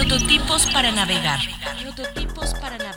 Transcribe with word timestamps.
Prototipos 0.00 0.66
para 0.72 0.90
navegar. 0.92 1.38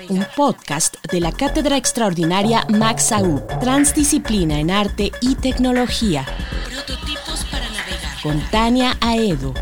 Un 0.07 0.25
podcast 0.37 0.95
de 1.11 1.19
la 1.19 1.33
Cátedra 1.33 1.75
Extraordinaria 1.75 2.65
Max 2.69 3.11
Aub, 3.11 3.45
Transdisciplina 3.59 4.57
en 4.57 4.71
Arte 4.71 5.11
y 5.19 5.35
Tecnología. 5.35 6.25
Prototipos 6.65 7.43
para 7.51 7.65
navegar. 7.71 8.21
Con 8.23 8.39
Tania 8.51 8.95
Aedo. 9.01 9.53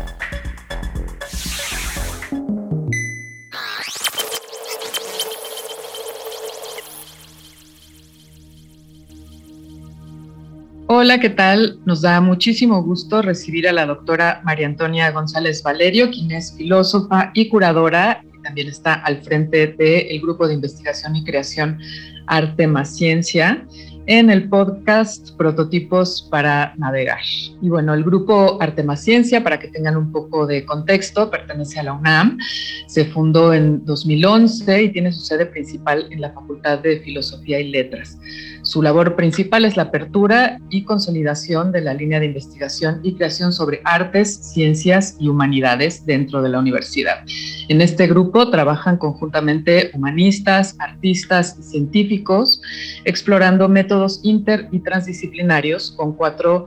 Hola, 10.94 11.20
¿qué 11.20 11.30
tal? 11.30 11.78
Nos 11.86 12.02
da 12.02 12.20
muchísimo 12.20 12.82
gusto 12.82 13.22
recibir 13.22 13.66
a 13.66 13.72
la 13.72 13.86
doctora 13.86 14.42
María 14.44 14.66
Antonia 14.66 15.10
González 15.10 15.62
Valerio, 15.62 16.10
quien 16.10 16.30
es 16.32 16.54
filósofa 16.54 17.30
y 17.32 17.48
curadora 17.48 18.22
y 18.30 18.42
también 18.42 18.68
está 18.68 18.92
al 18.92 19.22
frente 19.22 19.68
del 19.68 20.20
grupo 20.20 20.46
de 20.46 20.52
investigación 20.52 21.16
y 21.16 21.24
creación 21.24 21.78
Arte 22.26 22.66
más 22.66 22.94
Ciencia 22.94 23.66
en 24.06 24.30
el 24.30 24.48
podcast 24.48 25.36
Prototipos 25.36 26.26
para 26.30 26.74
Navegar. 26.76 27.20
Y 27.60 27.68
bueno, 27.68 27.94
el 27.94 28.02
grupo 28.02 28.58
Arte 28.60 28.82
más 28.82 29.02
Ciencia, 29.02 29.42
para 29.42 29.58
que 29.58 29.68
tengan 29.68 29.96
un 29.96 30.10
poco 30.10 30.46
de 30.46 30.64
contexto, 30.64 31.30
pertenece 31.30 31.78
a 31.80 31.84
la 31.84 31.92
UNAM. 31.92 32.38
Se 32.86 33.04
fundó 33.04 33.54
en 33.54 33.84
2011 33.84 34.82
y 34.82 34.92
tiene 34.92 35.12
su 35.12 35.20
sede 35.20 35.46
principal 35.46 36.06
en 36.10 36.20
la 36.20 36.32
Facultad 36.32 36.80
de 36.80 37.00
Filosofía 37.00 37.60
y 37.60 37.70
Letras. 37.70 38.18
Su 38.62 38.80
labor 38.80 39.16
principal 39.16 39.64
es 39.64 39.76
la 39.76 39.84
apertura 39.84 40.58
y 40.70 40.84
consolidación 40.84 41.72
de 41.72 41.80
la 41.80 41.94
línea 41.94 42.20
de 42.20 42.26
investigación 42.26 43.00
y 43.02 43.14
creación 43.14 43.52
sobre 43.52 43.80
artes, 43.84 44.52
ciencias 44.52 45.16
y 45.18 45.28
humanidades 45.28 46.06
dentro 46.06 46.42
de 46.42 46.48
la 46.48 46.60
universidad. 46.60 47.24
En 47.68 47.80
este 47.80 48.06
grupo 48.06 48.50
trabajan 48.50 48.98
conjuntamente 48.98 49.90
humanistas, 49.94 50.76
artistas 50.78 51.56
y 51.58 51.62
científicos, 51.62 52.62
explorando 53.04 53.68
métodos 53.68 53.92
inter 54.22 54.68
y 54.72 54.80
transdisciplinarios 54.80 55.92
con 55.92 56.14
cuatro 56.14 56.66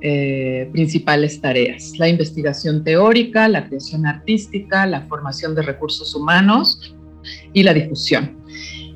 eh, 0.00 0.68
principales 0.72 1.40
tareas. 1.40 1.92
La 1.98 2.08
investigación 2.08 2.84
teórica, 2.84 3.48
la 3.48 3.66
creación 3.66 4.06
artística, 4.06 4.86
la 4.86 5.02
formación 5.02 5.54
de 5.54 5.62
recursos 5.62 6.14
humanos 6.14 6.94
y 7.52 7.62
la 7.62 7.72
difusión. 7.72 8.36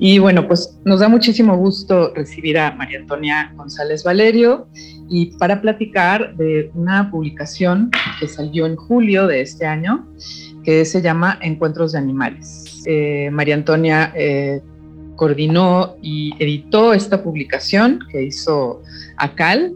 Y 0.01 0.19
bueno, 0.19 0.47
pues 0.47 0.79
nos 0.85 1.01
da 1.01 1.09
muchísimo 1.09 1.57
gusto 1.57 2.13
recibir 2.13 2.57
a 2.57 2.71
María 2.71 2.99
Antonia 2.99 3.51
González 3.55 4.03
Valerio 4.03 4.69
y 5.09 5.37
para 5.37 5.61
platicar 5.61 6.35
de 6.37 6.71
una 6.73 7.11
publicación 7.11 7.91
que 8.19 8.27
salió 8.27 8.65
en 8.65 8.75
julio 8.75 9.27
de 9.27 9.41
este 9.41 9.65
año 9.65 10.07
que 10.63 10.85
se 10.85 11.01
llama 11.01 11.37
Encuentros 11.41 11.91
de 11.93 11.97
Animales. 11.97 12.83
Eh, 12.85 13.29
María 13.31 13.55
Antonia 13.55 14.13
eh, 14.15 14.61
coordinó 15.19 15.97
y 16.01 16.33
editó 16.41 16.93
esta 16.93 17.21
publicación 17.21 17.99
que 18.09 18.23
hizo 18.23 18.81
ACAL 19.17 19.73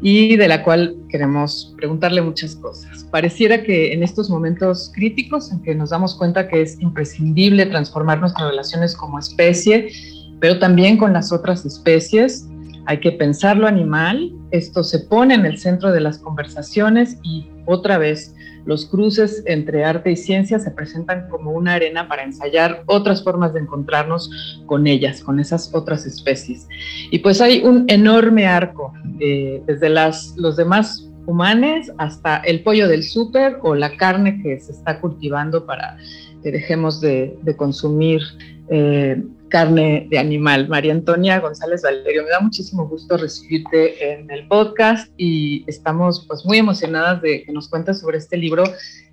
y 0.00 0.36
de 0.36 0.46
la 0.46 0.62
cual 0.62 0.94
queremos 1.08 1.74
preguntarle 1.76 2.22
muchas 2.22 2.54
cosas. 2.54 3.02
Pareciera 3.10 3.64
que 3.64 3.92
en 3.92 4.04
estos 4.04 4.30
momentos 4.30 4.92
críticos 4.94 5.50
en 5.50 5.60
que 5.62 5.74
nos 5.74 5.90
damos 5.90 6.14
cuenta 6.14 6.46
que 6.46 6.62
es 6.62 6.80
imprescindible 6.80 7.66
transformar 7.66 8.20
nuestras 8.20 8.50
relaciones 8.50 8.94
como 8.94 9.18
especie, 9.18 9.90
pero 10.38 10.60
también 10.60 10.96
con 10.96 11.12
las 11.12 11.32
otras 11.32 11.66
especies, 11.66 12.46
hay 12.86 13.00
que 13.00 13.10
pensar 13.10 13.56
lo 13.56 13.66
animal, 13.66 14.32
esto 14.52 14.84
se 14.84 15.00
pone 15.00 15.34
en 15.34 15.44
el 15.44 15.58
centro 15.58 15.90
de 15.90 16.02
las 16.02 16.18
conversaciones 16.18 17.18
y 17.24 17.48
otra 17.66 17.98
vez 17.98 18.32
los 18.66 18.86
cruces 18.86 19.42
entre 19.46 19.84
arte 19.84 20.10
y 20.10 20.16
ciencia 20.16 20.58
se 20.58 20.70
presentan 20.70 21.28
como 21.28 21.52
una 21.52 21.74
arena 21.74 22.08
para 22.08 22.24
ensayar 22.24 22.82
otras 22.86 23.22
formas 23.22 23.52
de 23.52 23.60
encontrarnos 23.60 24.30
con 24.66 24.86
ellas, 24.86 25.22
con 25.22 25.40
esas 25.40 25.74
otras 25.74 26.06
especies. 26.06 26.66
Y 27.10 27.18
pues 27.18 27.40
hay 27.40 27.62
un 27.62 27.84
enorme 27.88 28.46
arco, 28.46 28.92
eh, 29.20 29.62
desde 29.66 29.88
las, 29.88 30.34
los 30.36 30.56
demás 30.56 31.10
humanos 31.26 31.90
hasta 31.98 32.36
el 32.38 32.62
pollo 32.62 32.88
del 32.88 33.02
súper 33.02 33.58
o 33.62 33.74
la 33.74 33.96
carne 33.96 34.42
que 34.42 34.60
se 34.60 34.72
está 34.72 35.00
cultivando 35.00 35.66
para 35.66 35.96
que 36.42 36.52
dejemos 36.52 37.00
de, 37.00 37.38
consumir 37.56 38.20
eh, 38.68 39.22
carne 39.54 40.08
de 40.10 40.18
animal. 40.18 40.68
María 40.68 40.92
Antonia 40.92 41.38
González 41.38 41.82
Valerio, 41.82 42.24
me 42.24 42.30
da 42.30 42.40
muchísimo 42.40 42.88
gusto 42.88 43.16
recibirte 43.16 44.12
en 44.12 44.28
el 44.28 44.48
podcast 44.48 45.08
y 45.16 45.64
estamos 45.68 46.26
pues 46.26 46.44
muy 46.44 46.58
emocionadas 46.58 47.22
de 47.22 47.44
que 47.44 47.52
nos 47.52 47.68
cuentes 47.68 48.00
sobre 48.00 48.18
este 48.18 48.36
libro, 48.36 48.64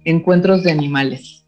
Encuentros 0.03 0.63
de 0.63 0.71
Animales. 0.71 1.45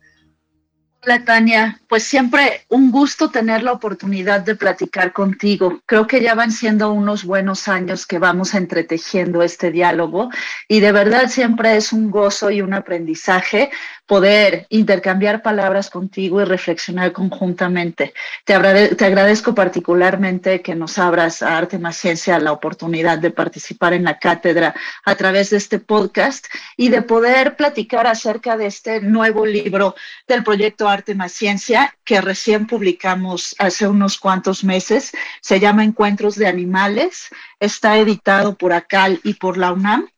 Hola 1.06 1.26
Tania, 1.26 1.82
pues 1.90 2.04
siempre 2.04 2.62
un 2.70 2.90
gusto 2.92 3.30
tener 3.30 3.62
la 3.64 3.74
oportunidad 3.74 4.40
de 4.42 4.56
platicar 4.56 5.12
contigo. 5.12 5.82
Creo 5.86 6.08
que 6.08 6.22
ya 6.22 6.34
van 6.34 6.52
siendo 6.52 6.94
unos 6.94 7.26
buenos 7.26 7.68
años 7.68 8.06
que 8.06 8.20
vamos 8.20 8.54
entretejiendo 8.54 9.42
este 9.42 9.70
diálogo 9.72 10.30
y 10.70 10.80
de 10.80 10.94
verdad 10.94 11.28
siempre 11.28 11.76
es 11.76 11.92
un 11.92 12.10
gozo 12.10 12.52
y 12.52 12.62
un 12.62 12.74
aprendizaje 12.74 13.70
poder 14.06 14.68
intercambiar 14.70 15.42
palabras 15.42 15.90
contigo 15.90 16.42
y 16.42 16.46
reflexionar 16.46 17.14
conjuntamente. 17.14 18.14
Te, 18.44 18.54
agradezco 18.54 19.56
particularmente 19.56 20.62
que 20.62 20.76
nos 20.76 20.98
abras 20.98 21.42
a 21.42 21.58
Arte 21.58 21.80
más 21.80 21.98
Ciencia 21.98 22.40
la 22.40 22.52
oportunidad 22.52 23.18
de 23.20 23.32
participar 23.32 23.94
en 23.94 24.04
la 24.04 24.20
cátedra 24.20 24.76
a 25.06 25.16
través 25.16 25.52
de 25.52 25.58
este 25.58 25.80
podcast 25.80 26.46
y 26.76 26.90
de 26.90 27.02
poder 27.02 27.56
platicar 27.56 28.06
acerca 28.08 28.58
de 28.58 28.66
este 28.66 29.02
nuevo 29.02 29.46
libro 29.46 29.96
del 30.28 30.44
proyecto 30.44 30.90
Arte 30.90 31.16
más 31.16 31.32
Ciencia 31.32 31.96
que 32.04 32.20
recién 32.20 32.68
publicamos 32.68 33.56
hace 33.58 33.88
unos 33.88 34.18
cuantos 34.18 34.64
meses. 34.64 35.12
Se 35.42 35.60
llama 35.60 35.84
Encuentros 35.86 36.36
de 36.36 36.48
Animales. 36.48 37.30
Está 37.60 37.98
editado 37.98 38.56
por 38.58 38.74
ACAL 38.74 39.22
y 39.24 39.36
por 39.36 39.58
la 39.58 39.72
UNAM 39.72 40.13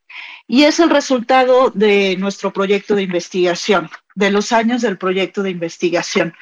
y 0.47 0.63
es 0.63 0.79
el 0.79 0.89
resultado 0.89 1.71
de 1.71 2.15
nuestro 2.17 2.51
proyecto 2.53 2.95
de 2.95 3.03
investigación, 3.03 3.89
de 4.13 4.31
los 4.31 4.51
años 4.51 4.81
del 4.81 4.97
proyecto 4.97 5.43
de 5.43 5.51
investigación. 5.51 6.33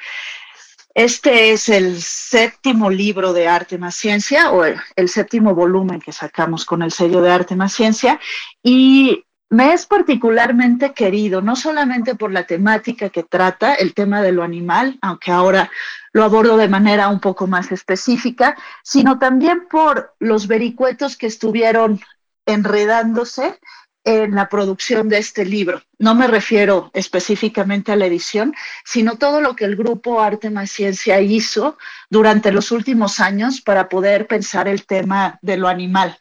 Este 0.94 1.50
es 1.50 1.68
el 1.68 2.00
séptimo 2.00 2.88
libro 2.88 3.32
de 3.32 3.48
Arte 3.48 3.78
más 3.78 3.96
Ciencia 3.96 4.52
o 4.52 4.64
el, 4.64 5.08
séptimo 5.08 5.52
volumen 5.52 6.00
que 6.00 6.12
sacamos 6.12 6.64
con 6.64 6.82
el 6.82 6.92
sello 6.92 7.20
de 7.20 7.32
Arte 7.32 7.56
más 7.56 7.72
Ciencia 7.72 8.20
y 8.62 9.24
me 9.50 9.72
es 9.72 9.86
particularmente 9.86 10.92
querido, 10.92 11.40
no 11.42 11.56
solamente 11.56 12.14
por 12.14 12.32
la 12.32 12.44
temática 12.44 13.08
que 13.08 13.24
trata, 13.24 13.74
el 13.74 13.92
tema 13.92 14.22
de 14.22 14.32
lo 14.32 14.42
animal, 14.42 14.98
aunque 15.02 15.32
ahora 15.32 15.70
lo 16.12 16.22
abordo 16.22 16.56
de 16.56 16.68
manera 16.68 17.08
un 17.08 17.20
poco 17.20 17.46
más 17.48 17.72
específica, 17.72 18.56
sino 18.82 19.18
también 19.18 19.66
por 19.68 20.14
los 20.20 20.46
vericuetos 20.46 21.16
que 21.16 21.26
estuvieron 21.26 22.00
enredándose 22.46 23.58
en 24.04 24.34
la 24.34 24.48
producción 24.48 25.08
de 25.08 25.18
este 25.18 25.46
libro. 25.46 25.82
No 25.98 26.14
me 26.14 26.26
refiero 26.26 26.90
específicamente 26.92 27.90
a 27.90 27.96
la 27.96 28.06
edición, 28.06 28.54
sino 28.84 29.16
todo 29.16 29.40
lo 29.40 29.56
que 29.56 29.64
el 29.64 29.76
grupo 29.76 30.20
Arte 30.20 30.50
más 30.50 30.70
Ciencia 30.70 31.20
hizo 31.20 31.78
durante 32.10 32.52
los 32.52 32.70
últimos 32.70 33.18
años 33.18 33.62
para 33.62 33.88
poder 33.88 34.26
pensar 34.26 34.68
el 34.68 34.84
tema 34.84 35.38
de 35.40 35.56
lo 35.56 35.68
animal. 35.68 36.18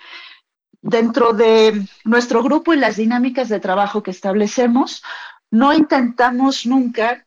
Dentro 0.81 1.33
de 1.33 1.85
nuestro 2.05 2.41
grupo 2.41 2.73
y 2.73 2.77
las 2.77 2.95
dinámicas 2.95 3.49
de 3.49 3.59
trabajo 3.59 4.01
que 4.01 4.11
establecemos, 4.11 5.03
no 5.51 5.73
intentamos 5.73 6.65
nunca 6.65 7.25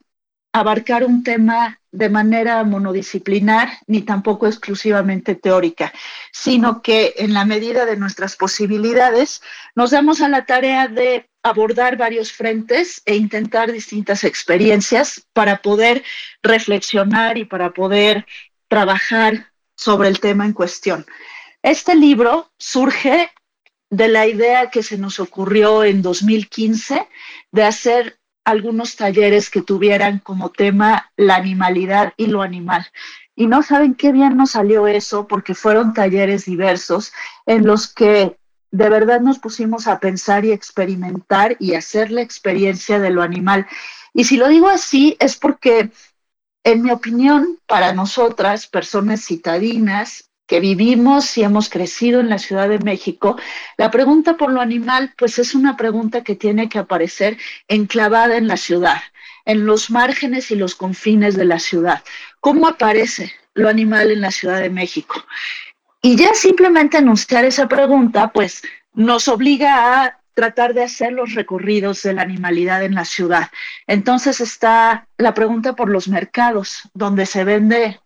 abarcar 0.59 1.05
un 1.05 1.23
tema 1.23 1.81
de 1.93 2.09
manera 2.09 2.65
monodisciplinar 2.65 3.69
ni 3.87 4.03
tampoco 4.03 4.47
exclusivamente 4.47 5.35
teórica, 5.35 5.93
sino 6.33 6.81
que 6.81 7.15
en 7.19 7.35
la 7.35 7.45
medida 7.45 7.85
de 7.85 7.97
nuestras 7.97 8.37
posibilidades 8.37 9.43
nos 9.75 9.91
damos 9.91 10.23
a 10.23 10.29
la 10.29 10.47
tarea 10.47 10.89
de 10.89 11.29
abordar 11.43 11.99
varios 11.99 12.33
frentes 12.33 13.03
e 13.05 13.17
intentar 13.17 13.71
distintas 13.71 14.25
experiencias 14.25 15.27
para 15.35 15.61
poder 15.61 16.03
reflexionar 16.43 17.37
y 17.37 17.45
para 17.45 17.73
poder 17.73 18.27
trabajar 18.69 19.53
sobre 19.77 20.09
el 20.09 20.21
tema 20.21 20.47
en 20.47 20.55
cuestión. 20.55 21.05
Este 21.63 21.95
libro 21.95 22.51
surge 22.59 23.31
de 23.91 24.09
la 24.09 24.27
idea 24.27 24.71
que 24.71 24.83
se 24.83 24.97
nos 24.97 25.21
ocurrió 25.21 25.85
en 25.85 26.01
2015 26.01 27.07
de 27.53 27.63
hacer 27.63 28.19
algunos 28.47 28.95
talleres 28.95 29.51
que 29.51 29.61
tuvieran 29.61 30.21
como 30.21 30.51
tema 30.51 31.11
la 31.17 31.35
animalidad 31.35 32.15
y 32.17 32.27
lo 32.27 32.43
animal. 32.43 32.87
Y 33.35 33.49
no 33.49 33.63
saben 33.65 33.97
qué 33.97 34.13
bien 34.13 34.37
nos 34.37 34.53
salió 34.53 34.87
eso 34.87 35.27
porque 35.27 35.55
fueron 35.55 35.93
talleres 35.93 36.45
diversos 36.45 37.13
en 37.45 37.67
los 37.67 37.93
que 37.93 38.39
de 38.71 38.89
verdad 38.89 39.21
nos 39.21 39.41
pusimos 39.41 39.89
a 39.89 39.99
pensar 39.99 40.45
y 40.45 40.53
experimentar 40.53 41.57
y 41.59 41.75
hacer 41.75 42.13
la 42.13 42.23
experiencia 42.23 43.01
de 43.01 43.11
lo 43.11 43.23
animal. 43.23 43.67
Y 44.15 44.25
si 44.25 44.37
lo 44.37 44.49
digo 44.49 44.69
así 44.69 45.17
es 45.19 45.37
porque, 45.37 45.91
en 46.63 46.83
mi 46.83 46.93
opinión, 46.93 47.59
para 47.67 47.93
nosotras, 47.95 48.69
personas 48.69 49.25
citadinas, 49.25 50.31
que 50.47 50.61
vivimos 50.61 51.37
y 51.37 51.43
hemos 51.43 51.69
crecido 51.69 52.21
en 52.21 52.29
la 52.29 52.39
Ciudad 52.39 52.69
de 52.69 52.79
México, 52.79 53.37
la 53.77 53.91
pregunta 53.91 54.37
por 54.37 54.53
lo 54.53 54.61
animal, 54.61 55.13
pues 55.19 55.39
es 55.39 55.55
una 55.55 55.77
pregunta 55.77 56.23
que 56.23 56.37
tiene 56.37 56.69
que 56.69 56.79
aparecer 56.79 57.37
enclavada 57.69 58.37
en 58.37 58.47
la 58.49 58.57
ciudad, 58.57 59.03
en 59.45 59.67
los 59.67 59.91
márgenes 59.91 60.51
y 60.51 60.57
los 60.57 60.75
confines 60.75 61.37
de 61.37 61.45
la 61.45 61.59
ciudad. 61.59 62.03
¿Cómo 62.41 62.69
aparece 62.69 63.33
lo 63.55 63.69
animal 63.69 64.11
en 64.11 64.21
la 64.21 64.31
Ciudad 64.31 64.61
de 64.61 64.71
México? 64.71 65.25
Y 66.01 66.17
ya 66.17 66.35
simplemente 66.35 66.97
anunciar 66.97 67.45
esa 67.45 67.67
pregunta, 67.67 68.29
pues 68.33 68.63
nos 68.95 69.27
obliga 69.29 70.05
a 70.05 70.21
tratar 70.35 70.75
de 70.75 70.85
hacer 70.85 71.13
los 71.13 71.35
recorridos 71.35 72.03
de 72.03 72.13
la 72.13 72.23
animalidad 72.23 72.85
en 72.85 72.95
la 72.95 73.07
ciudad. 73.07 73.51
Entonces 73.87 74.41
está 74.41 75.09
la 75.17 75.33
pregunta 75.35 75.75
por 75.75 75.89
los 75.89 76.09
mercados, 76.09 76.83
donde 76.93 77.25
se 77.25 77.43
vende 77.43 77.99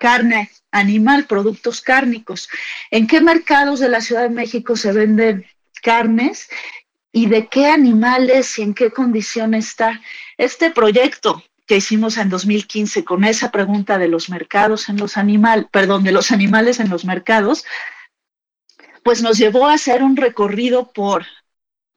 carne 0.00 0.50
animal, 0.72 1.26
productos 1.26 1.80
cárnicos. 1.80 2.48
¿En 2.90 3.06
qué 3.06 3.20
mercados 3.20 3.78
de 3.78 3.88
la 3.88 4.00
Ciudad 4.00 4.22
de 4.22 4.30
México 4.30 4.74
se 4.74 4.92
venden 4.92 5.46
carnes 5.82 6.48
y 7.12 7.26
de 7.26 7.46
qué 7.46 7.66
animales 7.66 8.58
y 8.58 8.62
en 8.62 8.74
qué 8.74 8.90
condición 8.90 9.54
está 9.54 10.00
este 10.36 10.72
proyecto? 10.72 11.44
que 11.66 11.76
hicimos 11.76 12.16
en 12.16 12.28
2015 12.30 13.04
con 13.04 13.22
esa 13.22 13.52
pregunta 13.52 13.96
de 13.96 14.08
los 14.08 14.28
mercados 14.28 14.88
en 14.88 14.96
los 14.96 15.16
animales, 15.16 15.66
perdón, 15.70 16.02
de 16.02 16.10
los 16.10 16.32
animales 16.32 16.80
en 16.80 16.90
los 16.90 17.04
mercados, 17.04 17.64
pues 19.04 19.22
nos 19.22 19.38
llevó 19.38 19.68
a 19.68 19.74
hacer 19.74 20.02
un 20.02 20.16
recorrido 20.16 20.90
por 20.92 21.26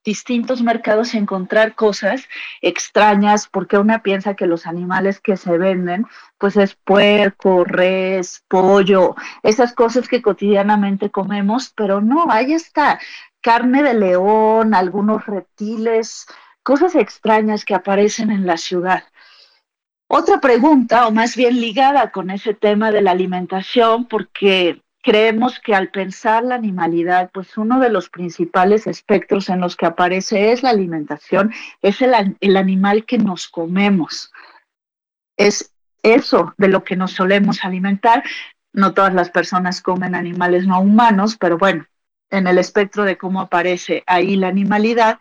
distintos 0.03 0.61
mercados 0.61 1.13
y 1.13 1.17
encontrar 1.17 1.75
cosas 1.75 2.27
extrañas, 2.61 3.47
porque 3.47 3.77
una 3.77 4.03
piensa 4.03 4.35
que 4.35 4.47
los 4.47 4.65
animales 4.65 5.19
que 5.19 5.37
se 5.37 5.57
venden, 5.57 6.05
pues 6.37 6.57
es 6.57 6.75
puerco, 6.75 7.63
res, 7.63 8.43
pollo, 8.47 9.15
esas 9.43 9.73
cosas 9.73 10.07
que 10.07 10.21
cotidianamente 10.21 11.09
comemos, 11.09 11.71
pero 11.75 12.01
no, 12.01 12.27
ahí 12.29 12.53
está 12.53 12.99
carne 13.41 13.83
de 13.83 13.93
león, 13.93 14.73
algunos 14.73 15.25
reptiles, 15.25 16.25
cosas 16.63 16.95
extrañas 16.95 17.65
que 17.65 17.75
aparecen 17.75 18.31
en 18.31 18.45
la 18.45 18.57
ciudad. 18.57 19.03
Otra 20.07 20.39
pregunta, 20.39 21.07
o 21.07 21.11
más 21.11 21.35
bien 21.35 21.59
ligada 21.59 22.11
con 22.11 22.29
ese 22.29 22.53
tema 22.53 22.91
de 22.91 23.01
la 23.01 23.11
alimentación, 23.11 24.07
porque 24.07 24.81
creemos 25.03 25.59
que 25.59 25.75
al 25.75 25.89
pensar 25.89 26.43
la 26.43 26.55
animalidad, 26.55 27.29
pues 27.31 27.57
uno 27.57 27.79
de 27.79 27.89
los 27.89 28.09
principales 28.09 28.87
espectros 28.87 29.49
en 29.49 29.59
los 29.59 29.75
que 29.75 29.85
aparece 29.85 30.53
es 30.53 30.63
la 30.63 30.69
alimentación, 30.69 31.53
es 31.81 32.01
el, 32.01 32.13
el 32.39 32.57
animal 32.57 33.05
que 33.05 33.17
nos 33.17 33.47
comemos. 33.49 34.31
Es 35.37 35.73
eso 36.01 36.53
de 36.57 36.69
lo 36.69 36.83
que 36.83 36.95
nos 36.95 37.11
solemos 37.11 37.63
alimentar. 37.63 38.23
No 38.71 38.93
todas 38.93 39.13
las 39.13 39.29
personas 39.29 39.81
comen 39.81 40.15
animales 40.15 40.65
no 40.65 40.79
humanos, 40.79 41.37
pero 41.37 41.57
bueno, 41.57 41.85
en 42.31 42.47
el 42.47 42.57
espectro 42.57 43.03
de 43.03 43.17
cómo 43.17 43.41
aparece 43.41 44.03
ahí 44.07 44.37
la 44.37 44.47
animalidad. 44.47 45.19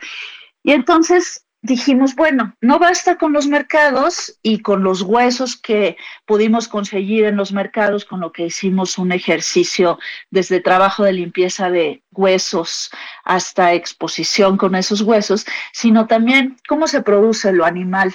Y 0.63 0.73
entonces 0.73 1.42
dijimos, 1.63 2.17
bueno, 2.17 2.57
no 2.61 2.81
basta 2.81 3.17
con 3.17 3.33
los 3.33 3.47
mercados 3.47 4.37
y 4.43 4.59
con 4.59 4.83
los 4.83 5.03
huesos 5.03 5.57
que 5.57 5.97
pudimos 6.27 6.67
conseguir 6.67 7.25
en 7.25 7.37
los 7.37 7.53
mercados, 7.53 8.05
con 8.05 8.21
lo 8.21 8.33
que 8.33 8.47
hicimos 8.47 8.99
un 8.99 9.13
ejercicio 9.13 9.99
desde 10.31 10.61
trabajo 10.61 11.05
de 11.05 11.13
limpieza 11.13 11.71
de 11.71 12.03
huesos 12.11 12.91
hasta 13.25 13.73
exposición 13.75 14.57
con 14.57 14.75
esos 14.75 15.03
huesos, 15.03 15.47
sino 15.73 16.09
también 16.09 16.57
cómo 16.67 16.89
se 16.89 17.01
produce 17.01 17.53
lo 17.53 17.65
animal 17.65 18.15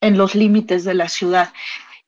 en 0.00 0.18
los 0.18 0.34
límites 0.34 0.84
de 0.84 0.94
la 0.94 1.08
ciudad. 1.08 1.52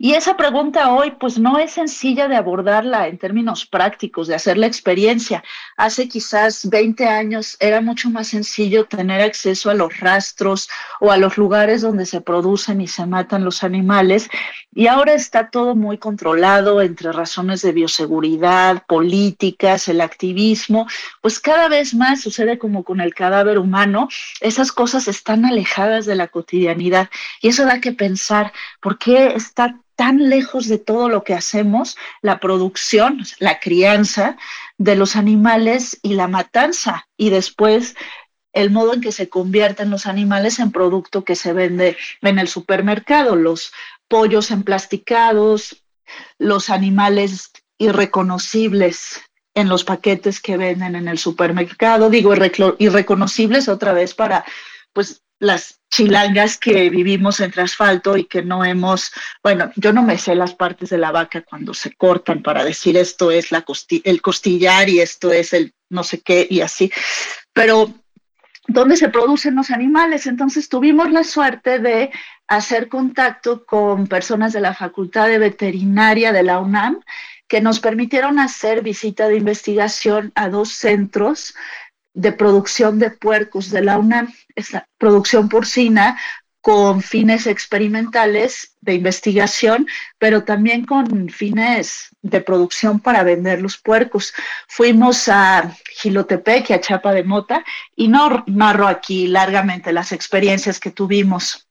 Y 0.04 0.14
esa 0.14 0.36
pregunta 0.36 0.92
hoy, 0.92 1.12
pues 1.12 1.38
no 1.38 1.60
es 1.60 1.74
sencilla 1.74 2.26
de 2.26 2.34
abordarla 2.34 3.06
en 3.06 3.18
términos 3.18 3.66
prácticos, 3.66 4.26
de 4.26 4.34
hacer 4.34 4.58
la 4.58 4.66
experiencia. 4.66 5.44
Hace 5.76 6.08
quizás 6.08 6.68
20 6.68 7.06
años 7.06 7.56
era 7.60 7.80
mucho 7.80 8.10
más 8.10 8.26
sencillo 8.26 8.86
tener 8.86 9.20
acceso 9.20 9.70
a 9.70 9.74
los 9.74 10.00
rastros 10.00 10.68
o 10.98 11.12
a 11.12 11.18
los 11.18 11.38
lugares 11.38 11.82
donde 11.82 12.04
se 12.04 12.20
producen 12.20 12.80
y 12.80 12.88
se 12.88 13.06
matan 13.06 13.44
los 13.44 13.62
animales. 13.62 14.28
Y 14.74 14.88
ahora 14.88 15.14
está 15.14 15.50
todo 15.50 15.76
muy 15.76 15.98
controlado 15.98 16.82
entre 16.82 17.12
razones 17.12 17.62
de 17.62 17.70
bioseguridad, 17.70 18.84
políticas, 18.88 19.86
el 19.86 20.00
activismo. 20.00 20.88
Pues 21.20 21.38
cada 21.38 21.68
vez 21.68 21.94
más 21.94 22.22
sucede 22.22 22.58
como 22.58 22.82
con 22.82 23.00
el 23.00 23.14
cadáver 23.14 23.56
humano, 23.56 24.08
esas 24.40 24.72
cosas 24.72 25.06
están 25.06 25.44
alejadas 25.44 26.06
de 26.06 26.16
la 26.16 26.26
cotidianidad. 26.26 27.08
Y 27.40 27.50
eso 27.50 27.64
da 27.64 27.80
que 27.80 27.92
pensar, 27.92 28.52
¿por 28.80 28.98
qué 28.98 29.28
está 29.36 29.76
tan 30.02 30.28
lejos 30.28 30.66
de 30.66 30.78
todo 30.78 31.08
lo 31.08 31.22
que 31.22 31.32
hacemos, 31.32 31.96
la 32.22 32.40
producción, 32.40 33.22
la 33.38 33.60
crianza 33.60 34.36
de 34.76 34.96
los 34.96 35.14
animales 35.14 36.00
y 36.02 36.14
la 36.14 36.26
matanza 36.26 37.06
y 37.16 37.30
después 37.30 37.94
el 38.52 38.72
modo 38.72 38.94
en 38.94 39.00
que 39.00 39.12
se 39.12 39.28
convierten 39.28 39.90
los 39.90 40.06
animales 40.06 40.58
en 40.58 40.72
producto 40.72 41.22
que 41.22 41.36
se 41.36 41.52
vende 41.52 41.96
en 42.20 42.40
el 42.40 42.48
supermercado, 42.48 43.36
los 43.36 43.72
pollos 44.08 44.50
emplasticados, 44.50 45.84
los 46.36 46.68
animales 46.68 47.52
irreconocibles 47.78 49.20
en 49.54 49.68
los 49.68 49.84
paquetes 49.84 50.40
que 50.40 50.56
venden 50.56 50.96
en 50.96 51.06
el 51.06 51.18
supermercado, 51.18 52.10
digo 52.10 52.34
irreconocibles 52.78 53.68
otra 53.68 53.92
vez 53.92 54.14
para 54.14 54.44
pues 54.92 55.22
las 55.42 55.80
chilangas 55.90 56.56
que 56.56 56.88
vivimos 56.88 57.40
entre 57.40 57.62
asfalto 57.62 58.16
y 58.16 58.26
que 58.26 58.42
no 58.42 58.64
hemos, 58.64 59.12
bueno, 59.42 59.72
yo 59.74 59.92
no 59.92 60.04
me 60.04 60.16
sé 60.16 60.36
las 60.36 60.54
partes 60.54 60.90
de 60.90 60.98
la 60.98 61.10
vaca 61.10 61.42
cuando 61.42 61.74
se 61.74 61.94
cortan 61.96 62.42
para 62.42 62.64
decir 62.64 62.96
esto 62.96 63.32
es 63.32 63.50
la 63.50 63.64
el 64.04 64.22
costillar 64.22 64.88
y 64.88 65.00
esto 65.00 65.32
es 65.32 65.52
el 65.52 65.74
no 65.90 66.04
sé 66.04 66.20
qué 66.20 66.46
y 66.48 66.60
así, 66.60 66.92
pero 67.52 67.92
¿dónde 68.68 68.96
se 68.96 69.08
producen 69.08 69.56
los 69.56 69.70
animales? 69.70 70.28
Entonces 70.28 70.68
tuvimos 70.68 71.10
la 71.10 71.24
suerte 71.24 71.80
de 71.80 72.12
hacer 72.46 72.88
contacto 72.88 73.66
con 73.66 74.06
personas 74.06 74.52
de 74.52 74.60
la 74.60 74.74
Facultad 74.74 75.26
de 75.26 75.38
Veterinaria 75.38 76.32
de 76.32 76.44
la 76.44 76.60
UNAM 76.60 77.00
que 77.48 77.60
nos 77.60 77.80
permitieron 77.80 78.38
hacer 78.38 78.82
visita 78.82 79.28
de 79.28 79.38
investigación 79.38 80.30
a 80.36 80.48
dos 80.48 80.70
centros 80.70 81.54
de 82.14 82.32
producción 82.32 82.98
de 82.98 83.10
puercos 83.10 83.70
de 83.70 83.82
la 83.82 83.98
UNAM, 83.98 84.32
esta 84.54 84.88
producción 84.98 85.48
porcina 85.48 86.18
con 86.62 87.02
fines 87.02 87.48
experimentales 87.48 88.76
de 88.80 88.94
investigación, 88.94 89.86
pero 90.18 90.44
también 90.44 90.84
con 90.84 91.28
fines 91.28 92.10
de 92.22 92.40
producción 92.40 93.00
para 93.00 93.24
vender 93.24 93.60
los 93.60 93.76
puercos. 93.78 94.32
Fuimos 94.68 95.28
a 95.28 95.76
Gilotepec 96.00 96.70
y 96.70 96.72
a 96.74 96.80
Chapa 96.80 97.12
de 97.12 97.24
Mota 97.24 97.64
y 97.96 98.06
no 98.06 98.44
narro 98.46 98.86
aquí 98.86 99.26
largamente 99.26 99.92
las 99.92 100.12
experiencias 100.12 100.78
que 100.78 100.92
tuvimos 100.92 101.68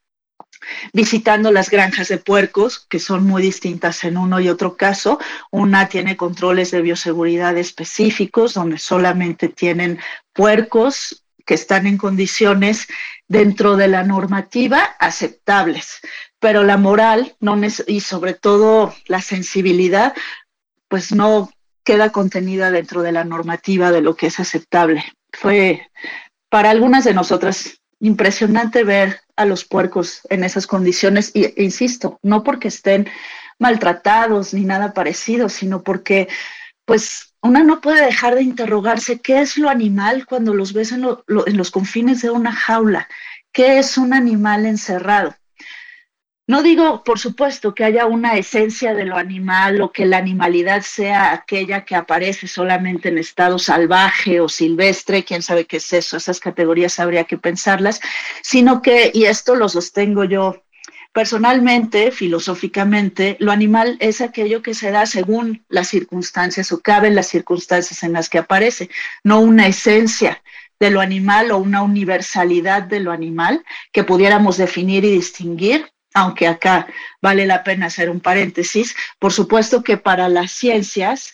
visitando 0.94 1.52
las 1.52 1.70
granjas 1.70 2.08
de 2.08 2.18
puercos, 2.18 2.86
que 2.90 3.00
son 3.00 3.26
muy 3.26 3.42
distintas 3.42 4.04
en 4.04 4.18
uno 4.18 4.40
y 4.40 4.50
otro 4.50 4.78
caso. 4.78 5.20
Una 5.52 5.90
tiene 5.90 6.18
controles 6.18 6.72
de 6.72 6.82
bioseguridad 6.82 7.58
específicos, 7.58 8.54
donde 8.54 8.78
solamente 8.78 9.50
tienen 9.50 10.00
puercos 10.34 11.24
que 11.46 11.56
están 11.56 11.88
en 11.88 11.98
condiciones 11.98 12.88
dentro 13.28 13.76
de 13.76 13.88
la 13.88 14.04
normativa 14.04 14.80
aceptables, 15.00 16.00
pero 16.40 16.64
la 16.64 16.78
moral 16.78 17.36
no 17.40 17.60
y 17.88 18.02
sobre 18.02 18.34
todo 18.34 18.94
la 19.08 19.22
sensibilidad, 19.22 20.14
pues 20.88 21.12
no 21.12 21.52
queda 21.84 22.12
contenida 22.12 22.72
dentro 22.72 23.02
de 23.02 23.12
la 23.12 23.24
normativa 23.24 23.92
de 23.92 24.02
lo 24.02 24.16
que 24.16 24.28
es 24.28 24.40
aceptable. 24.40 25.04
Fue 25.32 25.90
para 26.50 26.70
algunas 26.70 27.04
de 27.04 27.14
nosotras 27.14 27.81
impresionante 28.02 28.84
ver 28.84 29.22
a 29.36 29.46
los 29.46 29.64
puercos 29.64 30.22
en 30.30 30.44
esas 30.44 30.68
condiciones, 30.68 31.32
e 31.34 31.54
insisto, 31.58 32.20
no 32.22 32.44
porque 32.44 32.68
estén 32.68 33.08
maltratados 33.60 34.54
ni 34.54 34.66
nada 34.66 34.94
parecido, 34.94 35.48
sino 35.48 35.84
porque 35.84 36.28
pues 36.86 37.34
una 37.42 37.64
no 37.64 37.80
puede 37.80 38.04
dejar 38.06 38.36
de 38.36 38.44
interrogarse 38.44 39.22
qué 39.22 39.42
es 39.42 39.58
lo 39.58 39.70
animal 39.70 40.26
cuando 40.26 40.54
los 40.54 40.74
ves 40.74 40.92
en, 40.92 41.06
en 41.06 41.58
los 41.58 41.72
confines 41.72 42.22
de 42.22 42.32
una 42.32 42.52
jaula, 42.52 43.08
qué 43.52 43.80
es 43.80 43.98
un 43.98 44.14
animal 44.14 44.66
encerrado. 44.66 45.36
No 46.52 46.62
digo, 46.64 47.02
por 47.06 47.18
supuesto, 47.18 47.74
que 47.74 47.86
haya 47.86 48.06
una 48.06 48.34
esencia 48.34 48.94
de 48.94 49.06
lo 49.06 49.16
animal 49.16 49.80
o 49.80 49.94
que 49.94 50.06
la 50.06 50.18
animalidad 50.18 50.82
sea 50.82 51.32
aquella 51.32 51.86
que 51.86 51.96
aparece 51.96 52.46
solamente 52.46 53.08
en 53.08 53.18
estado 53.18 53.58
salvaje 53.58 54.42
o 54.42 54.50
silvestre, 54.50 55.24
quién 55.24 55.42
sabe 55.44 55.64
qué 55.64 55.78
es 55.78 55.94
eso, 55.94 56.18
esas 56.18 56.42
categorías 56.42 57.00
habría 57.00 57.24
que 57.24 57.38
pensarlas, 57.38 58.02
sino 58.44 58.82
que, 58.82 59.12
y 59.14 59.24
esto 59.24 59.56
lo 59.56 59.70
sostengo 59.70 60.26
yo 60.26 60.62
personalmente, 61.14 62.12
filosóficamente, 62.12 63.38
lo 63.40 63.54
animal 63.54 63.96
es 64.02 64.20
aquello 64.20 64.62
que 64.62 64.74
se 64.74 64.92
da 64.92 65.06
según 65.06 65.64
las 65.70 65.88
circunstancias 65.88 66.74
o 66.74 66.82
cabe 66.82 67.08
en 67.08 67.16
las 67.16 67.28
circunstancias 67.28 68.04
en 68.04 68.12
las 68.12 68.28
que 68.28 68.40
aparece, 68.40 68.90
no 69.24 69.40
una 69.40 69.68
esencia 69.68 70.44
de 70.82 70.92
lo 70.92 71.00
animal 71.00 71.52
o 71.52 71.60
una 71.60 71.82
universalidad 71.82 72.84
de 72.84 73.00
lo 73.00 73.14
animal 73.14 73.64
que 73.94 74.04
pudiéramos 74.04 74.58
definir 74.58 75.06
y 75.06 75.12
distinguir 75.12 75.90
aunque 76.14 76.48
acá 76.48 76.88
vale 77.22 77.46
la 77.46 77.64
pena 77.64 77.88
hacer 77.88 78.10
un 78.10 78.20
paréntesis, 78.20 78.96
por 79.20 79.34
supuesto 79.34 79.84
que 79.84 79.98
para 79.98 80.30
las 80.30 80.52
ciencias 80.52 81.34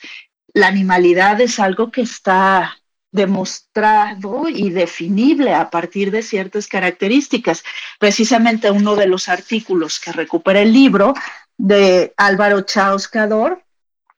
la 0.54 0.68
animalidad 0.68 1.40
es 1.42 1.60
algo 1.60 1.92
que 1.92 2.02
está 2.02 2.78
demostrado 3.12 4.50
y 4.50 4.70
definible 4.70 5.54
a 5.54 5.70
partir 5.70 6.12
de 6.12 6.22
ciertas 6.22 6.68
características. 6.68 7.64
Precisamente 8.00 8.70
uno 8.72 8.96
de 8.96 9.08
los 9.08 9.30
artículos 9.30 10.00
que 10.00 10.12
recupera 10.12 10.62
el 10.62 10.74
libro 10.74 11.14
de 11.58 12.14
Álvaro 12.18 12.62
Chauscador, 12.62 13.64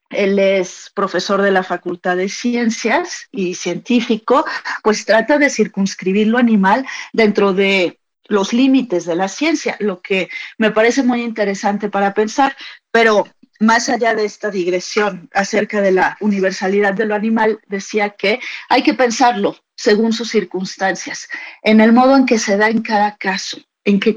él 0.10 0.40
es 0.40 0.92
profesor 0.96 1.42
de 1.42 1.52
la 1.52 1.64
Facultad 1.64 2.18
de 2.18 2.30
Ciencias 2.30 3.28
y 3.32 3.54
científico, 3.54 4.44
pues 4.82 5.06
trata 5.06 5.38
de 5.38 5.50
circunscribir 5.50 6.28
lo 6.28 6.40
animal 6.40 6.86
dentro 7.14 7.54
de 7.54 7.99
los 8.30 8.54
límites 8.54 9.06
de 9.06 9.16
la 9.16 9.28
ciencia, 9.28 9.76
lo 9.80 10.02
que 10.02 10.30
me 10.58 10.72
parece 10.72 11.04
muy 11.04 11.22
interesante 11.24 11.90
para 11.90 12.14
pensar, 12.14 12.56
pero 12.92 13.28
más 13.60 13.90
allá 13.90 14.16
de 14.16 14.24
esta 14.24 14.50
digresión 14.50 15.30
acerca 15.34 15.82
de 15.82 15.92
la 15.92 16.18
universalidad 16.22 16.94
de 16.94 17.06
lo 17.06 17.16
animal, 17.16 17.60
decía 17.68 18.12
que 18.12 18.40
hay 18.70 18.84
que 18.84 18.94
pensarlo 18.94 19.58
según 19.76 20.14
sus 20.14 20.30
circunstancias, 20.30 21.28
en 21.62 21.82
el 21.82 21.92
modo 21.92 22.16
en 22.16 22.26
que 22.26 22.40
se 22.40 22.56
da 22.56 22.70
en 22.70 22.82
cada 22.82 23.18
caso, 23.18 23.58
en 23.84 24.00
qué 24.00 24.16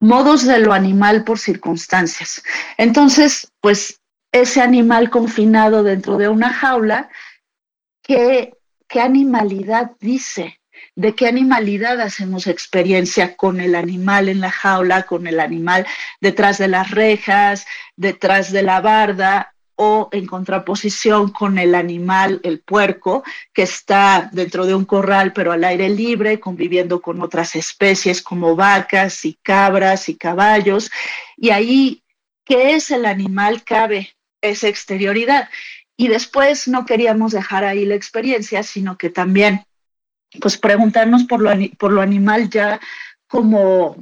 modos 0.00 0.44
de 0.44 0.58
lo 0.58 0.72
animal 0.72 1.24
por 1.24 1.38
circunstancias. 1.38 2.42
Entonces, 2.76 3.50
pues 3.60 4.00
ese 4.32 4.60
animal 4.60 5.10
confinado 5.10 5.82
dentro 5.82 6.18
de 6.18 6.28
una 6.28 6.52
jaula, 6.52 7.08
¿qué, 8.02 8.54
qué 8.88 9.00
animalidad 9.00 9.92
dice? 10.00 10.57
De 10.94 11.14
qué 11.14 11.26
animalidad 11.26 12.00
hacemos 12.00 12.46
experiencia 12.46 13.36
con 13.36 13.60
el 13.60 13.74
animal 13.74 14.28
en 14.28 14.40
la 14.40 14.50
jaula, 14.50 15.04
con 15.04 15.26
el 15.26 15.40
animal 15.40 15.86
detrás 16.20 16.58
de 16.58 16.68
las 16.68 16.90
rejas, 16.90 17.66
detrás 17.96 18.52
de 18.52 18.62
la 18.62 18.80
barda 18.80 19.54
o 19.80 20.08
en 20.10 20.26
contraposición 20.26 21.30
con 21.30 21.56
el 21.56 21.76
animal, 21.76 22.40
el 22.42 22.58
puerco, 22.58 23.22
que 23.52 23.62
está 23.62 24.28
dentro 24.32 24.66
de 24.66 24.74
un 24.74 24.84
corral 24.84 25.32
pero 25.32 25.52
al 25.52 25.62
aire 25.62 25.88
libre, 25.88 26.40
conviviendo 26.40 27.00
con 27.00 27.22
otras 27.22 27.54
especies 27.54 28.20
como 28.20 28.56
vacas 28.56 29.24
y 29.24 29.38
cabras 29.40 30.08
y 30.08 30.16
caballos. 30.16 30.90
Y 31.36 31.50
ahí, 31.50 32.02
¿qué 32.44 32.74
es 32.74 32.90
el 32.90 33.06
animal? 33.06 33.62
Cabe 33.62 34.16
esa 34.40 34.66
exterioridad. 34.66 35.48
Y 35.96 36.08
después 36.08 36.66
no 36.66 36.84
queríamos 36.84 37.30
dejar 37.30 37.64
ahí 37.64 37.84
la 37.84 37.94
experiencia, 37.94 38.64
sino 38.64 38.98
que 38.98 39.10
también 39.10 39.64
pues 40.40 40.58
preguntarnos 40.58 41.24
por 41.24 41.40
lo, 41.40 41.50
por 41.78 41.92
lo 41.92 42.00
animal 42.00 42.48
ya 42.50 42.80
como 43.26 43.96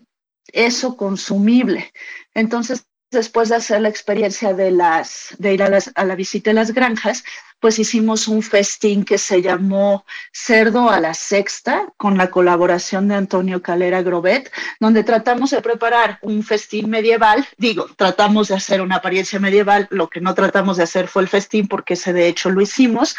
eso 0.52 0.97
consumible. 0.97 1.92
Entonces, 2.35 2.87
después 3.11 3.49
de 3.49 3.56
hacer 3.56 3.80
la 3.80 3.88
experiencia 3.88 4.52
de, 4.52 4.71
las, 4.71 5.35
de 5.38 5.54
ir 5.54 5.62
a, 5.62 5.68
las, 5.68 5.90
a 5.95 6.04
la 6.04 6.14
visita 6.14 6.50
de 6.50 6.54
las 6.54 6.73
granjas, 6.73 7.25
pues 7.61 7.78
hicimos 7.78 8.28
un 8.28 8.42
festín 8.42 9.04
que 9.04 9.18
se 9.18 9.40
llamó 9.40 10.04
Cerdo 10.33 10.90
a 10.90 11.00
la 11.00 11.14
Sexta, 11.14 11.92
con 11.97 12.18
la 12.18 12.30
colaboración 12.30 13.09
de 13.09 13.14
Antonio 13.14 13.62
Calera 13.62 14.02
Grobet, 14.02 14.52
donde 14.78 15.04
tratamos 15.04 15.50
de 15.50 15.62
preparar 15.62 16.18
un 16.23 16.42
festín 16.42 16.90
medieval. 16.90 17.47
Digo, 17.56 17.88
tratamos 17.97 18.49
de 18.49 18.56
hacer 18.56 18.83
una 18.83 18.97
apariencia 18.97 19.40
medieval, 19.40 19.88
lo 19.90 20.09
que 20.09 20.21
no 20.21 20.35
tratamos 20.35 20.76
de 20.76 20.83
hacer 20.83 21.09
fue 21.09 21.23
el 21.23 21.28
festín, 21.28 21.66
porque 21.66 21.95
ese 21.95 22.12
de 22.12 22.28
hecho 22.28 22.50
lo 22.50 22.61
hicimos, 22.61 23.16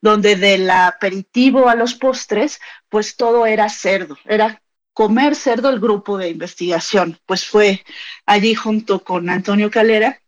donde 0.00 0.36
del 0.36 0.68
aperitivo 0.70 1.68
a 1.68 1.74
los 1.74 1.94
postres, 1.94 2.60
pues 2.88 3.16
todo 3.16 3.46
era 3.46 3.68
cerdo, 3.68 4.16
era 4.24 4.62
comer 4.92 5.36
cerdo 5.36 5.68
el 5.70 5.80
grupo 5.80 6.16
de 6.16 6.30
investigación. 6.30 7.18
Pues 7.26 7.46
fue 7.46 7.84
allí 8.24 8.54
junto 8.54 9.04
con 9.04 9.28
Antonio 9.28 9.70
Calera 9.70 10.20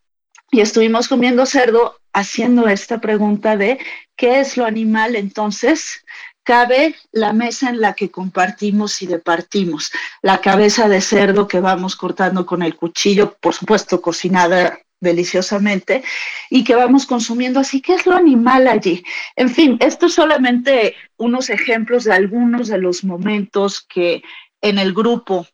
y 0.51 0.61
estuvimos 0.61 1.07
comiendo 1.07 1.45
cerdo 1.45 1.99
haciendo 2.13 2.67
esta 2.67 2.99
pregunta 2.99 3.57
de 3.57 3.79
qué 4.15 4.39
es 4.39 4.57
lo 4.57 4.65
animal 4.65 5.15
entonces 5.15 6.03
cabe 6.43 6.95
la 7.11 7.31
mesa 7.31 7.69
en 7.69 7.79
la 7.79 7.93
que 7.93 8.09
compartimos 8.09 9.03
y 9.03 9.05
departimos. 9.07 9.91
La 10.23 10.41
cabeza 10.41 10.87
de 10.87 10.99
cerdo 11.01 11.47
que 11.47 11.59
vamos 11.59 11.95
cortando 11.95 12.45
con 12.45 12.63
el 12.63 12.75
cuchillo, 12.75 13.37
por 13.39 13.53
supuesto 13.53 14.01
cocinada 14.01 14.79
deliciosamente 14.99 16.03
y 16.49 16.63
que 16.63 16.75
vamos 16.75 17.05
consumiendo. 17.05 17.59
Así 17.59 17.81
que 17.81 17.95
es 17.95 18.05
lo 18.05 18.15
animal 18.15 18.67
allí. 18.67 19.03
En 19.35 19.49
fin, 19.49 19.77
esto 19.79 20.09
solamente 20.09 20.95
unos 21.17 21.49
ejemplos 21.49 22.03
de 22.03 22.13
algunos 22.13 22.67
de 22.67 22.77
los 22.77 23.03
momentos 23.03 23.81
que 23.81 24.23
en 24.61 24.77
el 24.79 24.93
grupo 24.93 25.47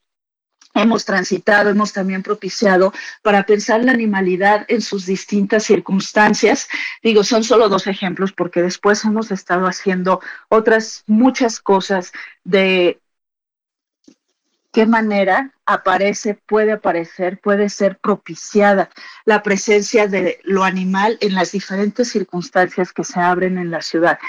hemos 0.75 1.05
transitado, 1.05 1.69
hemos 1.69 1.93
también 1.93 2.21
propiciado 2.21 2.93
para 3.23 3.45
pensar 3.45 3.83
la 3.83 3.93
animalidad 3.93 4.65
en 4.67 4.81
sus 4.81 5.05
distintas 5.05 5.63
circunstancias. 5.63 6.67
Digo, 7.01 7.23
son 7.23 7.43
solo 7.43 7.69
dos 7.69 7.87
ejemplos 7.87 8.33
porque 8.33 8.61
después 8.61 9.03
hemos 9.05 9.31
estado 9.31 9.67
haciendo 9.67 10.19
otras 10.49 11.03
muchas 11.07 11.59
cosas 11.59 12.11
de 12.43 12.99
qué 14.75 14.85
manera 14.85 15.53
aparece, 15.65 16.33
puede 16.33 16.73
aparecer, 16.73 17.39
puede 17.39 17.69
ser 17.69 17.97
propiciada 17.97 18.89
la 19.23 19.41
presencia 19.41 20.05
de 20.05 20.41
lo 20.43 20.65
animal 20.65 21.17
en 21.21 21.33
las 21.33 21.53
diferentes 21.53 22.09
circunstancias 22.09 22.91
que 22.91 23.05
se 23.05 23.21
abren 23.21 23.57
en 23.57 23.71
la 23.71 23.81
ciudad. 23.81 24.19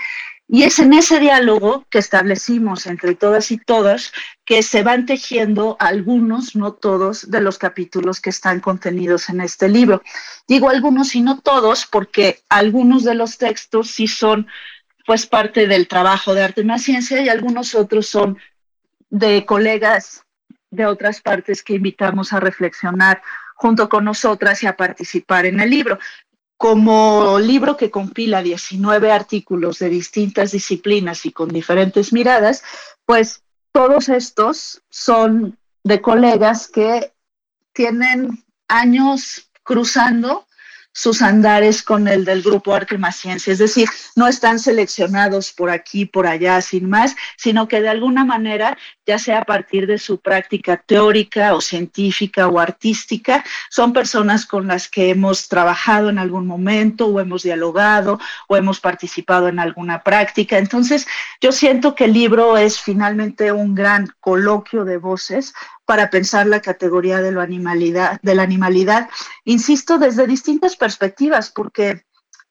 Y 0.47 0.63
es 0.63 0.79
en 0.79 0.93
ese 0.93 1.19
diálogo 1.19 1.85
que 1.91 1.99
establecimos 1.99 2.87
entre 2.87 3.17
todas 3.17 3.51
y 3.51 3.59
todas 3.59 4.13
que 4.45 4.63
se 4.63 4.85
van 4.85 5.05
tejiendo 5.05 5.77
algunos, 5.81 6.55
no 6.55 6.75
todos, 6.75 7.29
de 7.29 7.41
los 7.41 7.59
capítulos 7.59 8.21
que 8.21 8.31
están 8.31 8.61
contenidos 8.61 9.29
en 9.29 9.41
este 9.41 9.69
libro. 9.69 10.01
Digo 10.47 10.71
algunos 10.71 11.17
y 11.17 11.23
no 11.23 11.41
todos 11.41 11.87
porque 11.87 12.39
algunos 12.49 13.03
de 13.03 13.17
los 13.17 13.37
textos 13.37 13.91
sí 13.91 14.07
son 14.07 14.47
pues 15.07 15.27
parte 15.27 15.67
del 15.67 15.89
trabajo 15.89 16.35
de 16.35 16.45
arte 16.45 16.61
en 16.61 16.69
la 16.69 16.79
ciencia 16.79 17.21
y 17.21 17.29
algunos 17.29 17.75
otros 17.75 18.07
son 18.07 18.39
de 19.11 19.45
colegas 19.45 20.26
de 20.71 20.87
otras 20.87 21.21
partes 21.21 21.63
que 21.63 21.75
invitamos 21.75 22.33
a 22.33 22.41
reflexionar 22.41 23.23
junto 23.55 23.89
con 23.89 24.05
nosotras 24.05 24.63
y 24.63 24.67
a 24.67 24.77
participar 24.77 25.47
en 25.47 25.61
el 25.61 25.71
libro. 25.71 25.99
Como 26.59 27.39
libro 27.39 27.77
que 27.77 27.91
compila 27.91 28.43
19 28.43 29.13
artículos 29.13 29.79
de 29.79 29.91
distintas 29.91 30.53
disciplinas 30.53 31.27
y 31.27 31.33
con 31.33 31.49
diferentes 31.49 32.13
miradas, 32.13 32.63
pues 33.05 33.43
todos 33.73 34.09
estos 34.09 34.83
son 34.89 35.59
de 35.85 36.01
colegas 36.01 36.69
que 36.69 37.13
tienen 37.73 38.43
años 38.69 39.51
cruzando 39.63 40.47
sus 40.97 41.21
andares 41.21 41.83
con 41.83 42.09
el 42.09 42.25
del 42.25 42.43
grupo 42.43 42.73
Arte 42.73 42.97
más 42.97 43.17
Ciencia, 43.17 43.53
es 43.53 43.59
decir, 43.59 43.87
no 44.15 44.27
están 44.27 44.59
seleccionados 44.59 45.53
por 45.53 45.69
aquí, 45.69 46.07
por 46.07 46.27
allá, 46.27 46.63
sin 46.63 46.89
más, 46.89 47.15
sino 47.37 47.69
que 47.69 47.83
de 47.83 47.91
alguna 47.91 48.25
manera, 48.25 48.79
ya 49.07 49.19
sea 49.19 49.41
a 49.41 49.45
partir 49.45 49.87
de 49.87 49.99
su 49.99 50.19
práctica 50.21 50.79
teórica 50.79 51.53
o 51.55 51.61
científica 51.61 52.49
o 52.49 52.59
artística, 52.59 53.45
son 53.69 53.93
personas 53.93 54.47
con 54.47 54.67
las 54.67 54.89
que 54.89 55.11
hemos 55.11 55.49
trabajado 55.49 56.09
en 56.09 56.19
algún 56.19 56.47
momento 56.47 57.07
o 57.09 57.21
hemos 57.21 57.43
dialogado 57.43 58.19
o 58.49 58.57
hemos 58.57 58.81
participado 58.81 59.49
en 59.49 59.59
alguna 59.59 60.03
práctica. 60.03 60.57
Entonces, 60.57 61.07
yo 61.43 61.53
siento 61.53 61.95
que 61.95 62.07
el 62.07 62.15
libro 62.15 62.57
es 62.57 62.81
finalmente 62.81 63.53
un 63.53 63.75
gran 63.75 64.09
coloquio 64.19 64.87
de 64.87 64.97
voces 64.97 65.53
para 65.87 66.11
pensar 66.11 66.47
la 66.47 66.61
categoría 66.61 67.23
de, 67.23 67.31
de 67.31 68.35
la 68.35 68.43
animalidad, 68.43 69.09
insisto, 69.45 69.99
desde 69.99 70.27
distintas 70.27 70.77
perspectivas, 70.77 71.51
porque 71.51 72.05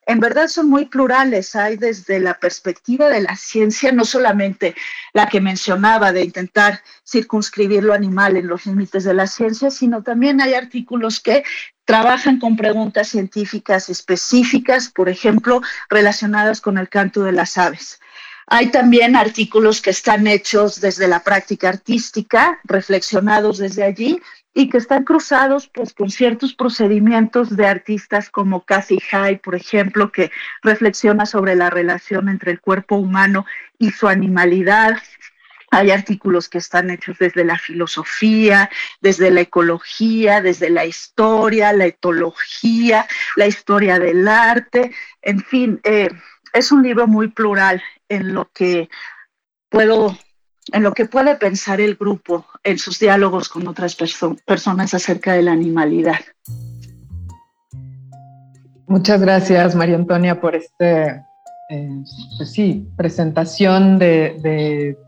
en 0.06 0.20
verdad 0.20 0.48
son 0.48 0.70
muy 0.70 0.86
plurales. 0.86 1.54
Hay 1.56 1.76
desde 1.76 2.20
la 2.20 2.38
perspectiva 2.38 3.08
de 3.08 3.20
la 3.20 3.36
ciencia, 3.36 3.92
no 3.92 4.04
solamente 4.04 4.74
la 5.12 5.28
que 5.28 5.40
mencionaba 5.40 6.12
de 6.12 6.24
intentar 6.24 6.80
circunscribir 7.04 7.82
lo 7.82 7.92
animal 7.92 8.36
en 8.36 8.46
los 8.46 8.66
límites 8.66 9.04
de 9.04 9.14
la 9.14 9.26
ciencia, 9.26 9.70
sino 9.70 10.02
también 10.02 10.40
hay 10.40 10.54
artículos 10.54 11.20
que 11.20 11.44
trabajan 11.84 12.38
con 12.38 12.56
preguntas 12.56 13.08
científicas 13.08 13.88
específicas, 13.88 14.88
por 14.88 15.08
ejemplo, 15.08 15.60
relacionadas 15.88 16.60
con 16.60 16.78
el 16.78 16.88
canto 16.88 17.22
de 17.24 17.32
las 17.32 17.58
aves. 17.58 18.00
Hay 18.48 18.70
también 18.70 19.16
artículos 19.16 19.82
que 19.82 19.90
están 19.90 20.28
hechos 20.28 20.80
desde 20.80 21.08
la 21.08 21.24
práctica 21.24 21.68
artística, 21.68 22.60
reflexionados 22.64 23.58
desde 23.58 23.82
allí 23.82 24.20
y 24.54 24.68
que 24.70 24.78
están 24.78 25.02
cruzados 25.02 25.68
pues, 25.68 25.92
con 25.92 26.10
ciertos 26.10 26.54
procedimientos 26.54 27.56
de 27.56 27.66
artistas 27.66 28.30
como 28.30 28.64
Cathy 28.64 28.98
Hay, 29.10 29.36
por 29.36 29.56
ejemplo, 29.56 30.12
que 30.12 30.30
reflexiona 30.62 31.26
sobre 31.26 31.56
la 31.56 31.70
relación 31.70 32.28
entre 32.28 32.52
el 32.52 32.60
cuerpo 32.60 32.96
humano 32.96 33.46
y 33.80 33.90
su 33.90 34.06
animalidad. 34.06 34.96
Hay 35.72 35.90
artículos 35.90 36.48
que 36.48 36.58
están 36.58 36.90
hechos 36.90 37.18
desde 37.18 37.44
la 37.44 37.58
filosofía, 37.58 38.70
desde 39.00 39.32
la 39.32 39.40
ecología, 39.40 40.40
desde 40.40 40.70
la 40.70 40.86
historia, 40.86 41.72
la 41.72 41.86
etología, 41.86 43.08
la 43.34 43.48
historia 43.48 43.98
del 43.98 44.28
arte, 44.28 44.92
en 45.20 45.40
fin, 45.40 45.80
eh, 45.82 46.08
es 46.56 46.72
un 46.72 46.82
libro 46.82 47.06
muy 47.06 47.28
plural 47.28 47.82
en 48.08 48.34
lo 48.34 48.50
que 48.52 48.88
puedo 49.68 50.16
en 50.72 50.82
lo 50.82 50.92
que 50.92 51.06
puede 51.06 51.36
pensar 51.36 51.80
el 51.80 51.94
grupo 51.94 52.44
en 52.64 52.78
sus 52.78 52.98
diálogos 52.98 53.48
con 53.48 53.68
otras 53.68 53.96
personas 54.44 54.94
acerca 54.94 55.34
de 55.34 55.42
la 55.42 55.52
animalidad. 55.52 56.18
Muchas 58.88 59.20
gracias, 59.20 59.76
María 59.76 59.94
Antonia, 59.94 60.40
por 60.40 60.56
este, 60.56 61.22
eh, 61.70 62.02
pues 62.36 62.50
sí, 62.50 62.88
presentación 62.96 63.98
de, 64.00 64.40
de 64.42 64.98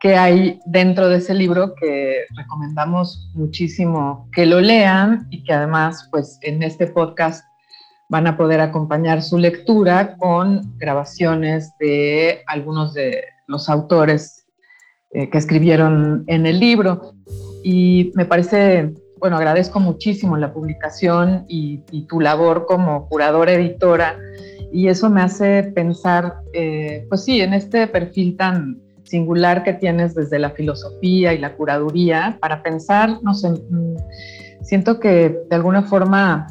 qué 0.00 0.16
hay 0.16 0.60
dentro 0.64 1.10
de 1.10 1.18
ese 1.18 1.34
libro 1.34 1.74
que 1.74 2.24
recomendamos 2.34 3.30
muchísimo 3.34 4.28
que 4.32 4.46
lo 4.46 4.60
lean 4.60 5.26
y 5.28 5.44
que 5.44 5.52
además, 5.52 6.08
pues 6.10 6.38
en 6.40 6.62
este 6.62 6.86
podcast 6.86 7.44
van 8.10 8.26
a 8.26 8.36
poder 8.36 8.60
acompañar 8.60 9.22
su 9.22 9.38
lectura 9.38 10.16
con 10.18 10.76
grabaciones 10.78 11.72
de 11.78 12.42
algunos 12.46 12.92
de 12.92 13.22
los 13.46 13.68
autores 13.68 14.46
eh, 15.12 15.30
que 15.30 15.38
escribieron 15.38 16.24
en 16.26 16.44
el 16.44 16.58
libro. 16.58 17.14
Y 17.62 18.10
me 18.16 18.24
parece, 18.24 18.92
bueno, 19.20 19.36
agradezco 19.36 19.78
muchísimo 19.78 20.36
la 20.36 20.52
publicación 20.52 21.44
y, 21.48 21.78
tu 22.08 22.20
labor 22.20 22.66
como 22.66 23.08
curadora 23.08 23.52
editora. 23.52 24.18
Y 24.72 24.88
eso 24.88 25.08
me 25.08 25.22
hace 25.22 25.62
pensar, 25.62 26.34
eh, 26.52 27.06
pues 27.08 27.24
sí, 27.24 27.40
en 27.40 27.54
este 27.54 27.86
perfil 27.86 28.36
tan 28.36 28.80
singular 29.04 29.62
que 29.62 29.74
tienes 29.74 30.16
desde 30.16 30.40
la 30.40 30.50
filosofía 30.50 31.32
y 31.32 31.38
la 31.38 31.54
curaduría 31.54 32.38
para 32.40 32.62
pensar, 32.62 33.18
no 33.22 33.34
sé, 33.34 33.50
mm, 33.50 33.96
siento 34.62 34.98
que 35.00 35.40
de 35.48 35.56
alguna 35.56 35.82
forma 35.82 36.48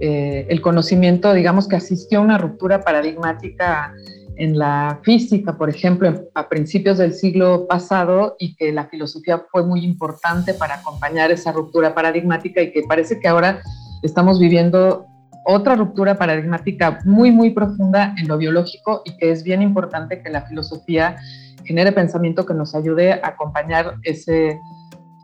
eh, 0.00 0.46
el 0.48 0.60
conocimiento, 0.60 1.32
digamos 1.34 1.68
que 1.68 1.76
asistió 1.76 2.20
a 2.20 2.22
una 2.22 2.38
ruptura 2.38 2.80
paradigmática 2.80 3.92
en 4.36 4.58
la 4.58 4.98
física, 5.02 5.58
por 5.58 5.68
ejemplo, 5.68 6.30
a 6.34 6.48
principios 6.48 6.96
del 6.96 7.12
siglo 7.12 7.66
pasado 7.68 8.36
y 8.38 8.56
que 8.56 8.72
la 8.72 8.86
filosofía 8.86 9.44
fue 9.50 9.66
muy 9.66 9.84
importante 9.84 10.54
para 10.54 10.76
acompañar 10.76 11.30
esa 11.30 11.52
ruptura 11.52 11.94
paradigmática 11.94 12.62
y 12.62 12.72
que 12.72 12.82
parece 12.88 13.20
que 13.20 13.28
ahora 13.28 13.60
estamos 14.02 14.38
viviendo 14.40 15.06
otra 15.44 15.76
ruptura 15.76 16.16
paradigmática 16.16 17.00
muy, 17.04 17.30
muy 17.30 17.50
profunda 17.50 18.14
en 18.16 18.28
lo 18.28 18.38
biológico 18.38 19.02
y 19.04 19.16
que 19.18 19.30
es 19.30 19.42
bien 19.42 19.60
importante 19.60 20.22
que 20.22 20.30
la 20.30 20.42
filosofía 20.42 21.16
genere 21.64 21.92
pensamiento 21.92 22.46
que 22.46 22.54
nos 22.54 22.74
ayude 22.74 23.12
a 23.12 23.28
acompañar 23.28 23.96
ese 24.04 24.58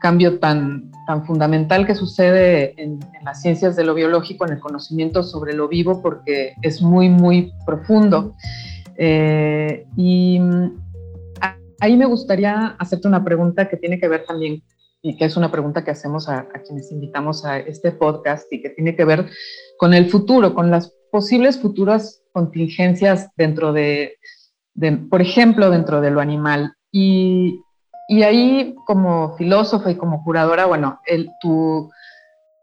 cambio 0.07 0.39
tan, 0.39 0.93
tan 1.05 1.27
fundamental 1.27 1.85
que 1.85 1.97
sucede 1.97 2.81
en, 2.81 3.01
las 3.25 3.43
ciencias 3.43 3.75
de 3.75 3.83
lo 3.83 3.93
biológico, 3.93 4.47
en 4.47 4.53
el 4.53 4.61
conocimiento 4.61 5.25
sobre 5.25 5.53
lo 5.53 5.67
vivo, 5.67 6.01
porque 6.01 6.55
es 6.63 6.81
muy, 6.81 7.09
muy 7.09 7.53
profundo. 7.67 8.37
Eh, 8.99 9.85
y 9.97 10.39
ahí 11.81 11.97
me 11.97 12.07
gustaría 12.07 12.77
hacerte 12.79 13.09
una 13.09 13.25
pregunta 13.25 13.69
que 13.69 13.77
tiene 13.77 13.99
que 13.99 14.07
ver 14.07 14.25
también, 14.25 14.63
y 15.03 15.17
que 15.17 15.25
es 15.25 15.37
una 15.37 15.51
pregunta 15.51 15.83
que 15.83 15.91
hacemos 15.91 16.29
a, 16.29 16.47
quienes 16.65 16.93
invitamos 16.93 17.45
a 17.45 17.59
este 17.59 17.91
podcast, 17.91 18.47
y 18.53 18.63
que 18.63 18.71
tiene 18.71 18.95
que 18.95 19.05
ver 19.05 19.29
con 19.79 19.93
el 19.93 20.09
futuro, 20.09 20.55
con 20.55 20.71
las 20.71 20.95
posibles 21.11 21.59
futuras 21.59 22.23
contingencias 22.31 23.29
dentro 23.37 23.73
de, 23.73 24.19
de 24.75 24.93
por 24.93 25.21
ejemplo, 25.21 25.69
dentro 25.69 26.01
de 26.01 26.13
lo 26.13 26.21
animal. 26.21 26.75
Y, 26.93 27.61
y 28.09 28.23
ahí, 28.23 28.75
como 28.87 29.37
filósofa 29.37 29.91
y 29.91 29.97
como 29.97 30.23
curadora, 30.23 30.67
bueno, 30.67 31.01
tu, 31.41 31.91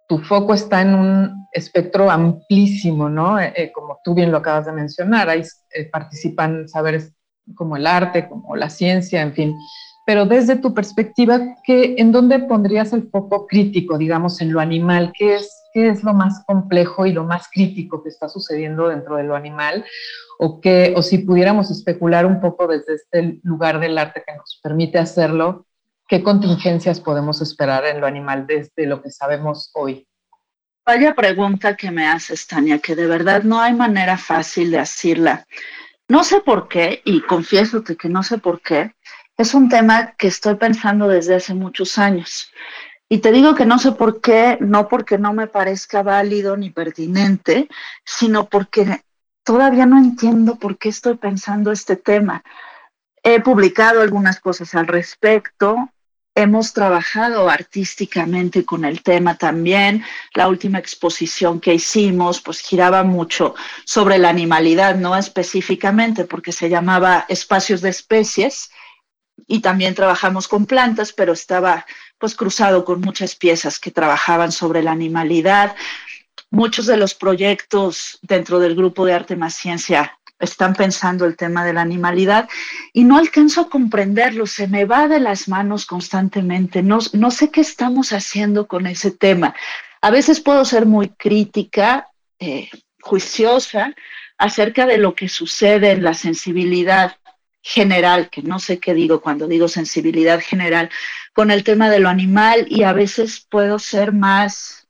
tu 0.08 0.20
foco 0.20 0.54
está 0.54 0.82
en 0.82 0.96
un 0.96 1.48
espectro 1.52 2.10
amplísimo, 2.10 3.10
¿no? 3.10 3.40
Eh, 3.40 3.54
eh, 3.56 3.72
como 3.72 4.00
tú 4.04 4.14
bien 4.14 4.32
lo 4.32 4.38
acabas 4.38 4.66
de 4.66 4.72
mencionar, 4.72 5.30
ahí 5.30 5.44
eh, 5.74 5.86
participan 5.86 6.68
saberes 6.68 7.14
como 7.56 7.76
el 7.76 7.86
arte, 7.88 8.28
como 8.28 8.56
la 8.56 8.70
ciencia, 8.70 9.22
en 9.22 9.34
fin. 9.34 9.56
Pero 10.06 10.26
desde 10.26 10.58
tu 10.58 10.74
perspectiva, 10.74 11.40
¿qué, 11.64 11.96
¿en 11.98 12.12
dónde 12.12 12.40
pondrías 12.40 12.92
el 12.94 13.10
foco 13.10 13.48
crítico, 13.48 13.98
digamos, 13.98 14.42
en 14.42 14.52
lo 14.52 14.60
animal? 14.60 15.14
¿Qué 15.18 15.36
es, 15.36 15.64
¿Qué 15.74 15.90
es 15.90 16.04
lo 16.04 16.14
más 16.14 16.44
complejo 16.46 17.06
y 17.06 17.14
lo 17.14 17.24
más 17.24 17.48
crítico 17.50 18.04
que 18.04 18.10
está 18.10 18.28
sucediendo 18.28 18.90
dentro 18.90 19.16
de 19.16 19.24
lo 19.24 19.36
animal? 19.36 19.86
O, 20.40 20.60
que, 20.60 20.94
o 20.96 21.02
si 21.02 21.20
pudiéramos 21.20 21.72
especular 21.72 22.26
un 22.26 22.42
poco 22.42 22.68
desde 22.68 22.96
este 22.96 23.40
lugar 23.44 23.80
del 23.80 23.98
arte 23.98 24.24
que 24.26 24.36
nos 24.36 24.60
permite 24.62 24.98
hacerlo, 24.98 25.66
¿qué 26.08 26.24
contingencias 26.24 27.00
podemos 27.00 27.42
esperar 27.42 27.86
en 27.86 28.02
lo 28.02 28.08
animal 28.08 28.46
desde 28.48 28.86
lo 28.86 29.02
que 29.02 29.12
sabemos 29.12 29.72
hoy? 29.74 30.08
Vaya 30.86 31.16
pregunta 31.16 31.78
que 31.78 31.92
me 31.92 32.08
haces, 32.08 32.46
Tania, 32.46 32.80
que 32.80 32.96
de 32.96 33.08
verdad 33.08 33.44
no 33.44 33.62
hay 33.62 33.74
manera 33.74 34.18
fácil 34.18 34.72
de 34.72 34.80
decirla. 34.80 35.46
No 36.10 36.26
sé 36.26 36.42
por 36.42 36.68
qué, 36.68 37.02
y 37.06 37.22
confieso 37.22 37.84
que 37.84 38.10
no 38.10 38.22
sé 38.22 38.38
por 38.38 38.62
qué, 38.62 38.94
es 39.38 39.54
un 39.54 39.70
tema 39.70 40.14
que 40.18 40.28
estoy 40.28 40.56
pensando 40.56 41.08
desde 41.08 41.36
hace 41.36 41.54
muchos 41.54 41.98
años. 41.98 42.52
Y 43.10 43.20
te 43.20 43.32
digo 43.32 43.56
que 43.56 43.66
no 43.66 43.80
sé 43.80 43.94
por 43.94 44.22
qué, 44.22 44.58
no 44.60 44.88
porque 44.88 45.18
no 45.18 45.34
me 45.34 45.48
parezca 45.48 46.04
válido 46.04 46.58
ni 46.58 46.70
pertinente, 46.70 47.70
sino 48.04 48.50
porque 48.50 49.02
todavía 49.44 49.86
no 49.86 49.98
entiendo 49.98 50.56
por 50.56 50.78
qué 50.78 50.90
estoy 50.90 51.18
pensando 51.18 51.72
este 51.72 51.96
tema. 51.96 52.44
He 53.24 53.40
publicado 53.40 54.02
algunas 54.02 54.40
cosas 54.40 54.76
al 54.76 54.88
respecto, 54.88 55.90
hemos 56.36 56.74
trabajado 56.74 57.50
artísticamente 57.50 58.66
con 58.66 58.86
el 58.86 59.04
tema 59.04 59.38
también. 59.38 60.04
La 60.34 60.48
última 60.48 60.80
exposición 60.80 61.60
que 61.60 61.76
hicimos 61.76 62.42
pues 62.42 62.60
giraba 62.60 63.04
mucho 63.04 63.56
sobre 63.86 64.18
la 64.18 64.30
animalidad, 64.30 64.96
no 64.96 65.16
específicamente 65.16 66.26
porque 66.26 66.52
se 66.52 66.70
llamaba 66.70 67.26
Espacios 67.30 67.82
de 67.82 67.90
especies 67.90 68.72
y 69.48 69.60
también 69.62 69.96
trabajamos 69.96 70.48
con 70.48 70.66
plantas, 70.66 71.14
pero 71.14 71.34
estaba 71.34 71.86
pues 72.18 72.36
cruzado 72.36 72.86
con 72.86 73.02
muchas 73.02 73.36
piezas 73.36 73.80
que 73.80 73.92
trabajaban 73.92 74.52
sobre 74.52 74.82
la 74.82 74.92
animalidad. 74.92 75.76
Muchos 76.54 76.86
de 76.86 76.98
los 76.98 77.16
proyectos 77.16 78.20
dentro 78.22 78.60
del 78.60 78.76
grupo 78.76 79.08
de 79.08 79.14
arte 79.14 79.36
más 79.36 79.56
ciencia 79.56 80.20
están 80.40 80.76
pensando 80.76 81.26
el 81.26 81.36
tema 81.36 81.66
de 81.66 81.74
la 81.74 81.82
animalidad 81.82 82.48
y 82.94 83.06
no 83.06 83.18
alcanzo 83.18 83.62
a 83.62 83.70
comprenderlo, 83.72 84.46
se 84.46 84.68
me 84.68 84.86
va 84.86 85.08
de 85.08 85.20
las 85.20 85.48
manos 85.48 85.88
constantemente, 85.88 86.84
no, 86.84 87.00
no 87.14 87.32
sé 87.32 87.50
qué 87.50 87.62
estamos 87.62 88.14
haciendo 88.14 88.68
con 88.68 88.86
ese 88.86 89.10
tema. 89.10 89.56
A 90.00 90.12
veces 90.12 90.42
puedo 90.42 90.64
ser 90.64 90.86
muy 90.86 91.10
crítica, 91.10 92.10
eh, 92.38 92.70
juiciosa 93.02 93.96
acerca 94.38 94.86
de 94.86 95.00
lo 95.00 95.16
que 95.16 95.30
sucede 95.30 95.90
en 95.90 96.04
la 96.04 96.14
sensibilidad 96.14 97.18
general, 97.64 98.30
que 98.30 98.44
no 98.44 98.60
sé 98.60 98.78
qué 98.78 98.94
digo 98.94 99.22
cuando 99.22 99.48
digo 99.48 99.68
sensibilidad 99.68 100.40
general, 100.40 100.92
con 101.34 101.50
el 101.50 101.64
tema 101.64 101.90
de 101.90 101.98
lo 101.98 102.10
animal 102.10 102.68
y 102.70 102.84
a 102.84 102.94
veces 102.94 103.44
puedo 103.50 103.80
ser 103.80 104.14
más 104.14 104.83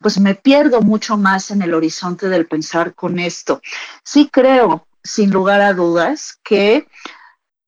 pues 0.00 0.18
me 0.20 0.34
pierdo 0.34 0.80
mucho 0.80 1.16
más 1.16 1.50
en 1.50 1.62
el 1.62 1.74
horizonte 1.74 2.28
del 2.28 2.46
pensar 2.46 2.94
con 2.94 3.18
esto. 3.18 3.60
Sí 4.02 4.28
creo, 4.32 4.86
sin 5.02 5.30
lugar 5.30 5.60
a 5.60 5.72
dudas, 5.72 6.38
que 6.42 6.86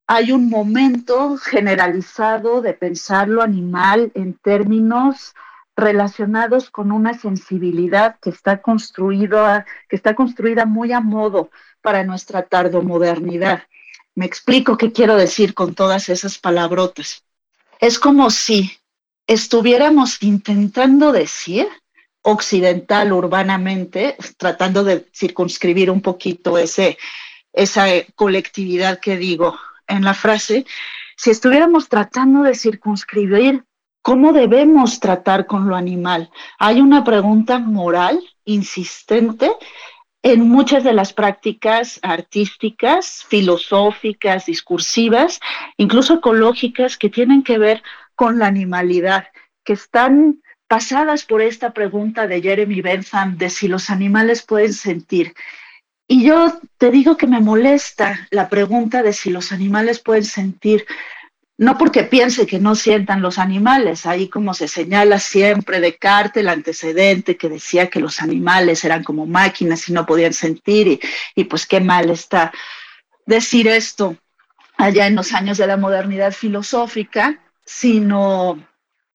hay 0.07 0.33
un 0.33 0.49
momento 0.49 1.37
generalizado 1.37 2.63
de 2.63 2.75
pensar 2.75 3.29
lo 3.29 3.43
animal 3.43 4.11
en 4.15 4.35
términos 4.35 5.35
relacionados 5.77 6.71
con 6.71 6.93
una 6.93 7.15
sensibilidad 7.15 8.17
que 8.21 8.31
está 8.31 8.61
que 8.61 9.97
está 9.97 10.15
construida 10.15 10.67
muy 10.67 10.93
a 10.93 11.01
modo 11.01 11.51
para 11.81 12.05
nuestra 12.05 12.43
tardomodernidad. 12.43 13.63
Me 14.15 14.27
explico 14.27 14.77
qué 14.77 14.93
quiero 14.93 15.17
decir 15.17 15.55
con 15.55 15.75
todas 15.75 16.09
esas 16.09 16.39
palabrotas. 16.39 17.25
Es 17.79 17.99
como 17.99 18.31
si 18.31 18.80
estuviéramos 19.31 20.21
intentando 20.25 21.13
decir 21.13 21.69
occidental 22.23 23.13
urbanamente, 23.13 24.17
tratando 24.37 24.83
de 24.83 25.07
circunscribir 25.15 25.89
un 25.89 26.01
poquito 26.01 26.59
ese, 26.59 26.99
esa 27.53 27.87
colectividad 28.17 28.99
que 28.99 29.17
digo 29.17 29.57
en 29.87 30.03
la 30.03 30.15
frase, 30.15 30.67
si 31.17 31.31
estuviéramos 31.31 31.89
tratando 31.89 32.43
de 32.43 32.57
circunscribir 32.57 33.65
cómo 34.03 34.33
debemos 34.33 34.99
tratar 34.99 35.47
con 35.47 35.69
lo 35.69 35.77
animal, 35.77 36.29
hay 36.59 36.81
una 36.81 37.05
pregunta 37.05 37.61
moral 37.61 38.19
insistente 38.45 39.53
en 40.23 40.49
muchas 40.49 40.83
de 40.83 40.93
las 40.93 41.13
prácticas 41.13 42.01
artísticas, 42.03 43.25
filosóficas, 43.29 44.47
discursivas, 44.47 45.39
incluso 45.77 46.15
ecológicas, 46.15 46.99
que 46.99 47.09
tienen 47.09 47.45
que 47.45 47.59
ver 47.59 47.83
con 48.21 48.39
la 48.39 48.49
animalidad, 48.49 49.29
que 49.65 49.73
están 49.73 50.43
pasadas 50.69 51.25
por 51.25 51.41
esta 51.41 51.73
pregunta 51.73 52.27
de 52.27 52.43
Jeremy 52.43 52.83
Bentham 52.83 53.39
de 53.39 53.49
si 53.49 53.67
los 53.67 53.89
animales 53.89 54.43
pueden 54.43 54.75
sentir. 54.75 55.33
Y 56.07 56.25
yo 56.25 56.61
te 56.77 56.91
digo 56.91 57.17
que 57.17 57.27
me 57.27 57.41
molesta 57.41 58.29
la 58.31 58.51
pregunta 58.51 59.03
de 59.03 59.15
si 59.15 59.31
los 59.31 59.53
animales 59.53 60.01
pueden 60.01 60.27
sentir, 60.27 60.85
no 61.57 61.79
porque 61.79 62.03
piense 62.03 62.47
que 62.47 62.59
no 62.59 62.75
sientan 62.75 63.23
los 63.23 63.39
animales, 63.39 64.05
ahí 64.05 64.29
como 64.29 64.53
se 64.53 64.69
señala 64.69 65.19
siempre 65.19 65.81
Descartes, 65.81 66.43
el 66.43 66.51
antecedente 66.51 67.39
que 67.39 67.49
decía 67.49 67.89
que 67.89 68.01
los 68.01 68.21
animales 68.21 68.85
eran 68.85 69.03
como 69.03 69.25
máquinas 69.25 69.89
y 69.89 69.95
no 69.95 70.05
podían 70.05 70.35
sentir, 70.35 70.89
y, 70.89 71.01
y 71.37 71.45
pues 71.45 71.67
qué 71.67 71.81
mal 71.81 72.11
está 72.11 72.53
decir 73.25 73.67
esto 73.67 74.15
allá 74.77 75.07
en 75.07 75.15
los 75.15 75.33
años 75.33 75.57
de 75.57 75.67
la 75.67 75.79
modernidad 75.79 76.33
filosófica, 76.33 77.41
sino 77.71 78.59